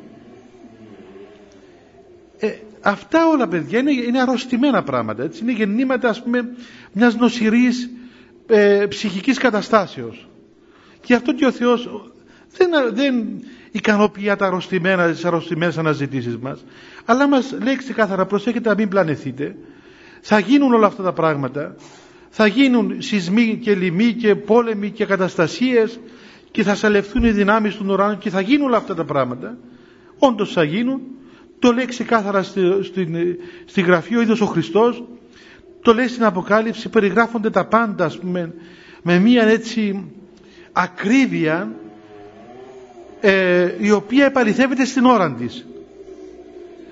Ε, 2.39 2.51
αυτά 2.83 3.27
όλα 3.27 3.47
παιδιά 3.47 3.79
είναι, 3.79 3.91
είναι 3.91 4.21
αρρωστημένα 4.21 4.83
πράγματα 4.83 5.23
έτσι. 5.23 5.43
είναι 5.43 5.51
γεννήματα 5.51 6.09
ας 6.09 6.23
πούμε 6.23 6.49
μιας 6.91 7.15
νοσηρής 7.15 7.89
ε, 8.47 8.85
ψυχικής 8.89 9.37
καταστάσεως. 9.37 10.27
Και 11.01 11.13
αυτό 11.13 11.33
και 11.33 11.45
ο 11.45 11.51
Θεός 11.51 12.11
δεν, 12.57 12.69
δεν 12.93 13.25
ικανοποιεί 13.71 14.35
τα 14.37 14.45
αρρωστημένα, 14.45 15.11
τις 15.11 15.25
αρρωστημένες 15.25 15.77
αναζητήσεις 15.77 16.37
μας 16.37 16.65
αλλά 17.05 17.27
μας 17.27 17.55
λέει 17.63 17.75
ξεκάθαρα 17.75 18.25
προσέχετε 18.25 18.69
να 18.69 18.75
μην 18.75 18.89
πλανεθείτε 18.89 19.55
θα 20.25 20.39
γίνουν 20.39 20.73
όλα 20.73 20.87
αυτά 20.87 21.03
τα 21.03 21.13
πράγματα. 21.13 21.75
Θα 22.29 22.47
γίνουν 22.47 23.01
σεισμοί 23.01 23.59
και 23.61 23.75
λοιμοί 23.75 24.13
και 24.13 24.35
πόλεμοι 24.35 24.89
και 24.89 25.05
καταστασίες 25.05 25.99
και 26.51 26.63
θα 26.63 26.75
σαλευθούν 26.75 27.23
οι 27.23 27.31
δυνάμεις 27.31 27.75
του 27.75 27.85
ουρανού 27.87 28.17
και 28.17 28.29
θα 28.29 28.41
γίνουν 28.41 28.67
όλα 28.67 28.77
αυτά 28.77 28.95
τα 28.95 29.05
πράγματα. 29.05 29.57
Όντως 30.17 30.51
θα 30.51 30.63
γίνουν 30.63 31.01
το 31.63 31.71
λέει 31.71 31.85
ξεκάθαρα 31.85 32.43
στη, 32.43 32.61
στην, 32.83 33.15
στη 33.65 33.81
γραφή 33.81 34.15
ο 34.15 34.21
ίδιος 34.21 34.41
ο 34.41 34.45
Χριστός 34.45 35.03
το 35.81 35.93
λέει 35.93 36.07
στην 36.07 36.23
Αποκάλυψη 36.23 36.89
περιγράφονται 36.89 37.49
τα 37.49 37.65
πάντα 37.65 38.11
πούμε, 38.21 38.53
με 39.01 39.19
μία 39.19 39.43
έτσι 39.43 40.11
ακρίβεια 40.71 41.71
ε, 43.21 43.71
η 43.79 43.91
οποία 43.91 44.25
επαληθεύεται 44.25 44.85
στην 44.85 45.05
ώρα 45.05 45.33
της 45.33 45.65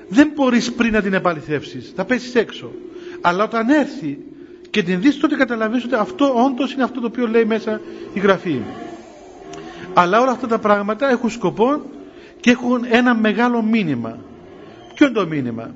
δεν 0.07 0.32
μπορείς 0.36 0.72
πριν 0.72 0.93
να 0.93 1.01
την 1.01 1.13
επαληθεύσεις 1.13 1.91
θα 1.95 2.05
πέσεις 2.05 2.36
έξω 2.36 2.72
αλλά 3.22 3.43
όταν 3.43 3.69
έρθει 3.69 4.17
και 4.69 4.84
την 4.84 5.01
δεις 5.01 5.17
τότε 5.17 5.36
καταλαβαίνεις 5.36 5.84
ότι 5.84 5.95
αυτό 5.95 6.43
όντως 6.45 6.74
είναι 6.74 6.84
αυτό 6.84 6.99
το 6.99 7.07
οποίο 7.07 7.28
λέει 7.28 7.45
μέσα 7.45 7.82
η 8.13 8.19
Γραφή. 8.19 8.61
Αλλά 9.93 10.22
όλα 10.22 10.32
αυτά 10.32 10.47
τα 10.47 10.59
πράγματα 10.59 11.09
έχουν 11.09 11.30
σκοπό 11.30 11.82
και 12.39 12.49
έχουν 12.49 12.86
ένα 12.89 13.15
μεγάλο 13.15 13.61
μήνυμα. 13.61 14.17
Ποιο 15.02 15.10
είναι 15.10 15.20
το 15.20 15.28
μήνυμα; 15.28 15.76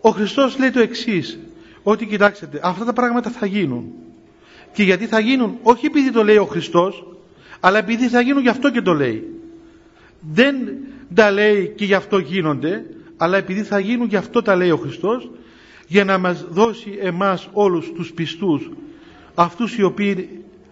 Ο 0.00 0.10
Χριστός 0.10 0.58
λέει 0.58 0.70
το 0.70 0.80
εξής 0.80 1.38
ότι 1.82 2.06
κοιτάξτε 2.06 2.48
αυτά 2.62 2.84
τα 2.84 2.92
πράγματα 2.92 3.30
θα 3.30 3.46
γίνουν. 3.46 3.92
Και 4.72 4.82
γιατί 4.82 5.06
θα 5.06 5.18
γίνουν; 5.20 5.58
Όχι 5.62 5.86
επειδή 5.86 6.10
το 6.12 6.24
λέει 6.24 6.36
ο 6.36 6.44
Χριστός 6.44 7.06
αλλά 7.60 7.78
επειδή 7.78 8.08
θα 8.08 8.20
γίνουν 8.20 8.42
γι' 8.42 8.48
αυτό 8.48 8.70
και 8.70 8.80
το 8.82 8.92
λέει. 8.92 9.24
Δεν 10.20 10.56
τα 11.14 11.30
λέει 11.30 11.72
και 11.76 11.84
γι' 11.84 11.94
αυτό 11.94 12.18
γίνονται 12.18 12.84
αλλά 13.16 13.36
επειδή 13.36 13.62
θα 13.62 13.78
γίνουν 13.78 14.06
γι' 14.08 14.16
αυτό 14.16 14.42
τα 14.42 14.56
λέει 14.56 14.70
ο 14.70 14.76
Χριστός 14.76 15.30
για 15.86 16.04
να 16.04 16.18
μας 16.18 16.46
δώσει 16.50 16.98
εμάς 17.00 17.48
όλους 17.52 17.92
τους 17.92 18.12
πιστούς 18.12 18.70
αυτούς 19.34 19.76
οι 19.76 19.82
οποίοι 19.82 20.28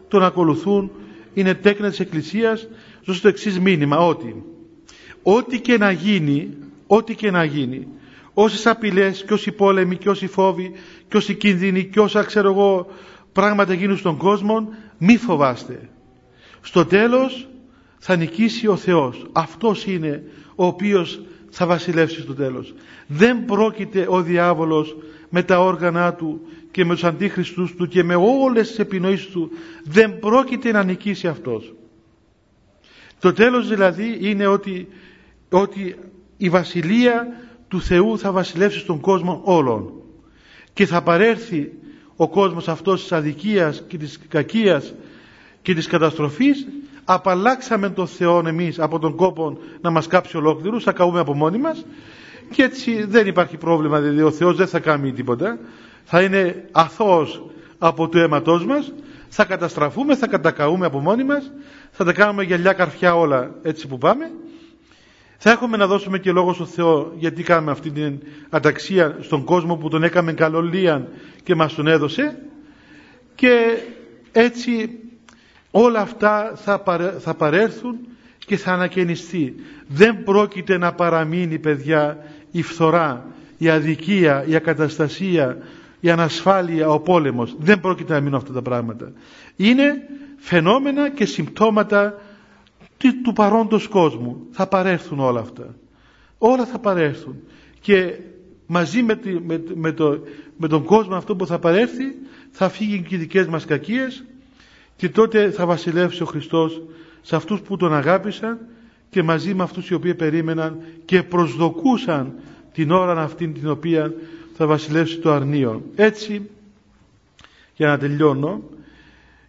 τον 0.09 0.23
ακολουθούν 0.25 0.91
είναι 1.35 1.55
τέκνα 1.55 1.89
της 1.89 2.01
Εκκλησίας 2.01 2.69
δώσει 3.05 3.23
το 3.23 3.29
εξής 3.29 3.61
μήνυμα 3.61 4.07
ότι 4.07 4.43
ό,τι 5.23 5.61
και 5.61 5.79
να 5.79 5.91
γίνει 5.91 6.57
ό,τι 6.97 7.14
και 7.14 7.30
να 7.30 7.45
γίνει 7.45 7.88
όσες 8.34 8.66
απειλές 8.66 9.24
και 9.24 9.32
όσοι 9.32 9.53
πόλεμοι 9.53 9.97
και 9.97 10.09
όσοι 10.09 10.26
φόβοι 10.26 10.72
και 11.09 11.16
όσοι 11.16 11.34
κίνδυνοι 11.34 11.84
και 11.84 12.01
όσα 12.01 12.22
ξέρω 12.22 12.51
εγώ 12.51 12.86
πράγματα 13.32 13.74
γίνουν 13.74 13.97
στον 13.97 14.16
κόσμο 14.16 14.68
μη 14.99 15.16
φοβάστε 15.16 15.88
στο 16.61 16.86
τέλος 16.86 17.49
θα 17.99 18.16
νικήσει 18.16 18.66
ο 18.66 18.76
Θεός 18.76 19.26
αυτός 19.32 19.86
είναι 19.86 20.22
ο 20.55 20.66
οποίος 20.66 21.20
θα 21.51 21.66
βασιλεύσει 21.66 22.20
στο 22.20 22.34
τέλος. 22.34 22.74
Δεν 23.07 23.45
πρόκειται 23.45 24.07
ο 24.09 24.22
διάβολος 24.22 24.97
με 25.28 25.43
τα 25.43 25.61
όργανα 25.61 26.14
του 26.14 26.40
και 26.70 26.84
με 26.84 26.95
τους 26.95 27.05
αντίχριστους 27.05 27.74
του 27.74 27.88
και 27.88 28.03
με 28.03 28.14
όλες 28.14 28.68
τις 28.68 28.78
επινοήσεις 28.78 29.26
του 29.26 29.51
δεν 29.84 30.18
πρόκειται 30.18 30.72
να 30.72 30.84
νικήσει 30.84 31.26
αυτός. 31.26 31.74
Το 33.18 33.32
τέλος 33.32 33.68
δηλαδή 33.68 34.18
είναι 34.20 34.47
ότι, 34.47 34.88
ότι 35.51 35.97
η 36.43 36.49
βασιλεία 36.49 37.26
του 37.68 37.80
Θεού 37.80 38.18
θα 38.18 38.32
βασιλεύσει 38.32 38.78
στον 38.78 39.01
κόσμο 39.01 39.40
όλων 39.45 39.93
και 40.72 40.86
θα 40.86 41.03
παρέρθει 41.03 41.72
ο 42.16 42.28
κόσμος 42.28 42.68
αυτός 42.68 43.01
της 43.01 43.12
αδικίας 43.12 43.82
και 43.88 43.99
της 43.99 44.18
κακίας 44.28 44.95
και 45.62 45.74
της 45.74 45.86
καταστροφής. 45.86 46.66
Απαλλάξαμε 47.05 47.90
τον 47.90 48.07
Θεό 48.07 48.43
εμείς 48.47 48.78
από 48.78 48.99
τον 48.99 49.16
κόπο 49.16 49.59
να 49.80 49.90
μας 49.90 50.07
κάψει 50.07 50.36
ολόκληρους, 50.36 50.84
θα 50.84 50.93
καούμε 50.93 51.20
από 51.20 51.34
μόνοι 51.34 51.59
μας. 51.59 51.84
Και 52.51 52.62
έτσι 52.62 53.05
δεν 53.05 53.26
υπάρχει 53.26 53.57
πρόβλημα, 53.57 54.01
δηλαδή 54.01 54.22
ο 54.22 54.30
Θεός 54.30 54.57
δεν 54.57 54.66
θα 54.66 54.80
κάνει 54.80 55.12
τίποτα, 55.12 55.59
θα 56.05 56.22
είναι 56.22 56.64
αθώος 56.72 57.43
από 57.78 58.09
το 58.09 58.18
αίματός 58.18 58.64
μας, 58.64 58.93
θα 59.28 59.45
καταστραφούμε, 59.45 60.16
θα 60.16 60.26
κατακαούμε 60.26 60.86
από 60.86 60.99
μόνοι 60.99 61.24
μας, 61.24 61.53
θα 61.90 62.05
τα 62.05 62.12
κάνουμε 62.12 62.43
γυαλιά 62.43 62.72
καρφιά 62.72 63.14
όλα 63.14 63.51
έτσι 63.62 63.86
που 63.86 63.99
πάμε, 63.99 64.30
θα 65.45 65.51
έχουμε 65.51 65.76
να 65.76 65.86
δώσουμε 65.86 66.18
και 66.18 66.32
λόγο 66.32 66.53
στο 66.53 66.64
Θεό 66.64 67.12
γιατί 67.18 67.43
κάνουμε 67.43 67.70
αυτή 67.70 67.90
την 67.90 68.18
αταξία 68.51 69.16
στον 69.20 69.45
κόσμο 69.45 69.76
που 69.76 69.88
τον 69.88 70.03
έκαμε 70.03 70.32
καλολίαν 70.32 71.09
και 71.43 71.55
μας 71.55 71.74
τον 71.74 71.86
έδωσε 71.86 72.38
και 73.34 73.78
έτσι 74.32 74.90
όλα 75.70 76.01
αυτά 76.01 76.53
θα, 76.57 76.82
θα 77.18 77.34
παρέρθουν 77.34 77.97
και 78.47 78.57
θα 78.57 78.72
ανακαινιστεί. 78.72 79.55
Δεν 79.86 80.22
πρόκειται 80.22 80.78
να 80.78 80.93
παραμείνει 80.93 81.59
παιδιά 81.59 82.18
η 82.51 82.62
φθορά, 82.62 83.26
η 83.59 83.68
αδικία, 83.68 84.45
η 84.47 84.55
ακαταστασία, 84.55 85.59
η 86.01 86.11
ανασφάλεια, 86.11 86.88
ο 86.88 87.01
πόλεμος. 87.01 87.55
Δεν 87.59 87.80
πρόκειται 87.80 88.12
να 88.12 88.20
μείνουν 88.20 88.34
αυτά 88.34 88.53
τα 88.53 88.62
πράγματα. 88.62 89.12
Είναι 89.57 89.95
φαινόμενα 90.36 91.11
και 91.11 91.24
συμπτώματα 91.26 92.14
του 93.12 93.32
παρόντος 93.32 93.88
κόσμου. 93.88 94.46
Θα 94.50 94.66
παρέρθουν 94.66 95.18
όλα 95.20 95.40
αυτά. 95.40 95.74
Όλα 96.38 96.66
θα 96.66 96.78
παρέρθουν. 96.78 97.36
Και 97.80 98.18
μαζί 98.66 99.03
με, 99.03 99.20
με, 99.74 99.92
το, 99.92 100.18
με 100.57 100.68
τον 100.68 100.84
κόσμο 100.84 101.14
αυτό 101.14 101.36
που 101.36 101.46
θα 101.46 101.59
παρέρθει 101.59 102.05
θα 102.50 102.68
φύγουν 102.68 103.05
και 103.05 103.14
οι 103.14 103.18
δικές 103.18 103.46
μας 103.46 103.64
κακίες 103.64 104.24
και 104.96 105.09
τότε 105.09 105.50
θα 105.50 105.66
βασιλεύσει 105.66 106.22
ο 106.22 106.26
Χριστός 106.26 106.82
σε 107.22 107.36
αυτούς 107.36 107.61
που 107.61 107.76
τον 107.76 107.94
αγάπησαν 107.94 108.59
και 109.11 109.22
μαζί 109.22 109.55
με 109.55 109.62
αυτούς 109.62 109.88
οι 109.90 109.94
οποίοι 109.94 110.14
περίμεναν 110.14 110.78
και 111.05 111.22
προσδοκούσαν 111.22 112.34
την 112.72 112.90
ώρα 112.90 113.22
αυτή 113.22 113.48
την 113.48 113.68
οποία 113.68 114.12
θα 114.57 114.66
βασιλεύσει 114.66 115.18
το 115.18 115.32
αρνείο. 115.32 115.82
Έτσι 115.94 116.50
για 117.76 117.86
να 117.86 117.98
τελειώνω 117.98 118.62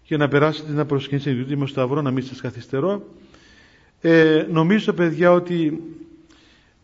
για 0.03 0.17
να 0.17 0.27
περάσετε 0.27 0.71
να 0.71 0.85
προσκυνήσετε 0.85 1.35
διότι 1.35 1.53
είμαι 1.53 1.67
σταυρό 1.67 2.01
να 2.01 2.11
μην 2.11 2.23
σας 2.23 2.41
καθυστερώ 2.41 3.03
ε, 4.05 4.45
νομίζω 4.51 4.93
παιδιά 4.93 5.31
ότι 5.31 5.81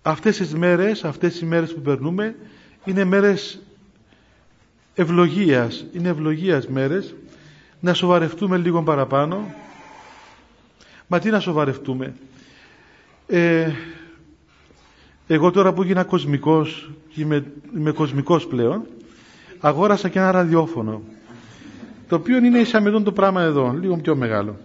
αυτές 0.01 0.37
τις 0.37 0.53
μέρες 0.53 1.03
αυτές 1.03 1.39
οι 1.41 1.45
μέρες 1.45 1.73
που 1.73 1.81
περνούμε 1.81 2.35
είναι 2.85 3.03
μέρες 3.03 3.59
ευλογίας 4.95 5.85
είναι 5.93 6.09
ευλογίας 6.09 6.67
μέρες. 6.67 7.15
Να 7.79 7.93
σοβαρευτούμε 7.93 8.57
λίγο 8.57 8.83
παραπάνω. 8.83 9.53
Μα 11.07 11.19
τι 11.19 11.29
να 11.29 11.39
σοβαρευτούμε; 11.39 12.13
Ε, 13.27 13.71
εγώ 15.27 15.51
τώρα 15.51 15.73
που 15.73 15.83
γίνα 15.83 16.03
κοσμικός 16.03 16.91
και 17.13 17.21
είμαι, 17.21 17.45
είμαι 17.75 17.91
κοσμικός 17.91 18.47
πλέον 18.47 18.81
αγόρασα 19.59 20.09
και 20.09 20.19
ένα 20.19 20.31
ραδιόφωνο 20.31 21.01
το 22.07 22.15
οποίο 22.15 22.37
είναι 22.37 22.63
σαν 22.63 22.83
με 22.83 23.01
το 23.01 23.11
πράγμα 23.11 23.41
εδώ 23.41 23.77
λίγο 23.81 23.97
πιο 23.97 24.15
μεγάλο 24.15 24.59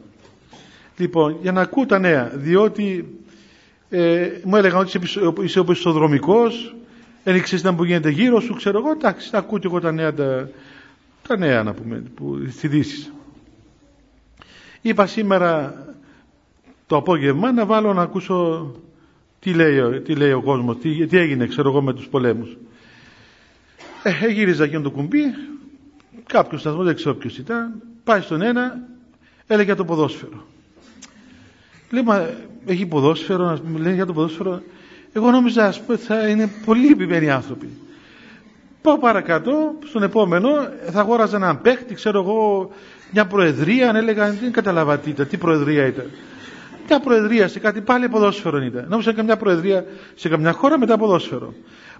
λοιπόν 0.97 1.37
για 1.43 1.53
να 1.53 1.61
ακούω 1.61 1.87
τα 1.87 1.99
νέα 1.99 2.31
διότι 2.35 3.19
ε, 3.89 4.31
μου 4.45 4.57
έλεγαν 4.57 4.81
ότι 4.81 4.99
είσαι 5.43 5.59
οπισθοδρομικός 5.59 6.75
δεν 7.25 7.43
ξέρεις 7.43 7.65
να 7.65 7.75
που 7.75 7.85
γίνεται 7.85 8.11
γύρω 8.11 8.41
σου 8.41 8.55
ξέρω 8.55 8.79
εγώ 8.79 8.91
εντάξει 8.91 9.29
θα 9.29 9.39
ακούω 9.39 9.59
και 9.59 9.67
εγώ 9.67 9.81
τα 9.81 9.93
νέα 9.93 10.15
τα, 10.15 10.49
τα 11.29 11.39
νέα 11.39 11.63
να 11.63 11.73
πούμε 11.75 12.03
που, 12.15 12.39
τις 12.45 12.63
ειδήσεις 12.63 13.13
είπα 14.83 15.07
σήμερα 15.07 15.75
το 16.87 16.97
απόγευμα 16.97 17.53
να 17.53 17.67
βάλω 17.67 17.93
να 17.93 18.03
ακούσω 18.03 18.71
τι 19.45 19.55
λέει, 19.55 20.01
τι 20.01 20.15
λέει 20.15 20.33
ο 20.33 20.43
κόσμος, 20.43 20.77
τι, 20.79 21.07
τι 21.07 21.19
έγινε 21.19 21.47
ξέρω 21.47 21.69
εγώ 21.69 21.83
με 21.83 21.95
τους 21.95 22.09
πολέμους. 22.09 22.57
Ε, 24.03 24.27
γύριζα 24.27 24.67
και 24.67 24.79
το 24.79 24.91
κουμπί, 24.91 25.23
κάποιος 26.27 26.61
σταθμός, 26.61 26.85
δεν 26.85 26.95
ξέρω 26.95 27.15
ποιος 27.15 27.39
ήταν, 27.39 27.83
πάει 28.05 28.21
στον 28.21 28.43
ένα, 28.43 28.89
έλεγε 29.47 29.67
για 29.67 29.77
το 29.77 29.85
ποδόσφαιρο. 29.85 30.47
Λέει, 31.95 32.03
μα 32.03 32.29
έχει 32.67 32.87
ποδόσφαιρο, 32.87 33.45
να 33.45 33.57
πούμε, 33.57 33.79
λέει 33.79 33.95
για 33.95 34.07
το 34.07 34.13
ποδόσφαιρο. 34.13 34.63
Εγώ 35.13 35.31
νόμιζα, 35.31 35.67
ας 35.67 35.81
πούμε, 35.81 35.99
θα 35.99 36.29
είναι 36.29 36.51
πολύ 36.65 36.87
επιμένοι 36.87 37.31
άνθρωποι. 37.31 37.69
Πάω 38.83 38.99
παρακάτω, 38.99 39.75
στον 39.85 40.03
επόμενο, 40.03 40.49
θα 40.91 41.01
αγόραζα 41.01 41.37
έναν 41.37 41.61
παίχτη, 41.61 41.95
ξέρω 41.95 42.21
εγώ, 42.21 42.71
μια 43.11 43.27
προεδρία, 43.27 43.89
αν 43.89 43.97
έλεγα, 43.97 44.31
δεν 44.31 44.53
καταλαβα 44.53 44.99
τι 44.99 45.37
προεδρία 45.37 45.87
ήταν. 45.87 46.11
Μια 46.89 47.01
προεδρία 47.01 47.49
σε 47.49 47.59
κάτι 47.59 47.81
πάλι 47.81 48.09
ποδόσφαιρο 48.09 48.63
ήταν. 48.63 48.87
Νόμιζα 48.89 49.13
καμιά 49.13 49.37
προεδρία 49.37 49.85
σε 50.15 50.29
καμιά 50.29 50.53
χώρα 50.53 50.79
μετά 50.79 50.99
ποδόσφαιρο. 50.99 51.55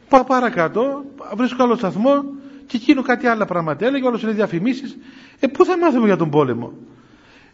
Πάω 0.09 0.25
παρακάτω, 0.25 1.05
βρίσκω 1.37 1.63
άλλο 1.63 1.77
σταθμό 1.77 2.25
και 2.67 2.77
εκείνο 2.77 3.03
κάτι 3.03 3.27
άλλα 3.27 3.45
πράγματα 3.45 3.87
έλεγε, 3.87 4.07
όλος 4.07 4.23
είναι 4.23 4.33
διαφημίσεις. 4.33 4.97
Ε, 5.41 5.47
πού 5.47 5.65
θα 5.65 5.79
μάθουμε 5.79 6.07
για 6.07 6.17
τον 6.17 6.31
πόλεμο; 6.31 6.73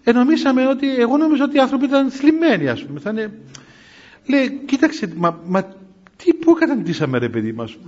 Ε, 0.04 0.12
νομίσαμε 0.12 0.66
ότι, 0.66 0.96
εγώ 0.96 1.16
νόμιζα 1.16 1.44
ότι 1.44 1.56
οι 1.56 1.60
άνθρωποι 1.60 1.84
ήταν 1.84 2.10
θλιμμένοι, 2.10 2.68
ας 2.68 2.84
πούμε. 2.84 3.00
Θα 3.00 3.10
είναι... 3.10 3.32
Λέει, 4.26 4.60
κοίταξε, 4.66 5.12
μα, 5.16 5.40
μα 5.46 5.62
τι, 6.16 6.34
πού 6.34 6.52
καταντήσαμε 6.54 7.18
ρε 7.18 7.28
παιδί 7.28 7.52
μας; 7.52 7.78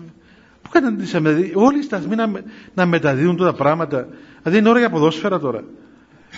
Πού 0.62 0.68
καταντήσαμε, 0.70 1.32
δηλαδή, 1.32 1.52
όλοι 1.54 1.78
οι 1.78 1.82
σταθμοί 1.82 2.14
να, 2.14 2.30
να 2.74 2.86
μεταδίδουν 2.86 3.36
τώρα 3.36 3.52
πράγματα. 3.52 4.08
Δηλαδή 4.42 4.60
είναι 4.60 4.68
ώρα 4.68 4.78
για 4.78 4.90
ποδόσφαιρα 4.90 5.38
τώρα. 5.38 5.64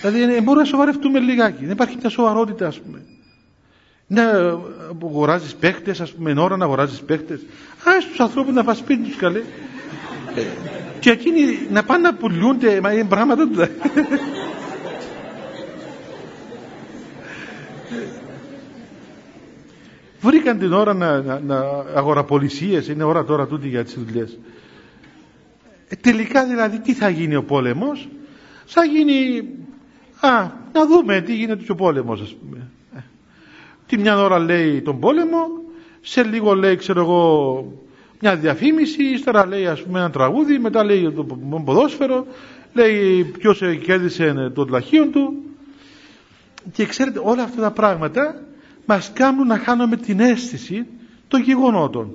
Δηλαδή 0.01 0.23
ε, 0.23 0.41
μπορούμε 0.41 0.63
να 0.63 0.65
σοβαρευτούμε 0.65 1.19
λιγάκι. 1.19 1.63
Δεν 1.63 1.71
υπάρχει 1.71 1.97
μια 2.01 2.09
σοβαρότητα, 2.09 2.67
ας 2.67 2.81
πούμε. 2.81 3.03
Να 4.07 4.23
αγοράζεις 5.03 5.55
παίχτες, 5.55 6.01
ας 6.01 6.13
πούμε, 6.13 6.31
εν 6.31 6.39
ώρα 6.39 6.57
να 6.57 6.65
αγοράζεις 6.65 7.01
παίχτες. 7.01 7.41
Α 7.85 7.93
τους 8.09 8.21
ανθρώπους 8.21 8.55
να 8.55 8.65
πα 8.65 8.75
σπίτι 8.75 9.03
τους 9.03 9.17
καλέ. 9.17 9.43
και 11.01 11.11
εκείνοι 11.11 11.41
να 11.71 11.83
πάνε 11.83 12.09
να 12.09 12.15
πουλούνται, 12.15 12.81
μα 12.81 12.93
είναι 12.93 13.05
πράγματα 13.05 13.49
του. 13.49 13.69
Βρήκαν 20.25 20.59
την 20.59 20.73
ώρα 20.73 20.95
να, 20.95 21.21
να, 21.21 21.41
να 21.41 21.59
αγοραπολισίες, 21.95 22.89
είναι 22.89 23.03
ώρα 23.05 23.25
τώρα 23.25 23.47
τούτη 23.47 23.69
για 23.69 23.85
τις 23.85 23.95
δουλειές. 23.95 24.39
Ε, 25.89 25.97
τελικά 25.97 26.47
δηλαδή 26.47 26.81
τι 26.81 26.93
θα 26.93 27.09
γίνει 27.09 27.37
ο 27.37 27.43
πόλεμος, 27.43 28.09
θα 28.65 28.85
γίνει 28.85 29.49
Α, 30.21 30.51
να 30.73 30.87
δούμε 30.87 31.21
τι 31.21 31.35
γίνεται 31.35 31.73
ο 31.73 31.75
πόλεμος 31.75 32.21
ας 32.21 32.35
πούμε. 32.35 32.69
Ε, 32.97 32.99
τη 33.87 33.99
μια 33.99 34.19
ώρα 34.19 34.39
λέει 34.39 34.81
τον 34.81 35.01
πόλεμο, 35.01 35.47
σε 36.01 36.23
λίγο 36.23 36.55
λέει 36.55 36.77
ξέρω 36.77 37.01
εγώ 37.01 37.73
μια 38.21 38.37
διαφήμιση, 38.37 39.05
ύστερα 39.05 39.47
λέει 39.47 39.67
ας 39.67 39.83
πούμε 39.83 39.99
ένα 39.99 40.11
τραγούδι, 40.11 40.59
μετά 40.59 40.85
λέει 40.85 41.11
το 41.11 41.25
ποδόσφαιρο, 41.65 42.27
λέει 42.73 43.25
ποιος 43.25 43.63
κέρδισε 43.83 44.53
το 44.55 44.67
λαχείο 44.71 45.07
του 45.07 45.43
και 46.73 46.87
ξέρετε 46.87 47.21
όλα 47.23 47.43
αυτά 47.43 47.61
τα 47.61 47.71
πράγματα 47.71 48.41
μας 48.87 49.11
κάνουν 49.15 49.47
να 49.47 49.59
χάνουμε 49.59 49.97
την 49.97 50.21
αίσθηση 50.21 50.87
των 51.29 51.41
γεγονότων. 51.41 52.15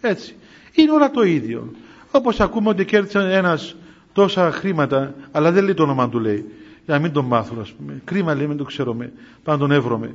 Έτσι. 0.00 0.34
Είναι 0.72 0.90
όλα 0.90 1.10
το 1.10 1.22
ίδιο. 1.22 1.72
Όπως 2.10 2.40
ακούμε 2.40 2.68
ότι 2.68 2.84
κέρδισε 2.84 3.18
ένας 3.18 3.76
τόσα 4.12 4.50
χρήματα, 4.50 5.14
αλλά 5.32 5.52
δεν 5.52 5.64
λέει 5.64 5.74
το 5.74 5.82
όνομα 5.82 6.08
του 6.08 6.18
λέει 6.18 6.44
για 6.84 6.94
να 6.94 7.00
μην 7.00 7.12
τον 7.12 7.24
μάθουν 7.24 7.60
ας 7.60 7.72
πούμε. 7.72 8.00
Κρίμα 8.04 8.34
λέει, 8.34 8.46
μην 8.46 8.56
το 8.56 8.64
ξέρουμε, 8.64 9.12
πάνω 9.44 9.58
τον 9.58 9.70
εύρωμε. 9.70 10.14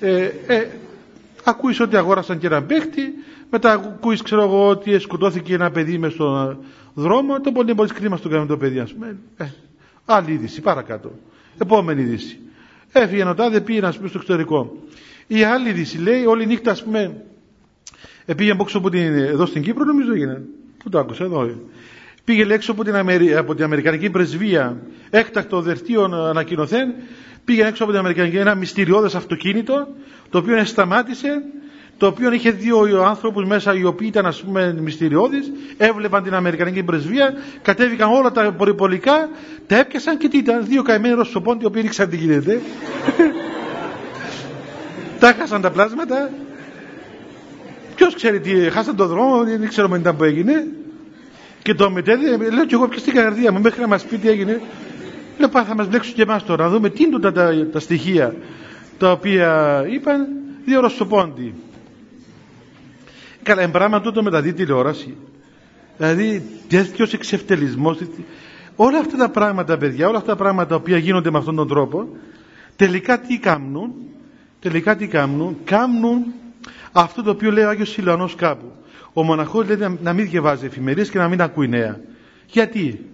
Ε, 0.00 0.30
ε, 0.46 0.66
ακούεις 1.44 1.80
ότι 1.80 1.96
αγόρασαν 1.96 2.38
και 2.38 2.46
ένα 2.46 2.62
παίχτη, 2.62 3.14
μετά 3.50 3.72
ακούεις 3.72 4.22
ξέρω 4.22 4.42
εγώ 4.42 4.68
ότι 4.68 4.98
σκοτώθηκε 4.98 5.54
ένα 5.54 5.70
παιδί 5.70 5.98
μες 5.98 6.12
στον 6.12 6.58
δρόμο, 6.94 7.40
το 7.40 7.52
πολύ 7.52 7.74
πολύ 7.74 7.88
κρίμα 7.88 8.16
στον 8.16 8.30
κάνει 8.30 8.46
το 8.46 8.56
παιδί 8.56 8.78
ας 8.78 8.92
πούμε. 8.92 9.16
Ε, 9.36 9.46
άλλη 10.04 10.32
είδηση, 10.32 10.60
παρακάτω. 10.60 11.12
Επόμενη 11.58 12.02
είδηση. 12.02 12.38
Έφυγε 12.92 13.24
ο 13.24 13.34
τάδε, 13.34 13.60
πήγε 13.60 13.80
να 13.80 13.92
πούμε 13.92 14.08
στο 14.08 14.18
εξωτερικό. 14.18 14.76
Η 15.30 15.42
άλλη 15.42 15.68
είδηση 15.68 15.98
λέει, 15.98 16.24
όλη 16.24 16.46
νύχτα 16.46 16.70
ας 16.70 16.82
πούμε, 16.82 17.22
ε, 18.24 18.34
πήγε 18.34 18.50
από 18.50 18.90
την, 18.90 19.00
εδώ 19.18 19.46
στην 19.46 19.62
Κύπρο 19.62 19.84
νομίζω 19.84 20.12
έγινε. 20.12 20.42
Πού 20.82 20.88
το 20.88 20.98
άκουσα, 20.98 21.24
εδώ. 21.24 21.50
Πήγε 22.24 22.54
έξω 22.54 22.72
από 22.72 22.84
την, 22.84 22.94
από 23.36 23.54
την 23.54 23.64
Αμερικανική 23.64 24.10
πρεσβεία, 24.10 24.76
έκτακτο 25.10 25.60
δελτίο 25.60 26.02
ανακοινωθέν, 26.02 26.94
πήγε 27.44 27.66
έξω 27.66 27.82
από 27.82 27.92
την 27.92 28.00
Αμερικανική 28.00 28.36
ένα 28.36 28.54
μυστηριώδες 28.54 29.14
αυτοκίνητο, 29.14 29.88
το 30.30 30.38
οποίο 30.38 30.64
σταμάτησε, 30.64 31.42
το 31.98 32.06
οποίο 32.06 32.32
είχε 32.32 32.50
δύο 32.50 33.02
άνθρωπους 33.02 33.44
μέσα 33.44 33.74
οι 33.74 33.84
οποίοι 33.84 34.06
ήταν 34.10 34.26
ας 34.26 34.42
πούμε 34.42 34.74
μυστηριώδεις, 34.80 35.52
έβλεπαν 35.76 36.22
την 36.22 36.34
Αμερικανική 36.34 36.82
πρεσβεία, 36.82 37.32
κατέβηκαν 37.62 38.12
όλα 38.12 38.32
τα 38.32 38.52
πολυπολικά, 38.52 39.28
τα 39.66 39.76
έπιασαν 39.78 40.18
και 40.18 40.28
τι 40.28 40.38
ήταν, 40.38 40.64
δύο 40.66 40.82
καημένοι 40.82 41.14
ρωσοπόντοι, 41.14 41.64
οι 41.64 41.66
οποίοι 41.66 41.82
ήξεραν 41.84 42.10
τι 42.10 42.16
γίνεται. 42.16 42.60
Τα 45.18 45.34
χάσαν 45.38 45.60
τα 45.60 45.70
πλάσματα. 45.70 46.30
Ποιος 47.94 48.14
ξέρει 48.14 48.40
τι, 48.40 48.70
χάσαν 48.70 48.96
τον 48.96 49.08
δρόμο, 49.08 49.44
δεν 49.44 49.68
ξέρω 49.68 49.88
μετά 49.88 50.14
που 50.14 50.24
έγινε. 50.24 50.66
Και 51.62 51.74
το 51.74 51.90
μετέδι, 51.90 52.50
λέω 52.50 52.66
και 52.66 52.74
εγώ 52.74 52.88
πια 52.88 52.98
στην 52.98 53.14
καρδία 53.14 53.52
μου, 53.52 53.60
μέχρι 53.60 53.80
να 53.80 53.86
μας 53.86 54.04
πει 54.04 54.18
τι 54.18 54.28
έγινε. 54.28 54.60
Λέω 55.38 55.48
πάει 55.48 55.64
θα 55.64 55.74
μας 55.74 55.88
μπλέξουν 55.88 56.14
και 56.14 56.22
εμάς 56.22 56.44
τώρα, 56.44 56.64
να 56.64 56.70
δούμε 56.70 56.90
τι 56.90 57.02
είναι 57.04 57.18
τα, 57.18 57.32
τα, 57.32 57.66
τα 57.72 57.80
στοιχεία 57.80 58.34
τα 58.98 59.10
οποία 59.10 59.84
είπαν 59.90 60.26
δύο 60.64 60.80
ρωσοπόντι. 60.80 61.54
Καλά, 63.42 63.68
πράγμα 63.68 64.00
τούτο 64.00 64.22
μεταδεί 64.22 64.52
τηλεόραση. 64.52 65.16
Δηλαδή 65.96 66.42
τέτοιος 66.68 67.12
εξευτελισμός. 67.12 67.98
Όλα 68.76 68.98
αυτά 68.98 69.16
τα 69.16 69.28
πράγματα, 69.28 69.76
παιδιά, 69.78 70.08
όλα 70.08 70.18
αυτά 70.18 70.30
τα 70.30 70.36
πράγματα 70.36 70.68
τα 70.68 70.74
οποία 70.74 70.98
γίνονται 70.98 71.30
με 71.30 71.38
αυτόν 71.38 71.56
τον 71.56 71.68
τρόπο, 71.68 72.08
τελικά 72.76 73.20
τι 73.20 73.38
κάνουν, 73.38 73.92
τελικά 74.60 74.96
τι 74.96 75.06
κάνουν, 75.06 75.56
κάνουν 75.64 76.24
αυτό 76.92 77.22
το 77.22 77.30
οποίο 77.30 77.50
λέει 77.50 77.64
ο 77.64 77.68
Άγιος 77.68 77.90
Σιλανός 77.90 78.34
κάπου 78.34 78.72
ο 79.18 79.22
μοναχός 79.22 79.66
λέει 79.66 79.96
να 80.02 80.12
μην 80.12 80.28
διαβάζει 80.28 80.66
εφημερίες 80.66 81.10
και 81.10 81.18
να 81.18 81.28
μην 81.28 81.40
ακούει 81.40 81.68
νέα. 81.68 82.00
Γιατί; 82.46 83.06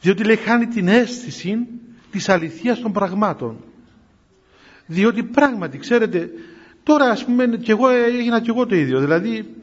Διότι 0.00 0.24
λέει 0.24 0.36
χάνει 0.36 0.66
την 0.66 0.88
αίσθηση 0.88 1.66
της 2.10 2.28
αληθείας 2.28 2.80
των 2.80 2.92
πραγμάτων. 2.92 3.56
Διότι 4.86 5.22
πράγματι, 5.22 5.78
ξέρετε, 5.78 6.30
τώρα 6.82 7.04
ας 7.04 7.24
πούμε 7.24 7.46
και 7.46 7.72
εγώ 7.72 7.88
έγινα 7.88 8.40
και 8.40 8.50
εγώ 8.50 8.66
το 8.66 8.74
ίδιο. 8.74 9.00
Δηλαδή, 9.00 9.54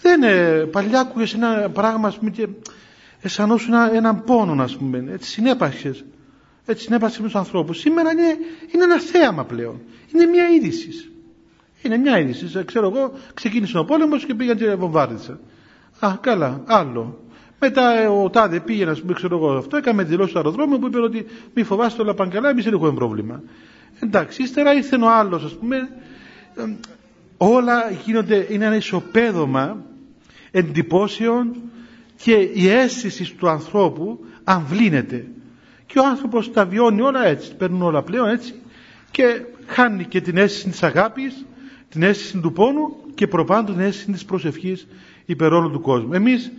δεν, 0.00 0.22
ε, 0.22 0.64
παλιά 0.72 1.00
άκουγες 1.00 1.34
ένα 1.34 1.70
πράγμα 1.70 2.08
ας 2.08 2.18
πούμε 2.18 2.30
και 2.30 2.48
αισθανόσουν 3.20 3.72
ένα, 3.74 3.94
έναν 3.94 4.24
πόνο 4.24 4.62
ας 4.62 4.76
πούμε, 4.76 5.04
έτσι 5.12 5.30
συνέπαξες. 5.30 6.04
Έτσι 6.66 6.84
συνέπαξες 6.84 7.18
με 7.18 7.24
τους 7.24 7.36
ανθρώπους. 7.36 7.78
Σήμερα 7.78 8.10
είναι, 8.10 8.36
είναι 8.74 8.84
ένα 8.84 9.00
θέαμα 9.00 9.44
πλέον. 9.44 9.80
Είναι 10.14 10.26
μια 10.26 10.48
είδηση. 10.48 10.90
Είναι 11.82 11.96
μια 11.96 12.18
είδηση. 12.18 12.64
Ξέρω 12.64 12.88
εγώ, 12.94 13.12
ξεκίνησε 13.34 13.78
ο 13.78 13.84
πόλεμος 13.84 14.24
και 14.24 14.34
πήγαν 14.34 14.56
και 14.56 14.74
βομβάρδισαν. 14.74 15.40
Α, 15.98 16.16
καλά, 16.20 16.62
άλλο. 16.66 17.18
Μετά 17.58 17.98
ε, 17.98 18.06
ο 18.06 18.30
Τάδε 18.30 18.60
πήγε 18.60 18.84
να 18.84 18.94
σου 18.94 19.04
πει, 19.04 19.14
ξέρω 19.14 19.36
εγώ 19.36 19.50
αυτό, 19.50 19.76
έκαμε 19.76 20.02
δηλώσεις 20.02 20.30
στο 20.30 20.38
αεροδρόμιο 20.38 20.78
που 20.78 20.86
είπε 20.86 21.00
ότι 21.00 21.26
μη 21.54 21.62
φοβάστε 21.62 22.02
όλα 22.02 22.14
πάνε 22.14 22.30
καλά, 22.30 22.48
εμείς 22.48 22.64
δεν 22.64 22.72
έχουμε 22.72 22.92
πρόβλημα. 22.92 23.42
Εντάξει, 24.00 24.42
ύστερα 24.42 24.74
ήρθε 24.74 24.96
ο 24.96 25.10
άλλος, 25.10 25.44
ας 25.44 25.52
πούμε. 25.52 25.88
Όλα 27.36 27.90
γίνονται, 28.04 28.46
είναι 28.50 28.64
ένα 28.64 28.76
ισοπαίδωμα 28.76 29.84
εντυπώσεων 30.50 31.62
και 32.22 32.32
η 32.54 32.68
αίσθηση 32.68 33.34
του 33.34 33.48
ανθρώπου 33.48 34.24
αμβλύνεται. 34.44 35.26
Και 35.86 35.98
ο 35.98 36.06
άνθρωπος 36.06 36.52
τα 36.52 36.64
βιώνει 36.64 37.00
όλα 37.00 37.26
έτσι, 37.26 37.56
παίρνουν 37.56 37.82
όλα 37.82 38.02
πλέον 38.02 38.28
έτσι 38.28 38.54
και 39.10 39.44
χάνει 39.66 40.04
και 40.04 40.20
την 40.20 40.36
αίσθηση 40.36 40.68
της 40.68 40.82
αγάπης, 40.82 41.44
την 41.88 42.02
αίσθηση 42.02 42.38
του 42.38 42.52
πόνου 42.52 42.96
και 43.14 43.26
προπάντου 43.26 43.72
την 43.72 43.80
αίσθηση 43.80 44.12
της 44.12 44.24
προσευχής 44.24 44.86
υπέρ 45.24 45.52
όλου 45.52 45.70
του 45.70 45.80
κόσμου. 45.80 46.12
Εμείς 46.12 46.52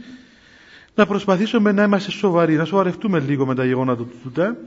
να 0.96 1.06
προσπαθήσουμε 1.06 1.72
να 1.72 1.84
είμαστε 1.84 2.12
σοβαροί, 2.12 2.56
να 2.56 2.66
σοβαρευτούμε 2.66 3.20
λίγο 3.20 3.46
με 3.46 3.56
τα 3.56 3.66
γεγονότα 3.66 4.04
του 4.04 4.16
τούτα, 4.24 4.58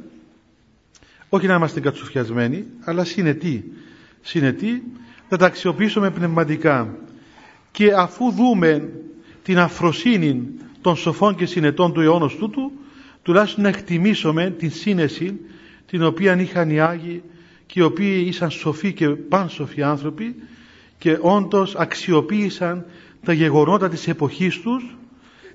όχι 1.28 1.46
να 1.46 1.54
είμαστε 1.54 1.80
κατσουφιασμένοι, 1.80 2.66
αλλά 2.84 3.04
συνετοί. 3.04 3.72
Συνετοί, 4.20 4.82
να 5.28 5.36
τα 5.36 5.46
αξιοποιήσουμε 5.46 6.10
πνευματικά. 6.10 6.94
Και 7.70 7.92
αφού 7.96 8.30
δούμε 8.30 8.88
την 9.42 9.58
αφροσύνη 9.58 10.48
των 10.80 10.96
σοφών 10.96 11.34
και 11.34 11.46
συνετών 11.46 11.92
του 11.92 12.00
αιώνος 12.00 12.36
τούτου, 12.36 12.72
τουλάχιστον 13.22 13.62
να 13.62 13.68
εκτιμήσουμε 13.68 14.50
την 14.50 14.70
σύνεση 14.70 15.40
την 15.86 16.02
οποία 16.02 16.40
είχαν 16.40 16.70
οι 16.70 16.80
Άγιοι 16.80 17.22
και 17.68 17.80
οι 17.80 17.82
οποίοι 17.82 18.24
ήσαν 18.26 18.50
σοφοί 18.50 18.92
και 18.92 19.08
πανσοφοί 19.08 19.82
άνθρωποι 19.82 20.34
και 20.98 21.18
όντως 21.20 21.74
αξιοποίησαν 21.74 22.84
τα 23.24 23.32
γεγονότα 23.32 23.88
της 23.88 24.08
εποχής 24.08 24.60
τους, 24.60 24.96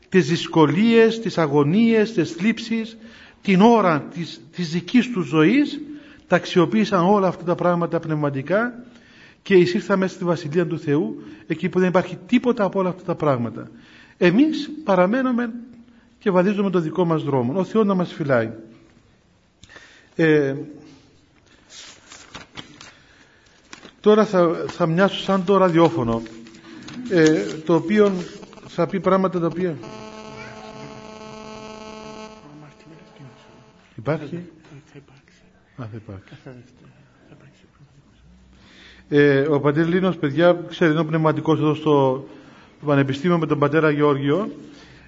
τις 0.10 0.28
δυσκολίες, 0.28 1.20
τις 1.20 1.38
αγωνίες, 1.38 2.14
τις 2.14 2.32
θλίψεις, 2.32 2.98
την 3.42 3.62
ώρα 3.62 4.02
της, 4.14 4.42
της 4.56 4.70
δικής 4.70 5.12
τους 5.12 5.28
ζωής, 5.28 5.80
τα 6.28 6.36
αξιοποίησαν 6.36 7.06
όλα 7.06 7.28
αυτά 7.28 7.44
τα 7.44 7.56
πράγματα 7.56 8.00
πνευματικά 8.00 8.84
και 9.42 9.56
εισήρθαν 9.56 10.00
μέσα 10.00 10.14
στη 10.14 10.24
Βασιλεία 10.24 10.68
του 10.68 10.80
Θεού, 10.80 11.24
εκεί 11.48 11.70
που 11.70 11.80
δεν 11.80 11.88
υπάρχει 11.88 12.18
τίποτα 12.28 12.64
από 12.64 12.80
όλα 12.80 12.90
αυτά 12.90 13.04
τα 13.04 13.16
πράγματα. 13.16 13.70
Εμείς 14.18 14.70
παραμένουμε 14.84 15.54
και 16.20 16.32
βαδίζουμε 16.32 16.70
το 16.70 16.80
δικό 16.80 17.06
μας 17.06 17.24
δρόμο. 17.24 17.60
Ο 17.60 17.64
Θεός 17.64 17.86
να 17.86 17.94
μας 17.94 18.14
φυλάει. 18.14 18.52
Ε, 20.16 20.56
τώρα 24.04 24.26
θα, 24.26 24.66
θα 24.68 24.88
μοιάσω 24.88 25.20
σαν 25.20 25.44
το 25.46 25.58
ραδιόφωνο 25.58 26.22
ε, 27.10 27.44
το 27.66 27.76
οποίο 27.76 28.12
θα 28.68 28.88
πει 28.88 29.00
πράγματα 29.00 29.40
τα 29.40 29.46
οποία 29.46 29.76
υπάρχει; 33.96 34.36
Α, 35.76 35.86
θα 35.92 35.96
υπάρξει. 35.96 36.34
Ε, 39.10 39.40
ο 39.40 39.60
πατήρ 39.60 39.88
Λίνος, 39.88 40.18
παιδιά, 40.18 40.60
ξέρει, 40.70 40.92
είναι 40.92 41.00
ο 41.00 41.06
πνευματικός 41.06 41.60
εδώ 41.60 41.74
στο 41.74 42.26
Πανεπιστήμιο 42.86 43.38
με 43.38 43.46
τον 43.46 43.60
πατέρα 43.60 43.90
Γεώργιο. 43.90 44.50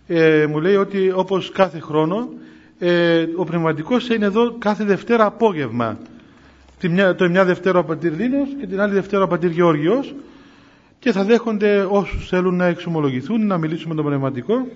Ε, 0.07 0.45
μου 0.49 0.59
λέει 0.59 0.75
ότι 0.75 1.11
όπως 1.15 1.51
κάθε 1.51 1.79
χρόνο 1.79 2.29
ε, 2.79 3.25
ο 3.35 3.43
πνευματικός 3.43 4.09
είναι 4.09 4.25
εδώ 4.25 4.55
κάθε 4.59 4.83
Δευτέρα 4.83 5.25
απόγευμα. 5.25 5.97
Τη 6.79 6.89
μια, 6.89 7.15
το 7.15 7.29
μια 7.29 7.45
Δευτέρα 7.45 7.79
ο 7.79 7.83
πατήρ 7.83 8.15
Λίνος 8.19 8.49
και 8.59 8.67
την 8.67 8.81
άλλη 8.81 8.93
Δευτέρα 8.93 9.23
ο 9.23 9.27
πατήρ 9.27 9.49
Γεώργιος 9.49 10.15
και 10.99 11.11
θα 11.11 11.23
δέχονται 11.23 11.87
όσους 11.89 12.27
θέλουν 12.27 12.55
να 12.55 12.65
εξομολογηθούν, 12.65 13.47
να 13.47 13.57
μιλήσουμε 13.57 13.93
με 13.93 14.01
τον 14.01 14.09
πνευματικό. 14.09 14.67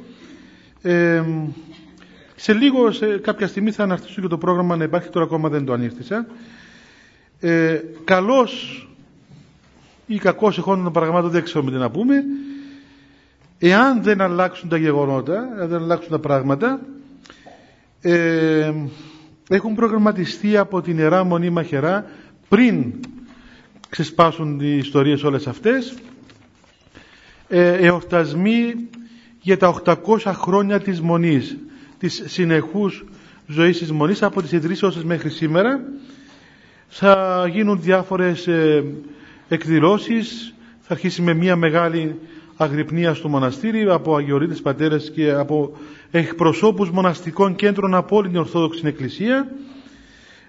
Ε, 0.81 1.23
σε 2.35 2.53
λίγο, 2.53 2.91
σε 2.91 3.17
κάποια 3.17 3.47
στιγμή 3.47 3.71
θα 3.71 3.83
αναρτήσω 3.83 4.21
και 4.21 4.27
το 4.27 4.37
πρόγραμμα 4.37 4.75
να 4.75 4.83
υπάρχει, 4.83 5.09
τώρα 5.09 5.25
ακόμα 5.25 5.49
δεν 5.49 5.65
το 5.65 5.73
ανήρθησα. 5.73 6.25
Ε, 7.39 7.81
καλός 8.03 8.83
ή 10.07 10.17
κακός 10.17 10.57
εχόντων 10.57 10.83
των 10.83 10.93
πραγμάτων 10.93 11.29
δεν 11.29 11.43
ξέρουμε 11.43 11.71
τι 11.71 11.77
να 11.77 11.89
πούμε. 11.89 12.23
Εάν 13.59 14.03
δεν 14.03 14.21
αλλάξουν 14.21 14.69
τα 14.69 14.77
γεγονότα, 14.77 15.49
δεν 15.57 15.81
αλλάξουν 15.81 16.11
τα 16.11 16.19
πράγματα, 16.19 16.79
ε, 18.01 18.73
έχουν 19.55 19.75
προγραμματιστεί 19.75 20.57
από 20.57 20.81
την 20.81 20.97
Ιερά 20.97 21.23
Μονή 21.23 21.49
Μαχερά 21.49 22.05
πριν 22.49 22.93
ξεσπάσουν 23.89 24.59
οι 24.59 24.77
ιστορίες 24.77 25.23
όλες 25.23 25.47
αυτές 25.47 25.93
ε, 27.47 27.71
εορτασμοί 27.73 28.73
για 29.41 29.57
τα 29.57 29.81
800 29.85 29.95
χρόνια 30.25 30.79
της 30.79 31.01
Μονής 31.01 31.57
της 31.99 32.23
συνεχούς 32.25 33.05
ζωής 33.47 33.77
της 33.77 33.91
Μονής 33.91 34.23
από 34.23 34.41
τις 34.41 34.51
ιδρύσεις 34.51 35.03
μέχρι 35.03 35.29
σήμερα. 35.29 35.79
Θα 36.87 37.45
γίνουν 37.51 37.81
διάφορες 37.81 38.47
ε, 38.47 38.83
εκδηλώσεις 39.47 40.53
θα 40.81 40.93
αρχίσει 40.93 41.21
με 41.21 41.33
μια 41.33 41.55
μεγάλη 41.55 42.19
αγρυπνίας 42.61 43.17
στο 43.17 43.27
μοναστήρι 43.27 43.89
από 43.89 44.15
αγιορείτες 44.15 44.61
πατέρες 44.61 45.11
και 45.11 45.31
από 45.31 45.77
εκπροσώπους 46.11 46.89
μοναστικών 46.89 47.55
κέντρων 47.55 47.95
από 47.95 48.15
όλη 48.15 48.27
την 48.27 48.37
Ορθόδοξη 48.37 48.81
Εκκλησία. 48.87 49.51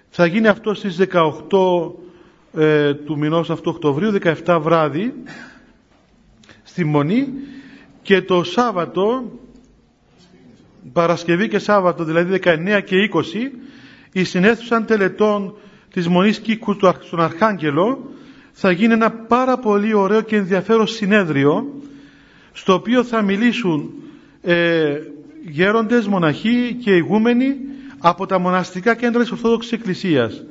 Θα 0.09 0.25
γίνει 0.25 0.47
αυτό 0.47 0.73
στις 0.73 0.97
18 0.99 2.61
ε, 2.61 2.93
του 2.93 3.17
μηνός 3.17 3.49
αυτού 3.49 3.71
Οκτωβρίου 3.75 4.11
17 4.45 4.59
βράδυ 4.61 5.13
στη 6.63 6.85
Μονή. 6.85 7.27
Και 8.01 8.21
το 8.21 8.43
Σάββατο 8.43 9.31
Παρασκευή 10.93 11.47
και 11.47 11.59
Σάββατο 11.59 12.03
δηλαδή 12.03 12.39
19 12.43 12.81
και 12.85 13.09
20 13.13 13.21
η 14.11 14.23
συνέθουσαν 14.23 14.85
τελετών 14.85 15.53
της 15.93 16.07
Μονής 16.07 16.39
Κίκου 16.39 16.73
στον 16.99 17.19
Αρχάγγελο 17.21 18.11
θα 18.51 18.71
γίνει 18.71 18.93
ένα 18.93 19.11
πάρα 19.11 19.57
πολύ 19.57 19.93
ωραίο 19.93 20.21
και 20.21 20.35
ενδιαφέρον 20.35 20.87
συνέδριο 20.87 21.81
στο 22.53 22.73
οποίο 22.73 23.03
θα 23.03 23.21
μιλήσουν 23.21 23.91
ε, 24.41 24.97
γέροντες, 25.49 26.07
μοναχοί 26.07 26.77
και 26.83 26.95
ηγούμενοι 26.95 27.55
από 27.99 28.25
τα 28.25 28.39
μοναστικά 28.39 28.95
κέντρα 28.95 29.21
της 29.21 29.31
Ορθόδοξης 29.31 29.71
Εκκλησίας. 29.71 30.43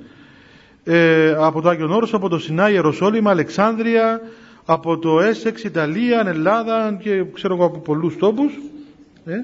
Ε, 0.85 1.35
από 1.39 1.61
το 1.61 1.69
Άγιον 1.69 1.91
Όρος, 1.93 2.15
από 2.15 2.29
το 2.29 2.39
Σινά, 2.39 2.71
Ιεροσόλυμα, 2.71 3.31
Αλεξάνδρεια 3.31 4.21
από 4.65 4.99
το 4.99 5.21
Έσεξ, 5.21 5.65
Ιταλία, 5.65 6.23
Ελλάδα 6.27 6.99
και 7.03 7.25
ξέρω 7.35 7.55
εγώ 7.55 7.65
από 7.65 7.79
πολλούς 7.79 8.17
τόπους. 8.17 8.53
Ε, 9.25 9.35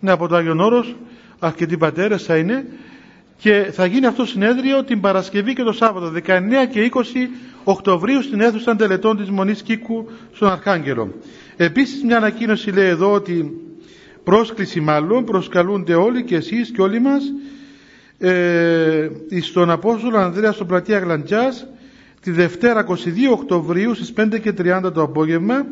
ναι, 0.00 0.10
από 0.10 0.28
το 0.28 0.36
Άγιον 0.36 0.60
Όρος 0.60 0.94
αρκετοί 1.38 1.76
πατέρες 1.76 2.22
θα 2.22 2.36
είναι. 2.36 2.66
Και 3.38 3.70
θα 3.72 3.86
γίνει 3.86 4.06
αυτό 4.06 4.22
το 4.22 4.28
συνέδριο 4.28 4.84
την 4.84 5.00
Παρασκευή 5.00 5.54
και 5.54 5.62
το 5.62 5.72
Σάββατο 5.72 6.12
19 6.26 6.66
και 6.70 6.90
20 6.94 6.98
Οκτωβρίου 7.64 8.22
στην 8.22 8.40
αίθουσα 8.40 8.76
τελετών 8.76 9.16
της 9.16 9.30
Μονής 9.30 9.62
Κίκου 9.62 10.08
στον 10.32 10.50
Αρχάγγελο. 10.50 11.14
Επίσης 11.62 12.02
μια 12.04 12.16
ανακοίνωση 12.16 12.70
λέει 12.70 12.86
εδώ 12.88 13.12
ότι 13.12 13.60
πρόσκληση 14.24 14.80
μάλλον 14.80 15.24
προσκαλούνται 15.24 15.94
όλοι 15.94 16.24
και 16.24 16.36
εσείς 16.36 16.70
και 16.70 16.82
όλοι 16.82 17.00
μας 17.00 17.22
ε, 18.18 19.08
στον 19.40 19.70
Απόστολο 19.70 20.18
Ανδρέας 20.18 20.54
στο 20.54 20.64
πλατεία 20.64 20.98
Γλαντζάς 20.98 21.66
τη 22.20 22.30
Δευτέρα 22.30 22.86
22 22.88 22.94
Οκτωβρίου 23.32 23.94
στις 23.94 24.12
5 24.16 24.40
και 24.42 24.52
30 24.58 24.90
το 24.94 25.02
απόγευμα 25.02 25.66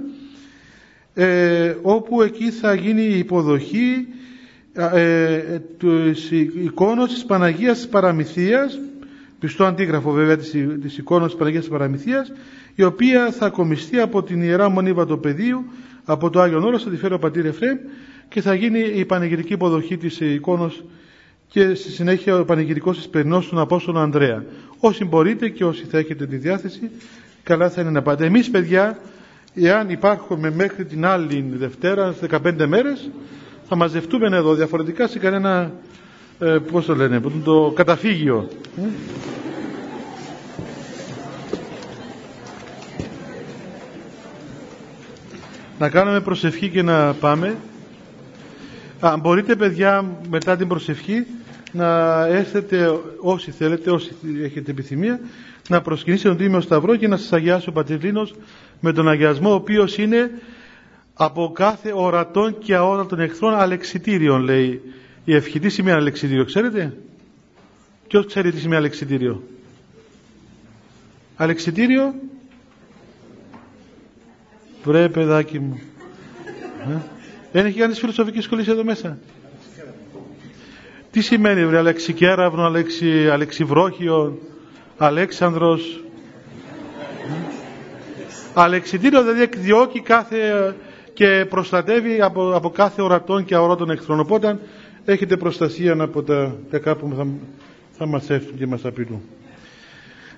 ε, 1.14 1.74
όπου 1.82 2.22
εκεί 2.22 2.51
θα 2.51 2.74
γίνει 2.74 3.03
η 3.03 3.18
υποδοχή 3.18 4.07
ε, 4.74 5.39
της 5.78 6.30
εικόνος 6.64 7.12
της 7.12 7.24
Παναγίας 7.24 7.76
της 7.76 7.89
Παραμυθίας 7.89 8.78
πιστό 9.39 9.64
αντίγραφο 9.64 10.11
βέβαια 10.11 10.36
της, 10.36 10.51
της 10.82 10.99
εικόνας 10.99 11.28
της 11.28 11.39
Παναγίας 11.39 11.62
της 11.62 11.72
Παραμυθίας 11.72 12.32
η 12.81 12.83
οποία 12.85 13.33
θα 13.33 13.49
κομιστεί 13.49 14.01
από 14.01 14.22
την 14.22 14.43
Ιερά 14.43 14.68
Μονή 14.68 14.93
Βατοπεδίου 14.93 15.64
από 16.05 16.31
το 16.31 16.41
Άγιον 16.41 16.64
Όρος 16.64 16.83
θα 16.83 16.91
τη 16.91 16.97
φέρει 16.97 17.14
ο 17.14 17.18
Πατήρ 17.18 17.47
Εφραίμ 17.47 17.79
και 18.29 18.41
θα 18.41 18.55
γίνει 18.55 18.79
η 18.79 19.05
πανηγυρική 19.05 19.53
υποδοχή 19.53 19.97
της 19.97 20.20
εικόνος 20.20 20.85
και 21.49 21.74
στη 21.74 21.91
συνέχεια 21.91 22.37
ο 22.39 22.45
πανηγυρικός 22.45 22.99
εισπερινός 22.99 23.45
στον 23.45 23.59
Απόστολο 23.59 23.99
Ανδρέα. 23.99 24.45
Όσοι 24.79 25.05
μπορείτε 25.05 25.49
και 25.49 25.64
όσοι 25.64 25.85
θα 25.85 25.99
έχετε 25.99 26.26
τη 26.26 26.37
διάθεση, 26.37 26.91
καλά 27.43 27.70
θα 27.70 27.81
είναι 27.81 27.91
να 27.91 28.03
πάτε. 28.03 28.24
Εμείς 28.24 28.51
παιδιά, 28.51 28.99
εάν 29.55 29.91
υπάρχουμε 29.91 30.51
μέχρι 30.51 30.85
την 30.85 31.07
άλλη 31.07 31.45
Δευτέρα, 31.53 32.14
15 32.31 32.66
μέρες, 32.66 33.11
θα 33.68 33.76
μαζευτούμε 33.76 34.37
εδώ 34.37 34.55
διαφορετικά 34.55 35.07
σε 35.07 35.18
κανένα, 35.18 35.72
ε, 36.39 36.57
πώς 36.72 36.87
το 36.87 36.95
λένε, 36.95 37.20
το 37.45 37.72
καταφύγιο. 37.76 38.49
Να 45.79 45.89
κάνουμε 45.89 46.20
προσευχή 46.20 46.68
και 46.68 46.83
να 46.83 47.12
πάμε. 47.14 47.57
Α, 49.01 49.16
μπορείτε 49.20 49.57
παιδιά 49.57 50.05
μετά 50.31 50.57
την 50.57 50.68
προσευχή 50.68 51.26
να 51.72 52.16
έρθετε 52.26 52.99
όσοι 53.20 53.51
θέλετε, 53.51 53.91
όσοι 53.91 54.14
έχετε 54.43 54.70
επιθυμία, 54.70 55.20
να 55.68 55.81
προσκυνήσετε 55.81 56.29
τον 56.29 56.39
Τίμιο 56.39 56.61
Σταυρό 56.61 56.97
και 56.97 57.09
να 57.09 57.16
σας 57.16 57.33
αγιάσει 57.33 57.68
ο 57.68 57.72
Πατριλίνος 57.72 58.35
με 58.81 58.93
τον 58.93 59.09
αγιασμό 59.09 59.51
ο 59.51 59.55
οποίος 59.55 59.99
είναι 59.99 60.31
από 61.14 61.53
κάθε 61.55 61.93
ορατών 61.95 62.59
και 62.59 62.74
αόρατων 62.74 63.20
εχθρών 63.20 63.55
αλεξιτήριον 63.55 64.41
λέει 64.43 64.81
η 65.24 65.35
ευχή. 65.35 65.59
Τι 65.59 65.68
σημαίνει 65.68 65.97
αλεξιτήριο 65.97 66.45
ξέρετε; 66.45 66.97
Ποιος 68.09 68.26
ξέρει 68.26 68.51
τι 68.51 68.59
σημαίνει 68.59 68.76
αλεξιτήριο; 68.76 69.43
Αλεξιτήριο 71.37 72.14
Βρε 74.85 75.09
παιδάκι 75.09 75.59
μου. 75.59 75.81
Ε; 76.91 76.97
Δεν 77.53 77.66
έχει 77.66 77.79
κάνει 77.79 77.95
φιλοσοφική 77.95 78.41
σχολή 78.41 78.64
εδώ 78.68 78.85
μέσα. 78.85 79.18
Τι 81.11 81.20
σημαίνει 81.20 81.66
βρε 81.66 81.79
Αλεξικέραυνο, 81.79 82.62
Αλεξι, 82.64 83.29
Αλεξιβρόχιο, 83.29 84.39
Αλέξανδρος; 84.97 86.05
Αλεξιτήριο 88.55 89.22
δηλαδή 89.22 89.43
εκδιώκει 89.43 90.01
κάθε 90.01 90.74
και 91.12 91.47
προστατεύει 91.49 92.20
από, 92.20 92.53
από 92.55 92.70
κάθε 92.70 93.03
ορατών 93.03 93.45
και 93.45 93.55
αορότων 93.55 93.91
εχθρών. 93.91 94.20
Οπότε 94.20 94.59
έχετε 95.05 95.37
προστασία 95.37 95.97
από 96.03 96.22
τα 96.22 96.57
κακά 96.70 96.97
που 96.97 97.12
θα, 97.16 97.26
θα 97.93 98.07
μας 98.07 98.31
έρθουν 98.31 98.59
και 98.59 98.66
μας 98.66 98.85
απειλούν. 98.85 99.22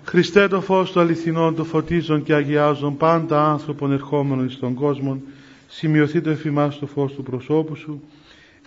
Χριστέ 0.05 0.48
το 0.48 0.61
φως 0.61 0.92
του 0.92 1.01
αληθινών, 1.01 1.55
το 1.55 1.64
φωτίζουν 1.64 2.22
και 2.22 2.34
αγιάζουν 2.34 2.96
πάντα 2.96 3.51
άνθρωπον 3.51 3.92
ερχόμενων 3.92 4.51
στον 4.51 4.74
κόσμο, 4.74 5.22
σημειωθεί 5.68 6.20
το 6.20 6.30
εφημάς 6.30 6.78
το 6.78 6.86
φως 6.86 7.12
του 7.12 7.22
προσώπου 7.22 7.76
σου, 7.76 8.03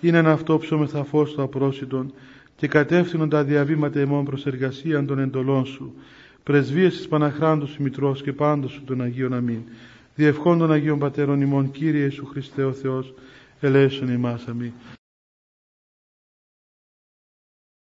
είναι 0.01 0.17
ένα 0.17 0.31
αυτό 0.31 0.57
ψωμεθα 0.57 1.03
φως 1.03 1.33
του 1.33 1.41
απρόσιτον 1.41 2.13
και 2.55 2.67
κατεύθυνον 2.67 3.29
τα 3.29 3.43
διαβήματα 3.43 3.99
εμών 3.99 4.25
προς 4.25 4.45
εργασία 4.45 5.05
των 5.05 5.19
εντολών 5.19 5.65
σου, 5.65 5.93
πρεσβείες 6.43 6.97
της 6.97 7.07
Παναχράντου 7.07 7.67
σου 7.67 7.81
Μητρός 7.81 8.21
και 8.21 8.33
πάντως 8.33 8.71
σου 8.71 8.83
των 8.83 9.01
Αγίων 9.01 9.33
Αμήν. 9.33 9.61
Διευχών 10.15 10.57
των 10.57 10.71
Αγίων 10.71 10.99
Πατέρων 10.99 11.41
ημών, 11.41 11.71
Κύριε 11.71 12.03
Ιησού 12.03 12.25
Χριστέ 12.25 12.63
ο 12.63 12.73
Θεός, 12.73 13.13
ελέησον 13.59 14.13
ημάς 14.13 14.45
αμήν. 14.47 14.71